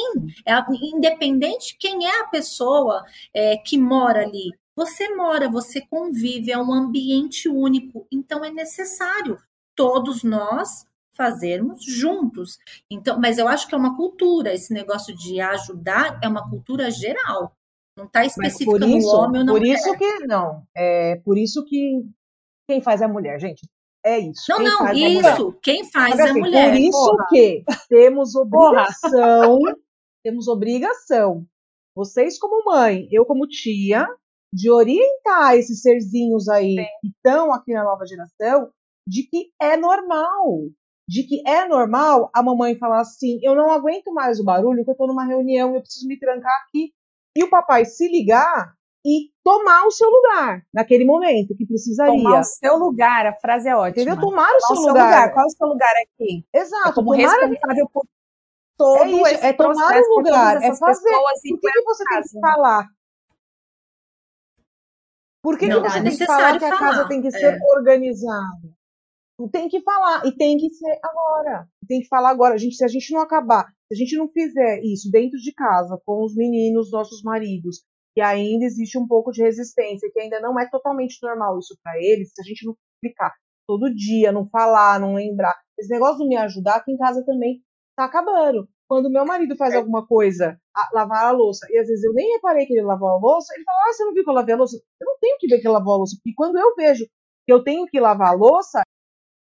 é 0.46 0.54
assim, 0.54 0.74
é, 0.74 0.96
independente 0.96 1.78
quem 1.78 2.06
é 2.06 2.22
a 2.22 2.28
pessoa 2.28 3.04
é, 3.34 3.58
que 3.58 3.78
mora 3.78 4.24
ali, 4.24 4.52
você 4.76 5.16
mora, 5.16 5.50
você 5.50 5.82
convive, 5.82 6.52
é 6.52 6.58
um 6.58 6.72
ambiente 6.72 7.50
único, 7.50 8.06
então 8.12 8.46
é 8.46 8.52
necessário 8.52 9.40
todos 9.76 10.24
nós 10.24 10.86
fazermos 11.14 11.84
juntos. 11.84 12.60
Então, 12.90 13.20
mas 13.20 13.40
eu 13.40 13.48
acho 13.48 13.68
que 13.68 13.74
é 13.74 13.78
uma 13.78 13.98
cultura, 13.98 14.54
esse 14.54 14.72
negócio 14.72 15.16
de 15.16 15.42
ajudar 15.42 16.20
é 16.22 16.28
uma 16.28 16.48
cultura 16.48 16.92
geral. 16.92 17.58
Não 17.98 18.06
está 18.06 18.24
específica 18.24 18.86
no 18.86 19.08
homem 19.08 19.42
ou 19.42 19.46
não. 19.46 19.54
Por 19.56 19.66
isso 19.66 19.98
que 19.98 20.28
não, 20.28 20.64
é 20.76 21.16
por 21.26 21.38
isso 21.40 21.66
que 21.66 22.06
quem 22.70 22.80
faz 22.80 23.02
é 23.02 23.06
a 23.06 23.10
mulher, 23.10 23.40
gente. 23.40 23.68
É 24.08 24.20
isso. 24.20 24.46
Não, 24.50 24.86
quem 24.94 25.22
não, 25.22 25.32
isso. 25.34 25.54
Quem 25.62 25.84
faz 25.92 26.18
é 26.18 26.30
a 26.30 26.34
mulher. 26.34 26.72
Por 26.72 26.80
isso 26.80 26.92
porra. 26.92 27.28
que 27.28 27.64
temos 27.90 28.36
obrigação, 28.36 29.60
temos 30.24 30.48
obrigação, 30.48 31.46
vocês 31.94 32.40
como 32.40 32.64
mãe, 32.64 33.08
eu 33.12 33.26
como 33.26 33.46
tia, 33.48 34.08
de 34.54 34.72
orientar 34.72 35.56
esses 35.56 35.82
serzinhos 35.82 36.48
aí 36.48 36.76
Sim. 36.76 36.86
que 37.02 37.08
estão 37.10 37.54
aqui 37.54 37.74
na 37.74 37.84
nova 37.84 38.06
geração, 38.06 38.70
de 39.06 39.24
que 39.24 39.52
é 39.62 39.76
normal. 39.76 40.70
De 41.10 41.24
que 41.24 41.42
é 41.46 41.68
normal 41.68 42.30
a 42.34 42.42
mamãe 42.42 42.78
falar 42.78 43.02
assim: 43.02 43.40
eu 43.42 43.56
não 43.56 43.72
aguento 43.72 44.14
mais 44.14 44.40
o 44.40 44.44
barulho, 44.44 44.86
que 44.86 44.90
eu 44.90 44.94
estou 44.94 45.08
numa 45.08 45.26
reunião, 45.26 45.76
eu 45.76 45.82
preciso 45.82 46.08
me 46.08 46.18
trancar 46.18 46.54
aqui. 46.66 46.94
E 47.36 47.44
o 47.44 47.50
papai 47.50 47.84
se 47.84 48.08
ligar 48.08 48.74
e 49.08 49.32
tomar 49.42 49.86
o 49.86 49.92
seu 49.92 50.10
lugar 50.10 50.62
naquele 50.74 51.06
momento 51.06 51.56
que 51.56 51.66
precisaria. 51.66 52.14
Tomar 52.14 52.42
o 52.42 52.44
seu 52.44 52.76
lugar, 52.76 53.26
a 53.26 53.34
frase 53.34 53.70
é 53.70 53.76
ótima. 53.76 54.04
Entendeu? 54.04 54.20
Tomar 54.20 54.52
o, 54.54 54.60
seu, 54.60 54.76
seu 54.76 54.88
lugar. 54.90 55.06
lugar. 55.06 55.34
Qual 55.34 55.44
é 55.44 55.48
o 55.48 55.50
seu 55.50 55.68
lugar 55.68 55.94
aqui? 56.04 56.46
Exato. 56.54 56.90
É 56.90 56.94
como 56.94 57.16
tomar... 57.16 57.22
responsável 57.22 57.90
por 57.94 58.06
todo 58.78 59.04
é 59.04 59.12
isso, 59.12 59.28
esse 59.28 59.46
é 59.46 59.54
tomar 59.54 59.98
o 59.98 60.18
lugar, 60.18 60.58
é 60.62 60.76
fazer. 60.76 61.10
Por 61.10 61.60
que, 61.60 61.72
que 61.72 61.82
você 61.84 62.04
casa? 62.04 62.22
tem 62.22 62.42
que 62.42 62.48
falar? 62.48 62.88
Por 65.42 65.58
que, 65.58 65.68
não, 65.68 65.82
que 65.82 65.90
você 65.90 66.00
é 66.00 66.04
tem 66.04 66.18
que 66.18 66.26
falar 66.26 66.60
que 66.60 66.66
a 66.66 66.78
casa 66.78 67.08
tem 67.08 67.22
que 67.22 67.32
ser 67.32 67.54
é. 67.54 67.60
organizada? 67.76 68.78
Tem 69.52 69.70
que 69.70 69.82
falar, 69.82 70.26
e 70.26 70.36
tem 70.36 70.58
que 70.58 70.70
ser 70.70 71.00
agora. 71.02 71.68
Tem 71.88 72.02
que 72.02 72.08
falar 72.08 72.32
agora. 72.32 72.56
A 72.56 72.58
gente, 72.58 72.76
se 72.76 72.84
a 72.84 72.88
gente 72.88 73.14
não 73.14 73.22
acabar, 73.22 73.66
se 73.88 73.94
a 73.94 73.96
gente 73.96 74.18
não 74.18 74.28
fizer 74.28 74.82
isso 74.84 75.10
dentro 75.12 75.38
de 75.38 75.54
casa, 75.54 76.00
com 76.06 76.24
os 76.24 76.36
meninos, 76.36 76.92
nossos 76.92 77.22
maridos, 77.22 77.84
que 78.18 78.22
ainda 78.22 78.66
existe 78.66 78.98
um 78.98 79.08
pouco 79.08 79.32
de 79.32 79.44
resistência, 79.44 80.10
que 80.12 80.20
ainda 80.20 80.40
não 80.40 80.60
é 80.60 80.68
totalmente 80.68 81.20
normal 81.22 81.60
isso 81.60 81.78
para 81.84 82.00
eles, 82.00 82.32
se 82.34 82.42
a 82.42 82.44
gente 82.44 82.66
não 82.66 82.74
explicar 82.96 83.32
todo 83.68 83.94
dia, 83.94 84.32
não 84.32 84.50
falar, 84.50 85.00
não 85.00 85.14
lembrar. 85.14 85.54
Esse 85.78 85.94
negócio 85.94 86.24
de 86.24 86.28
me 86.28 86.36
ajudar 86.36 86.78
aqui 86.78 86.92
em 86.92 86.98
casa 86.98 87.24
também 87.24 87.62
tá 87.96 88.06
acabando. 88.06 88.68
Quando 88.90 89.12
meu 89.12 89.24
marido 89.24 89.56
faz 89.56 89.76
é. 89.76 89.78
alguma 89.78 90.08
coisa, 90.08 90.60
a, 90.76 90.90
lavar 90.96 91.26
a 91.26 91.32
louça, 91.32 91.68
e 91.70 91.78
às 91.78 91.88
vezes 91.88 92.04
eu 92.04 92.12
nem 92.12 92.34
reparei 92.34 92.66
que 92.66 92.74
ele 92.74 92.88
lavou 92.88 93.08
a 93.08 93.20
louça, 93.20 93.54
ele 93.54 93.64
fala: 93.64 93.78
Ah, 93.88 93.94
você 93.94 94.04
não 94.04 94.14
viu 94.16 94.24
que 94.24 94.30
eu 94.32 94.34
lavei 94.34 94.56
a 94.56 94.58
louça? 94.58 94.78
Eu 95.00 95.06
não 95.06 95.20
tenho 95.22 95.38
que 95.38 95.48
ver 95.48 95.60
que 95.60 95.68
ele 95.68 95.74
lavou 95.76 95.94
a 95.94 95.98
louça, 95.98 96.16
porque 96.16 96.34
quando 96.36 96.58
eu 96.58 96.74
vejo 96.76 97.06
que 97.46 97.54
eu 97.54 97.64
tenho 97.64 97.86
que 97.86 98.00
lavar 98.00 98.30
a 98.30 98.36
louça, 98.36 98.82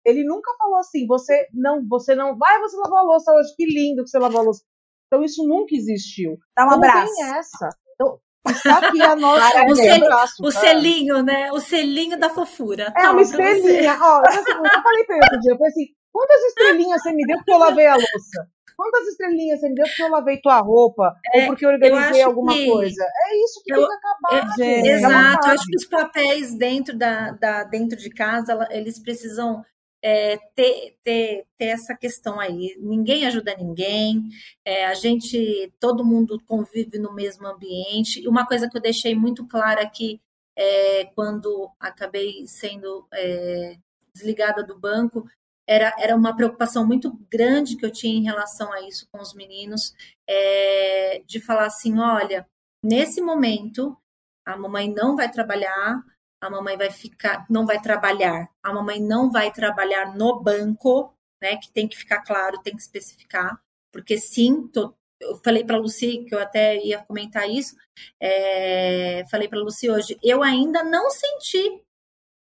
ele 0.05 0.25
nunca 0.25 0.51
falou 0.59 0.79
assim: 0.79 1.07
você 1.07 1.47
não, 1.53 1.87
você 1.87 2.16
não, 2.16 2.37
vai, 2.37 2.59
você 2.59 2.77
lavou 2.77 2.99
a 2.99 3.03
louça 3.03 3.33
hoje, 3.33 3.55
que 3.55 3.66
lindo 3.66 4.03
que 4.03 4.11
você 4.11 4.18
lavou 4.18 4.41
a 4.41 4.45
louça. 4.45 4.64
Então 5.07 5.22
isso 5.22 5.47
nunca 5.47 5.77
existiu. 5.77 6.37
Dá 6.57 6.64
um 6.64 6.66
então, 6.66 6.79
abraço. 6.79 7.14
Tem 7.14 7.25
essa. 7.37 7.68
Então, 7.95 8.18
Está 8.47 8.78
aqui 8.78 9.03
a 9.03 9.16
nossa. 9.16 9.64
o, 9.64 9.74
sel, 9.76 10.01
o 10.42 10.51
selinho, 10.51 11.22
né? 11.22 11.51
O 11.53 11.61
selinho 11.61 12.18
da 12.18 12.28
fofura. 12.28 12.92
É 12.97 13.09
uma 13.09 13.22
estrelinha. 13.22 13.99
Ó, 14.01 14.22
eu, 14.22 14.40
eu 14.40 14.82
falei 14.82 15.05
para 15.05 15.16
ele 15.16 15.24
outro 15.24 15.40
dia, 15.40 15.53
eu 15.53 15.57
falei 15.57 15.70
assim: 15.70 15.86
quantas 16.12 16.42
estrelinhas 16.42 17.03
você 17.03 17.12
me 17.12 17.26
deu 17.26 17.36
porque 17.38 17.53
eu 17.53 17.59
lavei 17.59 17.86
a 17.86 17.95
louça? 17.95 18.49
Quantas 18.76 19.07
estrelinhas 19.07 19.61
você 19.61 19.68
me 19.68 19.74
deu 19.76 19.86
porque 19.86 20.03
eu 20.03 20.11
lavei 20.11 20.40
tua 20.40 20.61
roupa? 20.61 21.14
É, 21.32 21.42
ou 21.42 21.47
porque 21.49 21.64
eu 21.64 21.70
organizei 21.70 22.22
eu 22.22 22.26
alguma 22.26 22.53
que... 22.53 22.66
coisa? 22.66 23.05
É 23.05 23.45
isso 23.45 23.62
que 23.64 23.72
eu, 23.72 23.78
tem 23.78 23.86
que 23.86 23.95
acabar, 23.95 24.53
é, 24.53 24.57
gente. 24.57 24.88
Exato. 24.88 25.49
É 25.49 25.53
acho 25.53 25.66
que 25.66 25.76
os 25.76 25.86
papéis 25.86 26.59
dentro, 26.59 26.97
da, 26.97 27.30
da, 27.30 27.64
dentro 27.64 27.97
de 27.97 28.11
casa, 28.11 28.66
eles 28.70 29.01
precisam 29.01 29.64
é, 30.05 30.36
ter, 30.55 30.98
ter, 31.02 31.46
ter 31.57 31.64
essa 31.64 31.96
questão 31.96 32.38
aí. 32.38 32.76
Ninguém 32.78 33.24
ajuda 33.24 33.57
ninguém, 33.57 34.28
é, 34.62 34.84
a 34.84 34.92
gente, 34.92 35.72
todo 35.80 36.05
mundo 36.05 36.38
convive 36.46 36.98
no 36.98 37.14
mesmo 37.14 37.46
ambiente. 37.46 38.20
E 38.20 38.28
uma 38.28 38.46
coisa 38.46 38.68
que 38.68 38.76
eu 38.76 38.82
deixei 38.82 39.14
muito 39.14 39.46
clara 39.46 39.80
aqui 39.80 40.20
é, 40.55 41.07
quando 41.14 41.70
acabei 41.80 42.46
sendo 42.46 43.09
é, 43.14 43.78
desligada 44.14 44.62
do 44.62 44.78
banco, 44.78 45.26
era, 45.66 45.94
era 45.98 46.14
uma 46.14 46.36
preocupação 46.36 46.86
muito 46.86 47.18
grande 47.30 47.74
que 47.74 47.86
eu 47.86 47.90
tinha 47.90 48.14
em 48.14 48.24
relação 48.24 48.70
a 48.74 48.82
isso 48.82 49.09
com 49.11 49.22
os 49.22 49.32
meninos, 49.32 49.94
é, 50.28 51.22
de 51.26 51.40
falar 51.40 51.64
assim, 51.64 51.98
olha, 51.98 52.46
nesse 52.82 53.22
momento 53.22 53.96
a 54.44 54.55
mamãe 54.55 54.92
não 54.92 55.16
vai 55.16 55.30
trabalhar, 55.30 56.05
a 56.45 56.51
mamãe 56.51 56.76
vai 56.76 56.90
ficar, 56.90 57.47
não 57.49 57.64
vai 57.64 57.80
trabalhar, 57.80 58.51
a 58.62 58.72
mamãe 58.72 59.01
não 59.01 59.30
vai 59.30 59.51
trabalhar 59.51 60.14
no 60.14 60.40
banco, 60.40 61.14
né? 61.42 61.57
Que 61.57 61.70
tem 61.70 61.88
que 61.88 61.97
ficar 61.97 62.22
claro, 62.22 62.61
tem 62.62 62.74
que 62.74 62.82
especificar, 62.82 63.59
porque 63.92 64.18
sim, 64.18 64.68
tô, 64.68 64.95
eu 65.20 65.36
falei 65.42 65.64
para 65.64 65.76
a 65.76 65.80
Lucy 65.80 66.24
que 66.24 66.34
eu 66.34 66.38
até 66.38 66.76
ia 66.84 67.03
comentar 67.03 67.49
isso, 67.49 67.74
é, 68.20 69.24
falei 69.30 69.49
para 69.49 69.59
a 69.59 69.62
Lucy 69.62 69.90
hoje, 69.90 70.18
eu 70.22 70.42
ainda 70.42 70.84
não 70.84 71.11
senti 71.11 71.82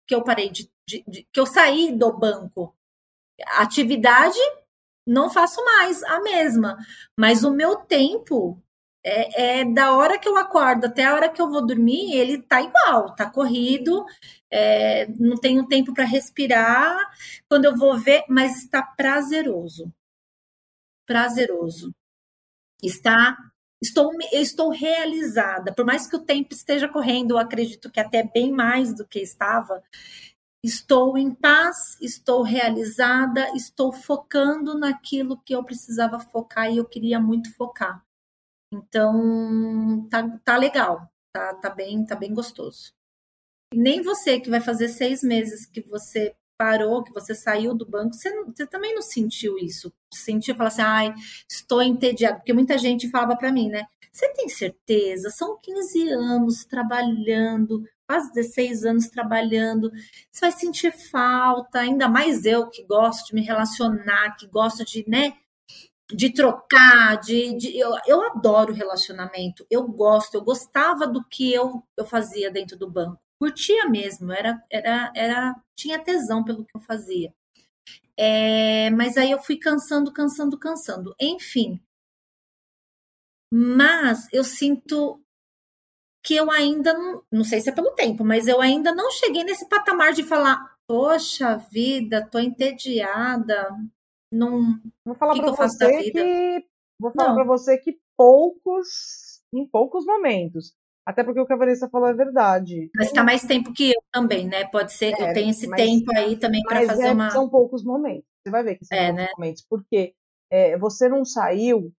que 0.06 0.14
eu 0.14 0.24
parei 0.24 0.50
de, 0.50 0.68
de, 0.88 1.04
de, 1.06 1.28
que 1.32 1.40
eu 1.40 1.46
saí 1.46 1.92
do 1.92 2.12
banco. 2.12 2.74
Atividade 3.52 4.38
não 5.06 5.30
faço 5.30 5.64
mais 5.64 6.02
a 6.04 6.20
mesma, 6.20 6.76
mas 7.16 7.44
o 7.44 7.50
meu 7.50 7.76
tempo 7.76 8.62
é, 9.04 9.60
é, 9.60 9.64
da 9.66 9.94
hora 9.94 10.18
que 10.18 10.26
eu 10.26 10.36
acordo 10.38 10.86
até 10.86 11.04
a 11.04 11.14
hora 11.14 11.28
que 11.28 11.40
eu 11.40 11.50
vou 11.50 11.64
dormir, 11.66 12.14
ele 12.14 12.40
tá 12.40 12.62
igual, 12.62 13.14
tá 13.14 13.28
corrido, 13.30 14.04
é, 14.50 15.06
não 15.20 15.36
tenho 15.36 15.66
tempo 15.66 15.92
para 15.92 16.04
respirar. 16.04 16.96
Quando 17.48 17.66
eu 17.66 17.76
vou 17.76 17.98
ver, 17.98 18.24
mas 18.28 18.56
está 18.62 18.82
prazeroso. 18.82 19.92
Prazeroso. 21.06 21.94
Está. 22.82 23.36
Estou, 23.82 24.10
estou 24.32 24.70
realizada. 24.70 25.74
Por 25.74 25.84
mais 25.84 26.06
que 26.06 26.16
o 26.16 26.24
tempo 26.24 26.54
esteja 26.54 26.88
correndo, 26.88 27.32
eu 27.32 27.38
acredito 27.38 27.90
que 27.90 28.00
até 28.00 28.22
bem 28.22 28.52
mais 28.52 28.94
do 28.94 29.06
que 29.06 29.20
estava. 29.20 29.82
Estou 30.62 31.18
em 31.18 31.34
paz, 31.34 31.76
estou 32.00 32.42
realizada, 32.42 33.50
estou 33.54 33.92
focando 33.92 34.78
naquilo 34.78 35.38
que 35.44 35.54
eu 35.54 35.62
precisava 35.64 36.18
focar 36.18 36.72
e 36.72 36.78
eu 36.78 36.86
queria 36.86 37.20
muito 37.20 37.54
focar. 37.54 38.03
Então, 38.74 40.08
tá, 40.10 40.28
tá 40.44 40.56
legal, 40.56 41.08
tá, 41.32 41.54
tá, 41.54 41.70
bem, 41.70 42.04
tá 42.04 42.16
bem 42.16 42.34
gostoso. 42.34 42.92
Nem 43.72 44.02
você 44.02 44.40
que 44.40 44.50
vai 44.50 44.60
fazer 44.60 44.88
seis 44.88 45.22
meses 45.22 45.66
que 45.66 45.80
você 45.82 46.34
parou, 46.58 47.02
que 47.02 47.12
você 47.12 47.34
saiu 47.34 47.74
do 47.74 47.86
banco, 47.86 48.14
você, 48.14 48.30
você 48.44 48.66
também 48.66 48.94
não 48.94 49.02
sentiu 49.02 49.58
isso? 49.58 49.92
Sentiu 50.12 50.54
falar 50.54 50.68
assim, 50.68 50.82
ai, 50.82 51.14
estou 51.48 51.82
entediado, 51.82 52.38
porque 52.38 52.52
muita 52.52 52.78
gente 52.78 53.10
falava 53.10 53.36
para 53.36 53.52
mim, 53.52 53.68
né? 53.68 53.86
Você 54.12 54.32
tem 54.32 54.48
certeza? 54.48 55.30
São 55.30 55.58
15 55.60 56.08
anos 56.10 56.64
trabalhando, 56.64 57.84
quase 58.06 58.32
16 58.32 58.84
anos 58.84 59.08
trabalhando, 59.08 59.90
você 60.30 60.40
vai 60.40 60.52
sentir 60.52 60.92
falta, 61.10 61.80
ainda 61.80 62.08
mais 62.08 62.44
eu 62.44 62.68
que 62.68 62.84
gosto 62.84 63.28
de 63.28 63.34
me 63.34 63.42
relacionar, 63.42 64.36
que 64.36 64.46
gosto 64.46 64.84
de, 64.84 65.04
né, 65.08 65.34
de 66.12 66.32
trocar, 66.32 67.16
de, 67.20 67.56
de 67.56 67.78
eu, 67.78 67.90
eu 68.06 68.22
adoro 68.22 68.72
relacionamento, 68.72 69.66
eu 69.70 69.86
gosto, 69.86 70.34
eu 70.34 70.42
gostava 70.42 71.06
do 71.06 71.24
que 71.24 71.52
eu, 71.52 71.82
eu 71.96 72.04
fazia 72.04 72.50
dentro 72.50 72.76
do 72.76 72.90
banco, 72.90 73.20
curtia 73.38 73.88
mesmo, 73.88 74.32
era, 74.32 74.62
era, 74.70 75.12
era 75.14 75.56
tinha 75.76 75.98
tesão 75.98 76.44
pelo 76.44 76.64
que 76.64 76.76
eu 76.76 76.80
fazia. 76.80 77.32
É, 78.16 78.90
mas 78.90 79.16
aí 79.16 79.30
eu 79.30 79.38
fui 79.42 79.56
cansando, 79.56 80.12
cansando, 80.12 80.58
cansando. 80.58 81.14
Enfim. 81.20 81.80
Mas 83.52 84.28
eu 84.32 84.44
sinto 84.44 85.20
que 86.22 86.34
eu 86.34 86.50
ainda 86.50 86.94
não, 86.94 87.22
não 87.30 87.44
sei 87.44 87.60
se 87.60 87.68
é 87.70 87.72
pelo 87.72 87.90
tempo, 87.92 88.24
mas 88.24 88.48
eu 88.48 88.60
ainda 88.60 88.94
não 88.94 89.10
cheguei 89.10 89.44
nesse 89.44 89.68
patamar 89.68 90.12
de 90.12 90.22
falar, 90.22 90.76
poxa 90.86 91.56
vida, 91.70 92.26
tô 92.26 92.38
entediada, 92.38 93.70
não. 94.34 94.80
Vou 95.04 95.14
falar 95.14 95.34
para 95.34 95.52
você 95.52 96.10
que 96.10 96.64
vou 97.00 97.12
falar 97.12 97.34
para 97.34 97.44
você 97.44 97.78
que 97.78 97.98
poucos, 98.16 99.42
em 99.52 99.66
poucos 99.68 100.04
momentos. 100.04 100.74
Até 101.06 101.22
porque 101.22 101.38
o 101.38 101.46
que 101.46 101.52
a 101.52 101.56
Vanessa 101.56 101.88
falou 101.90 102.08
é 102.08 102.14
verdade. 102.14 102.90
Mas 102.96 103.08
está 103.08 103.22
mais 103.22 103.42
tempo 103.42 103.74
que 103.74 103.90
eu 103.90 104.02
também, 104.10 104.48
né? 104.48 104.66
Pode 104.68 104.92
ser, 104.92 105.12
é, 105.12 105.30
eu 105.30 105.34
tenho 105.34 105.50
esse 105.50 105.66
mas, 105.66 105.82
tempo 105.82 106.10
aí 106.16 106.38
também 106.38 106.62
para 106.62 106.86
fazer 106.86 107.08
é, 107.08 107.12
uma. 107.12 107.30
São 107.30 107.48
poucos 107.48 107.84
momentos. 107.84 108.24
Você 108.42 108.50
vai 108.50 108.62
ver 108.62 108.76
que 108.76 108.86
são 108.86 108.96
é, 108.96 109.06
poucos 109.08 109.22
né? 109.22 109.28
momentos, 109.36 109.66
porque 109.68 110.14
é, 110.50 110.78
você 110.78 111.08
não 111.08 111.24
saiu 111.24 111.92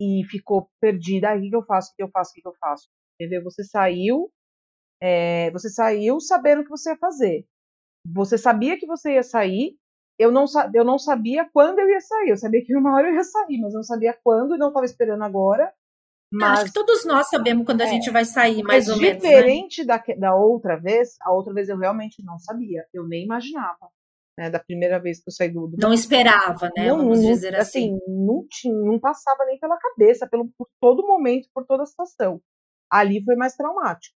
e 0.00 0.24
ficou 0.28 0.68
perdida. 0.80 1.30
Ah, 1.30 1.36
o 1.36 1.40
que, 1.40 1.54
eu 1.54 1.64
faço? 1.64 1.92
O 1.92 1.96
que 1.96 2.02
eu 2.02 2.10
faço? 2.10 2.32
O 2.32 2.34
que 2.34 2.48
eu 2.48 2.54
faço? 2.60 2.88
Entendeu? 3.20 3.44
Você 3.44 3.62
saiu, 3.62 4.28
é, 5.00 5.50
você 5.52 5.68
saiu 5.68 6.20
sabendo 6.20 6.62
o 6.62 6.64
que 6.64 6.70
você 6.70 6.90
ia 6.90 6.96
fazer. 6.96 7.46
Você 8.12 8.36
sabia 8.36 8.78
que 8.78 8.86
você 8.86 9.14
ia 9.14 9.22
sair 9.22 9.76
eu 10.18 10.32
não, 10.32 10.44
eu 10.74 10.84
não 10.84 10.98
sabia 10.98 11.48
quando 11.52 11.78
eu 11.78 11.88
ia 11.88 12.00
sair. 12.00 12.30
Eu 12.30 12.36
sabia 12.36 12.64
que 12.64 12.76
uma 12.76 12.94
hora 12.94 13.08
eu 13.08 13.14
ia 13.14 13.24
sair, 13.24 13.58
mas 13.60 13.72
eu 13.72 13.78
não 13.78 13.84
sabia 13.84 14.18
quando 14.24 14.54
e 14.54 14.58
não 14.58 14.68
estava 14.68 14.84
esperando 14.84 15.22
agora. 15.22 15.72
Mas, 16.30 16.60
acho 16.60 16.64
que 16.66 16.72
todos 16.72 17.06
nós 17.06 17.28
sabemos 17.28 17.64
quando 17.64 17.80
a 17.80 17.86
é, 17.86 17.88
gente 17.88 18.10
vai 18.10 18.24
sair, 18.24 18.62
mais 18.62 18.88
ou 18.88 18.98
menos. 18.98 19.22
Né? 19.22 19.30
Diferente 19.30 19.84
né? 19.84 19.86
da, 19.86 20.14
da 20.18 20.34
outra 20.34 20.76
vez, 20.76 21.16
a 21.22 21.32
outra 21.32 21.54
vez 21.54 21.68
eu 21.68 21.78
realmente 21.78 22.22
não 22.22 22.38
sabia. 22.38 22.84
Eu 22.92 23.06
nem 23.06 23.24
imaginava. 23.24 23.88
Né, 24.36 24.48
da 24.48 24.60
primeira 24.60 25.00
vez 25.00 25.20
que 25.20 25.28
eu 25.28 25.32
saí 25.32 25.48
do. 25.48 25.66
do... 25.66 25.76
Não 25.78 25.92
esperava, 25.92 26.70
né? 26.76 26.86
Não, 26.86 26.98
vamos 26.98 27.22
dizer 27.22 27.56
assim. 27.56 27.96
assim. 27.96 28.00
Não, 28.06 28.46
tinha, 28.48 28.72
não 28.72 28.96
passava 29.00 29.44
nem 29.46 29.58
pela 29.58 29.76
cabeça, 29.76 30.28
pelo, 30.28 30.48
por 30.56 30.68
todo 30.80 31.04
momento, 31.04 31.48
por 31.52 31.66
toda 31.66 31.82
a 31.82 31.86
situação. 31.86 32.40
Ali 32.88 33.20
foi 33.24 33.34
mais 33.34 33.56
traumático 33.56 34.16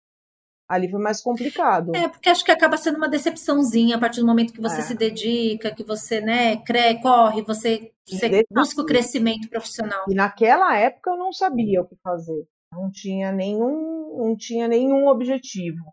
ali 0.69 0.89
foi 0.89 1.01
mais 1.01 1.19
complicado. 1.19 1.95
É, 1.95 2.07
porque 2.07 2.29
acho 2.29 2.45
que 2.45 2.51
acaba 2.51 2.77
sendo 2.77 2.97
uma 2.97 3.09
decepçãozinha 3.09 3.95
a 3.95 3.99
partir 3.99 4.19
do 4.19 4.27
momento 4.27 4.53
que 4.53 4.61
você 4.61 4.79
é. 4.79 4.83
se 4.83 4.93
dedica, 4.93 5.73
que 5.73 5.83
você, 5.83 6.21
né, 6.21 6.57
crê, 6.57 7.01
corre, 7.01 7.41
você, 7.41 7.91
você 8.07 8.45
busca 8.51 8.81
o 8.81 8.85
crescimento 8.85 9.49
profissional. 9.49 10.05
E 10.07 10.13
naquela 10.13 10.77
época 10.77 11.09
eu 11.09 11.17
não 11.17 11.33
sabia 11.33 11.81
o 11.81 11.87
que 11.87 11.95
fazer. 12.03 12.47
Não 12.71 12.91
tinha 12.91 13.31
nenhum, 13.31 14.17
não 14.17 14.37
tinha 14.37 14.67
nenhum 14.67 15.07
objetivo. 15.07 15.83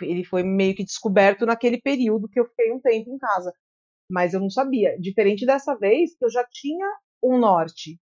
Ele 0.00 0.24
foi 0.24 0.44
meio 0.44 0.74
que 0.74 0.84
descoberto 0.84 1.44
naquele 1.44 1.80
período 1.80 2.28
que 2.28 2.38
eu 2.38 2.46
fiquei 2.46 2.72
um 2.72 2.80
tempo 2.80 3.10
em 3.10 3.18
casa. 3.18 3.52
Mas 4.08 4.32
eu 4.32 4.40
não 4.40 4.48
sabia. 4.48 4.96
Diferente 4.98 5.44
dessa 5.44 5.74
vez, 5.76 6.16
que 6.16 6.24
eu 6.24 6.30
já 6.30 6.46
tinha 6.50 6.86
um 7.22 7.36
norte. 7.36 7.98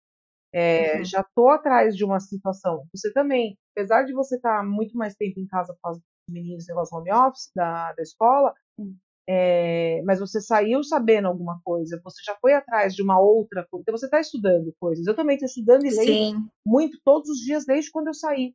É, 0.52 0.98
uhum. 0.98 1.04
Já 1.04 1.20
estou 1.20 1.50
atrás 1.50 1.96
de 1.96 2.04
uma 2.04 2.18
situação. 2.18 2.84
Você 2.94 3.12
também, 3.12 3.56
apesar 3.74 4.02
de 4.02 4.12
você 4.12 4.36
estar 4.36 4.58
tá 4.58 4.64
muito 4.64 4.96
mais 4.96 5.14
tempo 5.14 5.38
em 5.38 5.46
casa 5.46 5.72
por 5.74 5.80
causa 5.80 6.00
dos 6.00 6.34
meninos 6.34 6.66
negócio 6.66 6.96
home 6.96 7.12
office 7.12 7.50
da, 7.54 7.92
da 7.92 8.02
escola, 8.02 8.52
uhum. 8.76 8.96
é, 9.28 10.02
mas 10.04 10.18
você 10.18 10.40
saiu 10.40 10.82
sabendo 10.82 11.28
alguma 11.28 11.60
coisa, 11.64 12.00
você 12.02 12.20
já 12.24 12.36
foi 12.40 12.52
atrás 12.52 12.94
de 12.94 13.02
uma 13.02 13.20
outra 13.20 13.66
coisa, 13.70 13.82
então 13.82 13.96
você 13.96 14.06
está 14.06 14.20
estudando 14.20 14.74
coisas. 14.80 15.06
Eu 15.06 15.14
também 15.14 15.36
estou 15.36 15.46
estudando 15.46 15.84
e 15.84 15.90
lendo 15.90 16.48
muito 16.66 16.98
todos 17.04 17.30
os 17.30 17.38
dias 17.38 17.64
desde 17.64 17.90
quando 17.90 18.08
eu 18.08 18.14
saí. 18.14 18.54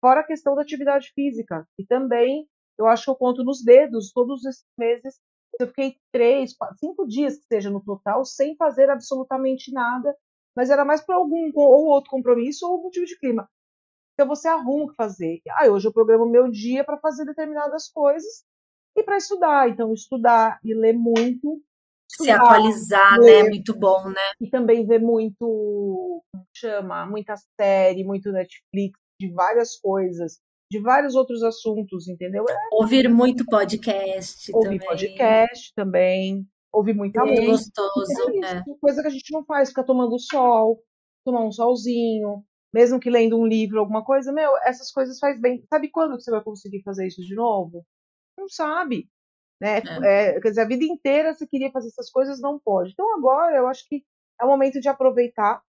Fora 0.00 0.20
a 0.20 0.26
questão 0.26 0.54
da 0.54 0.62
atividade 0.62 1.12
física, 1.14 1.66
e 1.78 1.84
também 1.86 2.46
eu 2.78 2.86
acho 2.86 3.04
que 3.04 3.10
eu 3.10 3.16
conto 3.16 3.44
nos 3.44 3.62
dedos 3.62 4.12
todos 4.12 4.44
esses 4.44 4.64
meses. 4.78 5.20
Eu 5.60 5.68
fiquei 5.68 5.96
três, 6.10 6.56
quatro, 6.56 6.76
cinco 6.78 7.06
dias 7.06 7.36
que 7.36 7.44
seja 7.44 7.70
no 7.70 7.82
total 7.84 8.24
sem 8.24 8.56
fazer 8.56 8.88
absolutamente 8.90 9.70
nada 9.70 10.16
mas 10.56 10.70
era 10.70 10.84
mais 10.84 11.00
por 11.00 11.14
algum 11.14 11.50
ou 11.54 11.86
outro 11.86 12.10
compromisso 12.10 12.66
ou 12.66 12.82
motivo 12.82 13.06
de 13.06 13.18
clima. 13.18 13.48
Então 14.14 14.28
você 14.28 14.48
arruma 14.48 14.84
o 14.84 14.88
que 14.88 14.94
fazer. 14.94 15.40
Ah, 15.50 15.68
hoje 15.68 15.88
eu 15.88 15.92
programo 15.92 16.28
meu 16.28 16.50
dia 16.50 16.84
para 16.84 16.98
fazer 16.98 17.24
determinadas 17.24 17.88
coisas 17.88 18.44
e 18.96 19.02
para 19.02 19.16
estudar. 19.16 19.68
Então, 19.68 19.92
estudar 19.92 20.58
e 20.62 20.74
ler 20.74 20.92
muito. 20.92 21.60
Se 22.08 22.30
atualizar, 22.30 23.18
né? 23.18 23.24
ler, 23.24 23.42
né? 23.44 23.48
Muito 23.48 23.74
bom, 23.74 24.08
né? 24.08 24.20
E 24.38 24.50
também 24.50 24.86
ver 24.86 25.00
muito, 25.00 26.22
chama, 26.54 27.06
muita 27.06 27.34
série, 27.58 28.04
muito 28.04 28.30
Netflix, 28.30 28.98
de 29.18 29.32
várias 29.32 29.78
coisas, 29.80 30.38
de 30.70 30.78
vários 30.78 31.14
outros 31.14 31.42
assuntos, 31.42 32.08
entendeu? 32.08 32.44
É. 32.46 32.54
Ouvir 32.72 33.08
muito 33.08 33.46
podcast 33.46 34.54
Ouvir 34.54 34.78
também. 34.78 34.86
podcast 34.86 35.72
também 35.74 36.46
ouvir 36.72 36.94
muita 36.94 37.20
é 37.20 37.24
música. 37.24 37.82
gostoso. 37.82 38.44
É, 38.44 38.58
é. 38.58 38.62
Coisa 38.80 39.02
que 39.02 39.08
a 39.08 39.10
gente 39.10 39.32
não 39.32 39.44
faz, 39.44 39.68
ficar 39.68 39.84
tomando 39.84 40.18
sol, 40.18 40.82
tomar 41.24 41.44
um 41.44 41.52
solzinho, 41.52 42.44
mesmo 42.72 42.98
que 42.98 43.10
lendo 43.10 43.38
um 43.38 43.46
livro, 43.46 43.78
alguma 43.78 44.04
coisa, 44.04 44.32
meu, 44.32 44.50
essas 44.64 44.90
coisas 44.90 45.18
faz 45.18 45.40
bem. 45.40 45.62
Sabe 45.68 45.90
quando 45.90 46.16
que 46.16 46.22
você 46.22 46.30
vai 46.30 46.42
conseguir 46.42 46.82
fazer 46.82 47.06
isso 47.06 47.20
de 47.20 47.34
novo? 47.34 47.84
Não 48.38 48.48
sabe. 48.48 49.08
Né? 49.60 49.78
É. 50.02 50.30
É, 50.30 50.40
quer 50.40 50.48
dizer, 50.48 50.62
a 50.62 50.68
vida 50.68 50.84
inteira 50.84 51.34
você 51.34 51.46
queria 51.46 51.70
fazer 51.70 51.88
essas 51.88 52.10
coisas, 52.10 52.40
não 52.40 52.58
pode. 52.58 52.92
Então 52.92 53.14
agora 53.14 53.56
eu 53.56 53.66
acho 53.68 53.86
que 53.88 54.04
é 54.40 54.44
o 54.44 54.48
momento 54.48 54.80
de 54.80 54.88
aproveitar, 54.88 55.62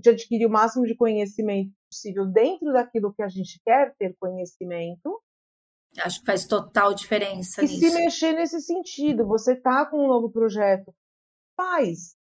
de 0.00 0.10
adquirir 0.10 0.46
o 0.46 0.50
máximo 0.50 0.86
de 0.86 0.96
conhecimento 0.96 1.72
possível 1.90 2.24
dentro 2.24 2.72
daquilo 2.72 3.12
que 3.12 3.22
a 3.22 3.28
gente 3.28 3.60
quer 3.64 3.94
ter 3.98 4.16
conhecimento, 4.18 5.20
Acho 5.98 6.20
que 6.20 6.26
faz 6.26 6.46
total 6.46 6.94
diferença 6.94 7.62
e 7.62 7.66
nisso. 7.66 7.80
se 7.80 7.90
mexer 7.90 8.32
nesse 8.32 8.60
sentido, 8.60 9.26
você 9.26 9.56
tá 9.56 9.84
com 9.84 10.04
um 10.04 10.08
novo 10.08 10.30
projeto, 10.30 10.94
faz, 11.56 12.14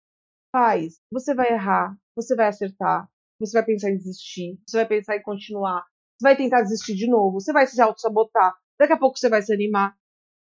faz. 0.51 0.99
Você 1.11 1.35
vai 1.35 1.53
errar, 1.53 1.95
você 2.15 2.35
vai 2.35 2.47
acertar, 2.47 3.07
você 3.39 3.57
vai 3.57 3.65
pensar 3.65 3.91
em 3.91 3.97
desistir, 3.97 4.59
você 4.65 4.77
vai 4.77 4.87
pensar 4.87 5.15
em 5.15 5.21
continuar, 5.21 5.83
você 6.19 6.27
vai 6.27 6.35
tentar 6.35 6.61
desistir 6.63 6.95
de 6.95 7.07
novo, 7.07 7.39
você 7.39 7.53
vai 7.53 7.67
se 7.67 7.79
auto-sabotar, 7.79 8.53
daqui 8.79 8.93
a 8.93 8.97
pouco 8.97 9.17
você 9.17 9.29
vai 9.29 9.41
se 9.41 9.53
animar. 9.53 9.95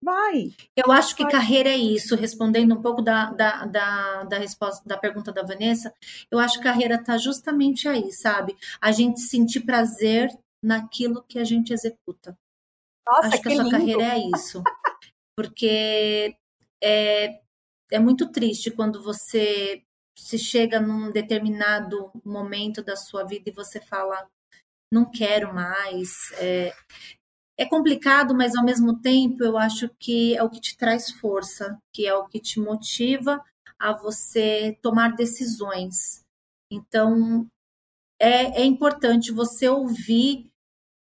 Vai! 0.03 0.49
Eu 0.75 0.91
acho 0.91 1.15
que 1.15 1.23
vai. 1.23 1.31
carreira 1.31 1.69
é 1.69 1.77
isso, 1.77 2.15
respondendo 2.15 2.75
um 2.75 2.81
pouco 2.81 3.01
da, 3.01 3.31
da, 3.31 3.65
da, 3.65 4.23
da, 4.25 4.37
resposta 4.37 4.87
da 4.87 4.97
pergunta 4.97 5.31
da 5.31 5.41
Vanessa, 5.41 5.91
eu 6.29 6.37
acho 6.37 6.57
que 6.57 6.63
carreira 6.63 6.95
está 6.95 7.17
justamente 7.17 7.87
aí, 7.87 8.11
sabe? 8.11 8.55
A 8.79 8.91
gente 8.91 9.21
sentir 9.21 9.61
prazer 9.61 10.29
naquilo 10.61 11.23
que 11.23 11.39
a 11.39 11.43
gente 11.43 11.73
executa. 11.73 12.37
Nossa, 13.07 13.27
acho 13.27 13.37
que, 13.37 13.43
que 13.43 13.49
a 13.49 13.55
sua 13.55 13.63
lindo. 13.63 13.77
carreira 13.77 14.03
é 14.03 14.19
isso. 14.35 14.63
Porque 15.37 16.35
é, 16.83 17.41
é 17.91 17.99
muito 17.99 18.31
triste 18.31 18.71
quando 18.71 19.01
você 19.03 19.83
se 20.17 20.39
chega 20.39 20.79
num 20.79 21.11
determinado 21.11 22.11
momento 22.23 22.81
da 22.81 22.95
sua 22.95 23.23
vida 23.23 23.49
e 23.49 23.53
você 23.53 23.81
fala, 23.81 24.27
não 24.91 25.09
quero 25.09 25.53
mais. 25.53 26.31
É, 26.39 26.73
é 27.57 27.65
complicado, 27.65 28.33
mas 28.33 28.55
ao 28.55 28.63
mesmo 28.63 28.99
tempo 28.99 29.43
eu 29.43 29.57
acho 29.57 29.89
que 29.99 30.35
é 30.35 30.43
o 30.43 30.49
que 30.49 30.59
te 30.59 30.77
traz 30.77 31.11
força, 31.11 31.77
que 31.93 32.05
é 32.05 32.13
o 32.13 32.27
que 32.27 32.39
te 32.39 32.59
motiva 32.59 33.43
a 33.79 33.91
você 33.93 34.77
tomar 34.81 35.15
decisões. 35.15 36.21
Então, 36.71 37.45
é, 38.19 38.61
é 38.61 38.65
importante 38.65 39.31
você 39.31 39.67
ouvir 39.67 40.49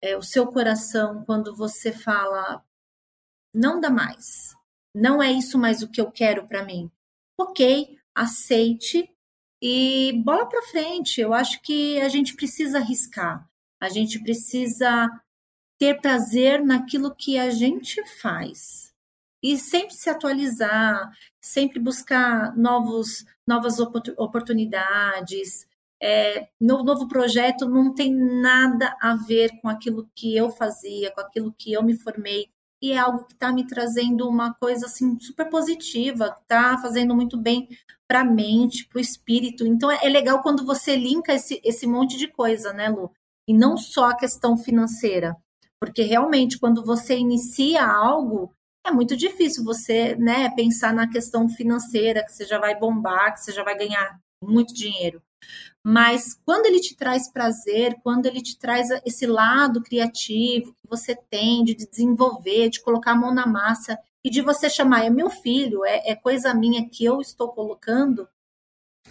é, 0.02 0.18
o 0.18 0.22
seu 0.22 0.48
coração 0.48 1.24
quando 1.26 1.56
você 1.56 1.92
fala: 1.92 2.64
não 3.54 3.80
dá 3.80 3.90
mais, 3.90 4.56
não 4.94 5.22
é 5.22 5.32
isso 5.32 5.58
mais 5.58 5.82
o 5.82 5.90
que 5.90 6.02
eu 6.02 6.12
quero 6.12 6.48
para 6.48 6.64
mim. 6.64 6.92
Ok, 7.38 7.98
aceite 8.14 9.10
e 9.62 10.14
bola 10.24 10.48
para 10.48 10.62
frente. 10.64 11.22
Eu 11.22 11.34
acho 11.34 11.62
que 11.62 12.00
a 12.02 12.10
gente 12.10 12.36
precisa 12.36 12.80
arriscar, 12.80 13.48
a 13.80 13.90
gente 13.90 14.22
precisa 14.22 15.10
ter 15.80 16.02
prazer 16.02 16.64
naquilo 16.64 17.16
que 17.16 17.38
a 17.38 17.50
gente 17.50 18.04
faz 18.22 18.90
e 19.42 19.58
sempre 19.58 19.96
se 19.96 20.10
atualizar, 20.10 21.12
sempre 21.42 21.80
buscar 21.80 22.56
novos, 22.58 23.26
novas 23.48 23.80
oportunidades. 23.80 25.66
É, 26.02 26.48
no 26.60 26.84
novo 26.84 27.08
projeto 27.08 27.68
não 27.68 27.94
tem 27.94 28.14
nada 28.14 28.96
a 29.02 29.16
ver 29.16 29.52
com 29.62 29.68
aquilo 29.68 30.10
que 30.16 30.36
eu 30.36 30.50
fazia, 30.50 31.12
com 31.12 31.20
aquilo 31.20 31.54
que 31.58 31.74
eu 31.74 31.84
me 31.84 31.94
formei 31.94 32.50
e 32.82 32.94
é 32.94 32.98
algo 32.98 33.26
que 33.26 33.34
está 33.34 33.52
me 33.52 33.68
trazendo 33.68 34.28
uma 34.28 34.54
coisa 34.54 34.86
assim 34.86 35.20
super 35.20 35.50
positiva, 35.50 36.36
está 36.42 36.78
fazendo 36.78 37.14
muito 37.14 37.38
bem 37.38 37.68
para 38.08 38.22
a 38.22 38.26
mente, 38.26 38.88
para 38.88 39.00
o 39.00 39.02
espírito. 39.02 39.68
Então 39.68 39.92
é, 39.92 40.00
é 40.02 40.10
legal 40.10 40.42
quando 40.42 40.66
você 40.66 40.96
linka 40.96 41.34
esse, 41.34 41.60
esse 41.64 41.86
monte 41.86 42.18
de 42.18 42.28
coisa, 42.28 42.72
né, 42.72 42.90
Lu? 42.90 43.12
E 43.48 43.54
não 43.54 43.78
só 43.78 44.12
a 44.12 44.16
questão 44.16 44.56
financeira. 44.56 45.36
Porque 45.80 46.04
realmente, 46.04 46.60
quando 46.60 46.84
você 46.84 47.18
inicia 47.18 47.86
algo, 47.86 48.54
é 48.86 48.92
muito 48.92 49.16
difícil 49.16 49.64
você 49.64 50.16
né, 50.16 50.50
pensar 50.56 50.94
na 50.94 51.10
questão 51.10 51.50
financeira, 51.50 52.24
que 52.24 52.32
você 52.32 52.46
já 52.46 52.60
vai 52.60 52.78
bombar, 52.78 53.34
que 53.34 53.42
você 53.42 53.52
já 53.52 53.64
vai 53.64 53.78
ganhar 53.78 54.20
muito 54.42 54.74
dinheiro. 54.74 55.22
Mas 55.84 56.22
quando 56.46 56.66
ele 56.66 56.80
te 56.80 56.96
traz 56.96 57.32
prazer, 57.32 57.96
quando 58.04 58.26
ele 58.26 58.42
te 58.42 58.58
traz 58.58 58.90
esse 59.06 59.26
lado 59.26 59.82
criativo 59.82 60.74
que 60.74 60.90
você 60.90 61.16
tem 61.16 61.64
de 61.64 61.74
desenvolver, 61.74 62.70
de 62.70 62.82
colocar 62.82 63.12
a 63.12 63.16
mão 63.16 63.34
na 63.34 63.48
massa 63.48 63.98
e 64.24 64.30
de 64.30 64.42
você 64.42 64.70
chamar, 64.70 65.06
é 65.06 65.10
meu 65.10 65.30
filho, 65.30 65.86
é, 65.86 66.10
é 66.10 66.16
coisa 66.16 66.54
minha 66.54 66.88
que 66.90 67.06
eu 67.06 67.22
estou 67.22 67.50
colocando, 67.54 68.28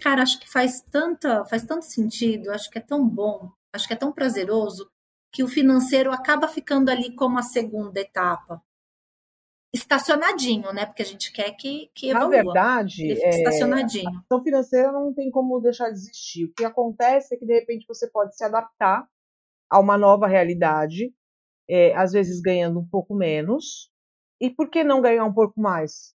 cara, 0.00 0.22
acho 0.22 0.38
que 0.38 0.50
faz 0.50 0.82
tanta, 0.90 1.44
faz 1.46 1.64
tanto 1.64 1.86
sentido, 1.86 2.50
acho 2.50 2.70
que 2.70 2.78
é 2.78 2.82
tão 2.82 3.08
bom, 3.08 3.50
acho 3.72 3.86
que 3.86 3.94
é 3.94 3.96
tão 3.96 4.12
prazeroso 4.12 4.90
que 5.32 5.42
o 5.42 5.48
financeiro 5.48 6.12
acaba 6.12 6.48
ficando 6.48 6.90
ali 6.90 7.14
como 7.14 7.38
a 7.38 7.42
segunda 7.42 8.00
etapa. 8.00 8.62
Estacionadinho, 9.72 10.72
né? 10.72 10.86
Porque 10.86 11.02
a 11.02 11.06
gente 11.06 11.32
quer 11.32 11.50
que, 11.52 11.90
que 11.94 12.08
evolua. 12.08 12.28
Na 12.28 12.42
verdade, 12.42 13.12
é, 13.12 13.30
estacionadinho. 13.30 14.08
a 14.08 14.12
questão 14.18 14.42
financeira 14.42 14.92
não 14.92 15.12
tem 15.12 15.30
como 15.30 15.60
deixar 15.60 15.90
de 15.90 15.98
existir. 15.98 16.44
O 16.46 16.54
que 16.54 16.64
acontece 16.64 17.34
é 17.34 17.38
que, 17.38 17.44
de 17.46 17.52
repente, 17.52 17.86
você 17.86 18.08
pode 18.10 18.36
se 18.36 18.42
adaptar 18.44 19.06
a 19.70 19.78
uma 19.78 19.98
nova 19.98 20.26
realidade, 20.26 21.12
é, 21.68 21.94
às 21.94 22.12
vezes 22.12 22.40
ganhando 22.40 22.80
um 22.80 22.88
pouco 22.88 23.14
menos. 23.14 23.90
E 24.40 24.48
por 24.48 24.70
que 24.70 24.82
não 24.82 25.02
ganhar 25.02 25.24
um 25.24 25.32
pouco 25.34 25.60
mais? 25.60 26.14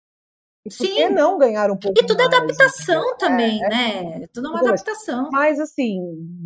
E 0.65 0.69
por 0.69 0.85
Sim. 0.85 0.93
que 0.93 1.09
não 1.09 1.37
ganhar 1.39 1.71
um 1.71 1.77
pouco 1.77 1.99
E 1.99 2.05
tudo 2.05 2.21
é 2.21 2.25
mais, 2.27 2.35
adaptação 2.37 3.01
entendeu? 3.01 3.17
também, 3.17 3.63
É, 3.63 3.67
é 3.67 4.19
né? 4.19 4.27
Tudo 4.31 4.47
é 4.47 4.49
uma 4.51 4.61
mais. 4.61 4.67
adaptação. 4.67 5.29
Mas 5.31 5.59
assim, 5.59 5.99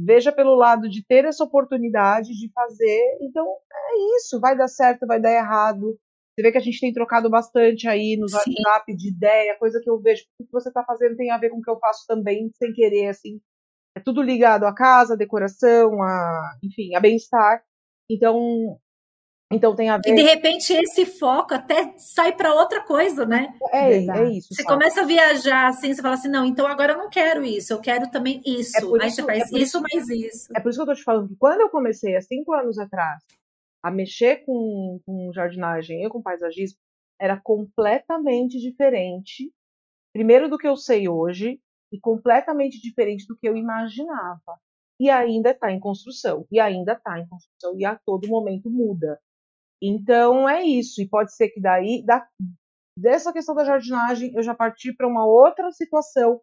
veja 0.06 0.32
pelo 0.32 0.56
lado 0.56 0.90
de 0.90 1.06
ter 1.06 1.26
essa 1.26 1.44
oportunidade 1.44 2.30
de 2.30 2.50
fazer. 2.52 3.18
Então, 3.22 3.46
é 3.46 4.16
isso. 4.18 4.40
Vai 4.40 4.58
dar 4.58 4.70
certo, 4.70 5.06
vai 5.06 5.20
dar 5.20 5.32
errado. 5.32 6.00
Você 6.36 6.42
vê 6.42 6.52
que 6.52 6.58
a 6.58 6.62
gente 6.62 6.80
tem 6.82 6.92
trocado 6.92 7.30
bastante 7.30 7.88
aí 7.88 8.18
no 8.20 8.28
Sim. 8.28 8.36
WhatsApp 8.36 8.94
de 8.94 9.08
ideia, 9.10 9.58
coisa 9.58 9.80
que 9.82 9.90
eu 9.90 9.98
vejo 10.02 10.24
que 10.24 10.44
o 10.44 10.46
que 10.46 10.52
você 10.52 10.68
está 10.68 10.84
fazendo 10.84 11.16
tem 11.16 11.32
a 11.32 11.38
ver 11.38 11.50
com 11.50 11.60
o 11.60 11.62
que 11.62 11.70
eu 11.70 11.80
faço 11.80 12.06
também, 12.06 12.52
sem 12.58 12.74
querer, 12.74 13.08
assim. 13.08 13.40
É 13.98 14.02
tudo 14.02 14.22
ligado 14.22 14.66
à 14.66 14.76
casa, 14.76 15.14
à 15.14 15.18
decoração, 15.18 16.04
a, 16.04 16.58
enfim, 16.62 16.94
a 16.94 17.00
bem-estar. 17.00 17.64
Então, 18.12 18.78
então 19.50 19.74
tem 19.74 19.90
a 19.90 19.96
E 19.96 20.02
de 20.02 20.12
ver. 20.12 20.24
repente 20.24 20.74
esse 20.74 21.06
foco 21.06 21.54
até 21.54 21.94
sai 21.98 22.34
para 22.36 22.54
outra 22.54 22.84
coisa, 22.84 23.26
né? 23.26 23.58
É, 23.72 23.88
Verdade. 23.88 24.20
é 24.20 24.38
isso. 24.38 24.50
Você 24.54 24.64
sabe? 24.64 24.76
começa 24.76 25.02
a 25.02 25.06
viajar 25.06 25.68
assim, 25.68 25.94
você 25.94 26.02
fala 26.02 26.16
assim, 26.16 26.28
não, 26.28 26.44
então 26.44 26.68
agora 26.68 26.92
eu 26.94 26.98
não 26.98 27.10
quero 27.10 27.46
isso, 27.46 27.72
eu 27.72 27.80
quero 27.80 28.12
também 28.12 28.42
isso. 28.46 28.98
É 28.98 29.02
Aí 29.04 29.08
isso- 29.08 29.16
você 29.22 29.24
faz 29.24 29.40
é 29.44 29.46
isso 29.46 29.56
isso- 29.58 29.82
mais 29.82 30.10
isso. 30.10 30.48
É 30.54 30.60
por 30.60 30.68
isso 30.70 30.78
que 30.80 30.82
eu 30.82 30.94
tô 30.94 31.00
te 31.00 31.04
falando 31.04 31.30
que 31.30 31.36
quando 31.38 31.62
eu 31.62 31.70
comecei 31.70 32.14
há 32.18 32.22
cinco 32.22 32.52
anos 32.54 32.78
atrás 32.78 33.24
a 33.86 33.92
mexer 33.92 34.44
com, 34.48 35.00
com 35.06 35.32
jardinagem 35.32 36.04
e 36.04 36.10
com 36.10 36.20
paisagismo, 36.20 36.80
era 37.22 37.40
completamente 37.40 38.60
diferente, 38.60 39.54
primeiro 40.12 40.50
do 40.50 40.58
que 40.58 40.68
eu 40.68 40.76
sei 40.76 41.08
hoje, 41.08 41.62
e 41.94 42.00
completamente 42.00 42.82
diferente 42.82 43.28
do 43.28 43.38
que 43.38 43.48
eu 43.48 43.56
imaginava. 43.56 44.60
E 45.00 45.08
ainda 45.08 45.52
está 45.52 45.72
em 45.72 45.80
construção, 45.80 46.48
e 46.52 46.60
ainda 46.60 46.94
está 46.94 47.20
em 47.20 47.28
construção, 47.28 47.78
e 47.78 47.86
a 47.86 47.96
todo 48.04 48.28
momento 48.28 48.72
muda. 48.72 49.20
Então 49.80 50.50
é 50.50 50.64
isso, 50.64 51.00
e 51.00 51.08
pode 51.08 51.36
ser 51.36 51.50
que 51.50 51.62
daí, 51.62 52.04
da, 52.04 52.28
dessa 52.98 53.32
questão 53.32 53.54
da 53.54 53.66
jardinagem, 53.66 54.34
eu 54.34 54.42
já 54.42 54.56
parti 54.56 54.96
para 54.96 55.08
uma 55.08 55.28
outra 55.28 55.72
situação 55.72 56.42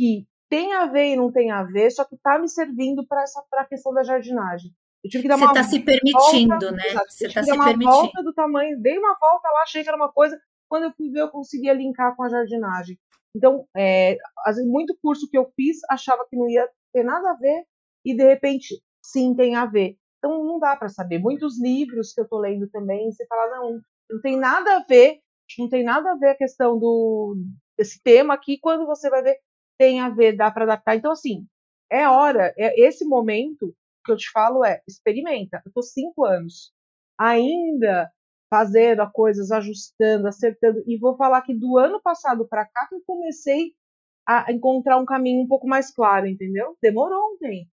que 0.00 0.28
tem 0.48 0.74
a 0.74 0.86
ver 0.86 1.06
e 1.06 1.16
não 1.16 1.32
tem 1.32 1.50
a 1.50 1.64
ver, 1.64 1.90
só 1.90 2.04
que 2.04 2.14
está 2.14 2.38
me 2.38 2.48
servindo 2.48 3.04
para 3.04 3.22
essa 3.22 3.44
questão 3.68 3.92
da 3.92 4.04
jardinagem. 4.04 4.72
Eu 5.04 5.10
tive 5.10 5.22
que 5.22 5.28
dar 5.28 5.36
Você 5.38 5.44
uma 5.44 5.52
está 5.52 5.62
se 5.64 5.80
permitindo, 5.80 6.72
né? 6.72 6.86
exato, 6.88 7.10
Você 7.10 7.28
que 7.28 7.44
se 7.44 7.52
uma 7.52 7.64
permitindo. 7.64 7.94
volta 7.94 8.22
do 8.22 8.32
tamanho, 8.32 8.80
dei 8.80 8.98
uma 8.98 9.16
volta 9.18 9.48
lá, 9.48 9.62
achei 9.62 9.82
que 9.82 9.88
era 9.88 9.96
uma 9.96 10.12
coisa, 10.12 10.38
quando 10.68 10.84
eu 10.84 10.92
fui 10.96 11.10
ver 11.10 11.20
eu 11.20 11.30
conseguia 11.30 11.72
linkar 11.72 12.16
com 12.16 12.24
a 12.24 12.28
jardinagem. 12.28 12.98
Então, 13.34 13.66
é, 13.76 14.16
às 14.44 14.56
vezes, 14.56 14.70
muito 14.70 14.96
curso 15.00 15.28
que 15.30 15.38
eu 15.38 15.50
fiz 15.54 15.78
achava 15.88 16.26
que 16.28 16.36
não 16.36 16.48
ia 16.48 16.68
ter 16.92 17.04
nada 17.04 17.30
a 17.30 17.34
ver 17.36 17.64
e 18.04 18.16
de 18.16 18.24
repente 18.24 18.80
sim 19.02 19.34
tem 19.34 19.54
a 19.54 19.66
ver. 19.66 19.96
Então 20.18 20.44
não 20.44 20.58
dá 20.58 20.76
para 20.76 20.88
saber. 20.88 21.18
Muitos 21.18 21.60
livros 21.60 22.12
que 22.12 22.20
eu 22.20 22.28
tô 22.28 22.38
lendo 22.38 22.68
também, 22.70 23.10
você 23.10 23.26
fala 23.26 23.56
não, 23.56 23.80
não 24.10 24.20
tem 24.20 24.36
nada 24.36 24.76
a 24.78 24.84
ver, 24.84 25.20
não 25.58 25.68
tem 25.68 25.84
nada 25.84 26.12
a 26.12 26.16
ver 26.16 26.30
a 26.30 26.36
questão 26.36 26.78
do 26.78 27.36
desse 27.76 28.02
tema 28.02 28.34
aqui, 28.34 28.58
quando 28.60 28.86
você 28.86 29.08
vai 29.08 29.22
ver 29.22 29.38
tem 29.78 30.00
a 30.00 30.08
ver, 30.08 30.36
dá 30.36 30.50
para 30.50 30.64
adaptar. 30.64 30.96
Então 30.96 31.12
assim, 31.12 31.46
é 31.90 32.08
hora, 32.08 32.52
é 32.58 32.80
esse 32.80 33.04
momento 33.04 33.72
que 34.08 34.12
eu 34.14 34.18
te 34.18 34.30
falo 34.32 34.64
é 34.66 34.82
experimenta. 34.88 35.62
Eu 35.66 35.72
tô 35.72 35.82
cinco 35.82 36.26
anos 36.26 36.72
ainda 37.18 38.10
fazendo 38.50 39.02
as 39.02 39.12
coisas, 39.12 39.52
ajustando, 39.52 40.28
acertando. 40.28 40.82
E 40.86 40.98
vou 40.98 41.16
falar 41.16 41.42
que 41.42 41.54
do 41.54 41.78
ano 41.78 42.00
passado 42.02 42.48
para 42.48 42.66
cá 42.66 42.88
que 42.88 42.96
eu 42.96 43.02
comecei 43.06 43.74
a 44.28 44.52
encontrar 44.52 44.98
um 44.98 45.06
caminho 45.06 45.42
um 45.44 45.48
pouco 45.48 45.68
mais 45.68 45.92
claro, 45.94 46.26
entendeu? 46.28 46.76
Demorou 46.82 47.34
um 47.34 47.38
tempo. 47.38 47.70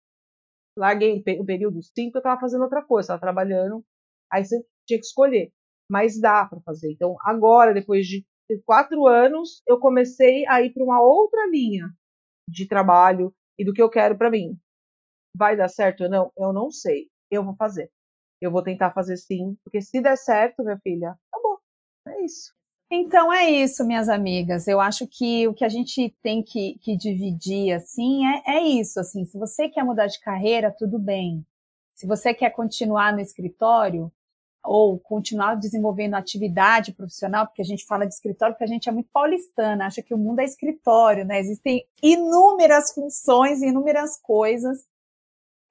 Larguei 0.77 1.19
o 1.19 1.23
pe- 1.23 1.39
o 1.39 1.45
período 1.45 1.81
5, 1.81 2.17
eu 2.17 2.19
estava 2.19 2.39
fazendo 2.39 2.63
outra 2.63 2.83
coisa, 2.83 3.05
estava 3.07 3.21
trabalhando, 3.21 3.83
aí 4.31 4.43
você 4.45 4.57
tinha 4.85 4.99
que 4.99 5.05
escolher. 5.05 5.51
Mas 5.89 6.19
dá 6.19 6.45
para 6.45 6.59
fazer. 6.61 6.91
Então, 6.91 7.15
agora, 7.21 7.73
depois 7.73 8.05
de 8.07 8.25
quatro 8.65 9.07
anos, 9.07 9.61
eu 9.67 9.79
comecei 9.79 10.45
a 10.47 10.61
ir 10.61 10.73
para 10.73 10.83
uma 10.83 11.01
outra 11.01 11.47
linha 11.49 11.89
de 12.49 12.67
trabalho 12.67 13.33
e 13.59 13.65
do 13.65 13.73
que 13.73 13.81
eu 13.81 13.89
quero 13.89 14.17
para 14.17 14.31
mim. 14.31 14.57
Vai 15.35 15.57
dar 15.57 15.67
certo 15.67 16.05
ou 16.05 16.09
não? 16.09 16.31
Eu 16.37 16.53
não 16.53 16.71
sei. 16.71 17.09
Eu 17.29 17.43
vou 17.43 17.55
fazer. 17.55 17.91
Eu 18.41 18.51
vou 18.51 18.63
tentar 18.63 18.91
fazer 18.91 19.17
sim, 19.17 19.57
porque 19.63 19.81
se 19.81 20.01
der 20.01 20.17
certo, 20.17 20.63
minha 20.63 20.79
filha, 20.79 21.17
tá 21.31 21.39
bom. 21.41 21.57
É 22.07 22.23
isso. 22.23 22.53
Então 22.91 23.33
é 23.33 23.49
isso, 23.49 23.85
minhas 23.85 24.07
amigas. 24.07 24.67
Eu 24.67 24.79
acho 24.79 25.07
que 25.07 25.47
o 25.47 25.53
que 25.53 25.65
a 25.65 25.69
gente 25.69 26.15
tem 26.21 26.43
que, 26.43 26.77
que 26.79 26.95
dividir 26.95 27.73
assim 27.73 28.25
é, 28.27 28.57
é 28.57 28.63
isso. 28.63 28.99
Assim, 28.99 29.25
se 29.25 29.37
você 29.37 29.67
quer 29.67 29.83
mudar 29.83 30.07
de 30.07 30.19
carreira, 30.19 30.73
tudo 30.77 30.99
bem. 30.99 31.45
Se 31.95 32.05
você 32.05 32.33
quer 32.33 32.51
continuar 32.51 33.13
no 33.13 33.21
escritório, 33.21 34.11
ou 34.63 34.99
continuar 34.99 35.55
desenvolvendo 35.55 36.15
atividade 36.15 36.93
profissional, 36.93 37.45
porque 37.45 37.61
a 37.61 37.65
gente 37.65 37.85
fala 37.85 38.05
de 38.05 38.13
escritório, 38.13 38.55
porque 38.55 38.63
a 38.63 38.67
gente 38.67 38.89
é 38.89 38.91
muito 38.91 39.09
paulistana, 39.13 39.85
acha 39.85 40.01
que 40.01 40.13
o 40.13 40.17
mundo 40.17 40.39
é 40.39 40.43
escritório, 40.43 41.23
né? 41.23 41.39
Existem 41.39 41.85
inúmeras 42.01 42.91
funções, 42.93 43.61
inúmeras 43.61 44.19
coisas 44.21 44.85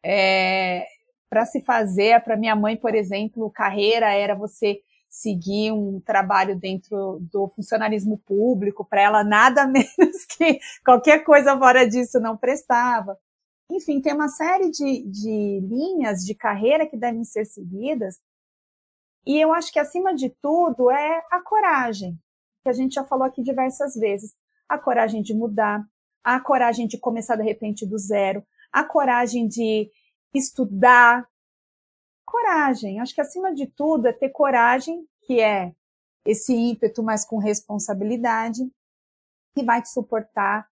é, 0.05 0.87
para 1.31 1.47
se 1.47 1.61
fazer. 1.63 2.23
Para 2.23 2.37
minha 2.37 2.55
mãe, 2.55 2.77
por 2.77 2.95
exemplo, 2.95 3.51
carreira 3.51 4.13
era 4.13 4.35
você 4.35 4.81
seguir 5.09 5.73
um 5.73 6.01
trabalho 6.01 6.59
dentro 6.59 7.19
do 7.33 7.49
funcionalismo 7.55 8.19
público, 8.19 8.85
para 8.85 9.03
ela 9.03 9.25
nada 9.25 9.67
menos 9.67 10.25
que 10.37 10.59
qualquer 10.85 11.25
coisa 11.25 11.57
fora 11.59 11.89
disso 11.89 12.21
não 12.21 12.37
prestava. 12.37 13.17
Enfim, 13.71 14.01
tem 14.01 14.13
uma 14.13 14.29
série 14.29 14.71
de, 14.71 15.03
de 15.09 15.61
linhas 15.63 16.25
de 16.25 16.35
carreira 16.35 16.87
que 16.87 16.97
devem 16.97 17.25
ser 17.25 17.47
seguidas 17.47 18.21
e 19.27 19.41
eu 19.41 19.55
acho 19.55 19.73
que, 19.73 19.79
acima 19.79 20.15
de 20.15 20.29
tudo, 20.43 20.91
é 20.91 21.23
a 21.31 21.41
coragem, 21.41 22.19
que 22.63 22.69
a 22.69 22.73
gente 22.73 22.95
já 22.95 23.05
falou 23.05 23.25
aqui 23.25 23.43
diversas 23.43 23.95
vezes. 23.95 24.35
A 24.69 24.79
coragem 24.79 25.23
de 25.23 25.35
mudar, 25.35 25.83
a 26.23 26.39
coragem 26.41 26.87
de 26.87 26.99
começar 26.99 27.37
de 27.37 27.43
repente 27.43 27.87
do 27.87 27.99
zero, 27.99 28.45
a 28.75 28.83
coragem 28.83 29.47
de 29.47 29.89
estudar. 30.35 31.25
Coragem. 32.27 32.99
Acho 32.99 33.14
que, 33.14 33.20
acima 33.20 33.55
de 33.55 33.68
tudo, 33.68 34.09
é 34.09 34.12
ter 34.12 34.31
coragem, 34.31 35.07
que 35.22 35.41
é 35.41 35.72
esse 36.27 36.53
ímpeto, 36.53 37.01
mas 37.01 37.25
com 37.25 37.39
responsabilidade, 37.39 38.68
que 39.55 39.62
vai 39.62 39.81
te 39.81 39.91
suportar. 39.91 40.66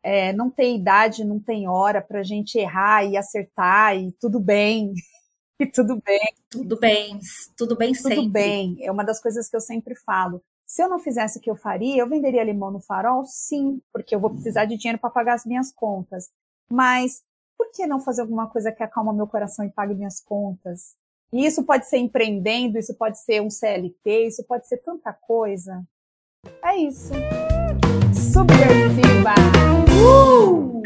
É, 0.00 0.32
não 0.32 0.48
tem 0.48 0.76
idade, 0.76 1.24
não 1.24 1.40
tem 1.40 1.68
hora 1.68 2.00
para 2.00 2.20
a 2.20 2.22
gente 2.22 2.56
errar 2.56 3.04
e 3.04 3.16
acertar 3.16 3.96
e 3.96 4.12
tudo 4.12 4.38
bem. 4.38 4.94
E 5.60 5.66
tudo 5.66 6.00
bem. 6.00 6.20
Tudo 6.48 6.78
bem, 6.78 7.18
tudo 7.56 7.76
bem 7.76 7.92
tudo 7.92 8.02
sempre. 8.02 8.16
Tudo 8.18 8.30
bem, 8.30 8.76
é 8.80 8.92
uma 8.92 9.02
das 9.02 9.20
coisas 9.20 9.50
que 9.50 9.56
eu 9.56 9.60
sempre 9.60 9.96
falo. 9.96 10.40
Se 10.64 10.80
eu 10.80 10.88
não 10.88 11.00
fizesse 11.00 11.38
o 11.38 11.40
que 11.40 11.50
eu 11.50 11.56
faria, 11.56 12.00
eu 12.00 12.08
venderia 12.08 12.44
limão 12.44 12.70
no 12.70 12.78
farol? 12.80 13.24
Sim, 13.24 13.82
porque 13.92 14.14
eu 14.14 14.20
vou 14.20 14.30
precisar 14.30 14.66
de 14.66 14.76
dinheiro 14.76 15.00
para 15.00 15.10
pagar 15.10 15.34
as 15.34 15.44
minhas 15.44 15.72
contas. 15.72 16.30
Mas 16.70 17.24
por 17.58 17.72
que 17.72 17.86
não 17.86 17.98
fazer 17.98 18.22
alguma 18.22 18.48
coisa 18.48 18.70
que 18.70 18.82
acalma 18.82 19.12
meu 19.12 19.26
coração 19.26 19.64
e 19.64 19.70
pague 19.70 19.94
minhas 19.94 20.20
contas? 20.20 20.96
E 21.32 21.44
isso 21.44 21.64
pode 21.64 21.86
ser 21.86 21.98
empreendendo, 21.98 22.78
isso 22.78 22.94
pode 22.94 23.18
ser 23.18 23.42
um 23.42 23.50
CLT, 23.50 24.28
isso 24.28 24.44
pode 24.44 24.66
ser 24.68 24.78
tanta 24.78 25.12
coisa. 25.12 25.82
É 26.64 26.76
isso. 26.76 27.12
Subversiva! 28.14 29.34
Uh! 30.00 30.80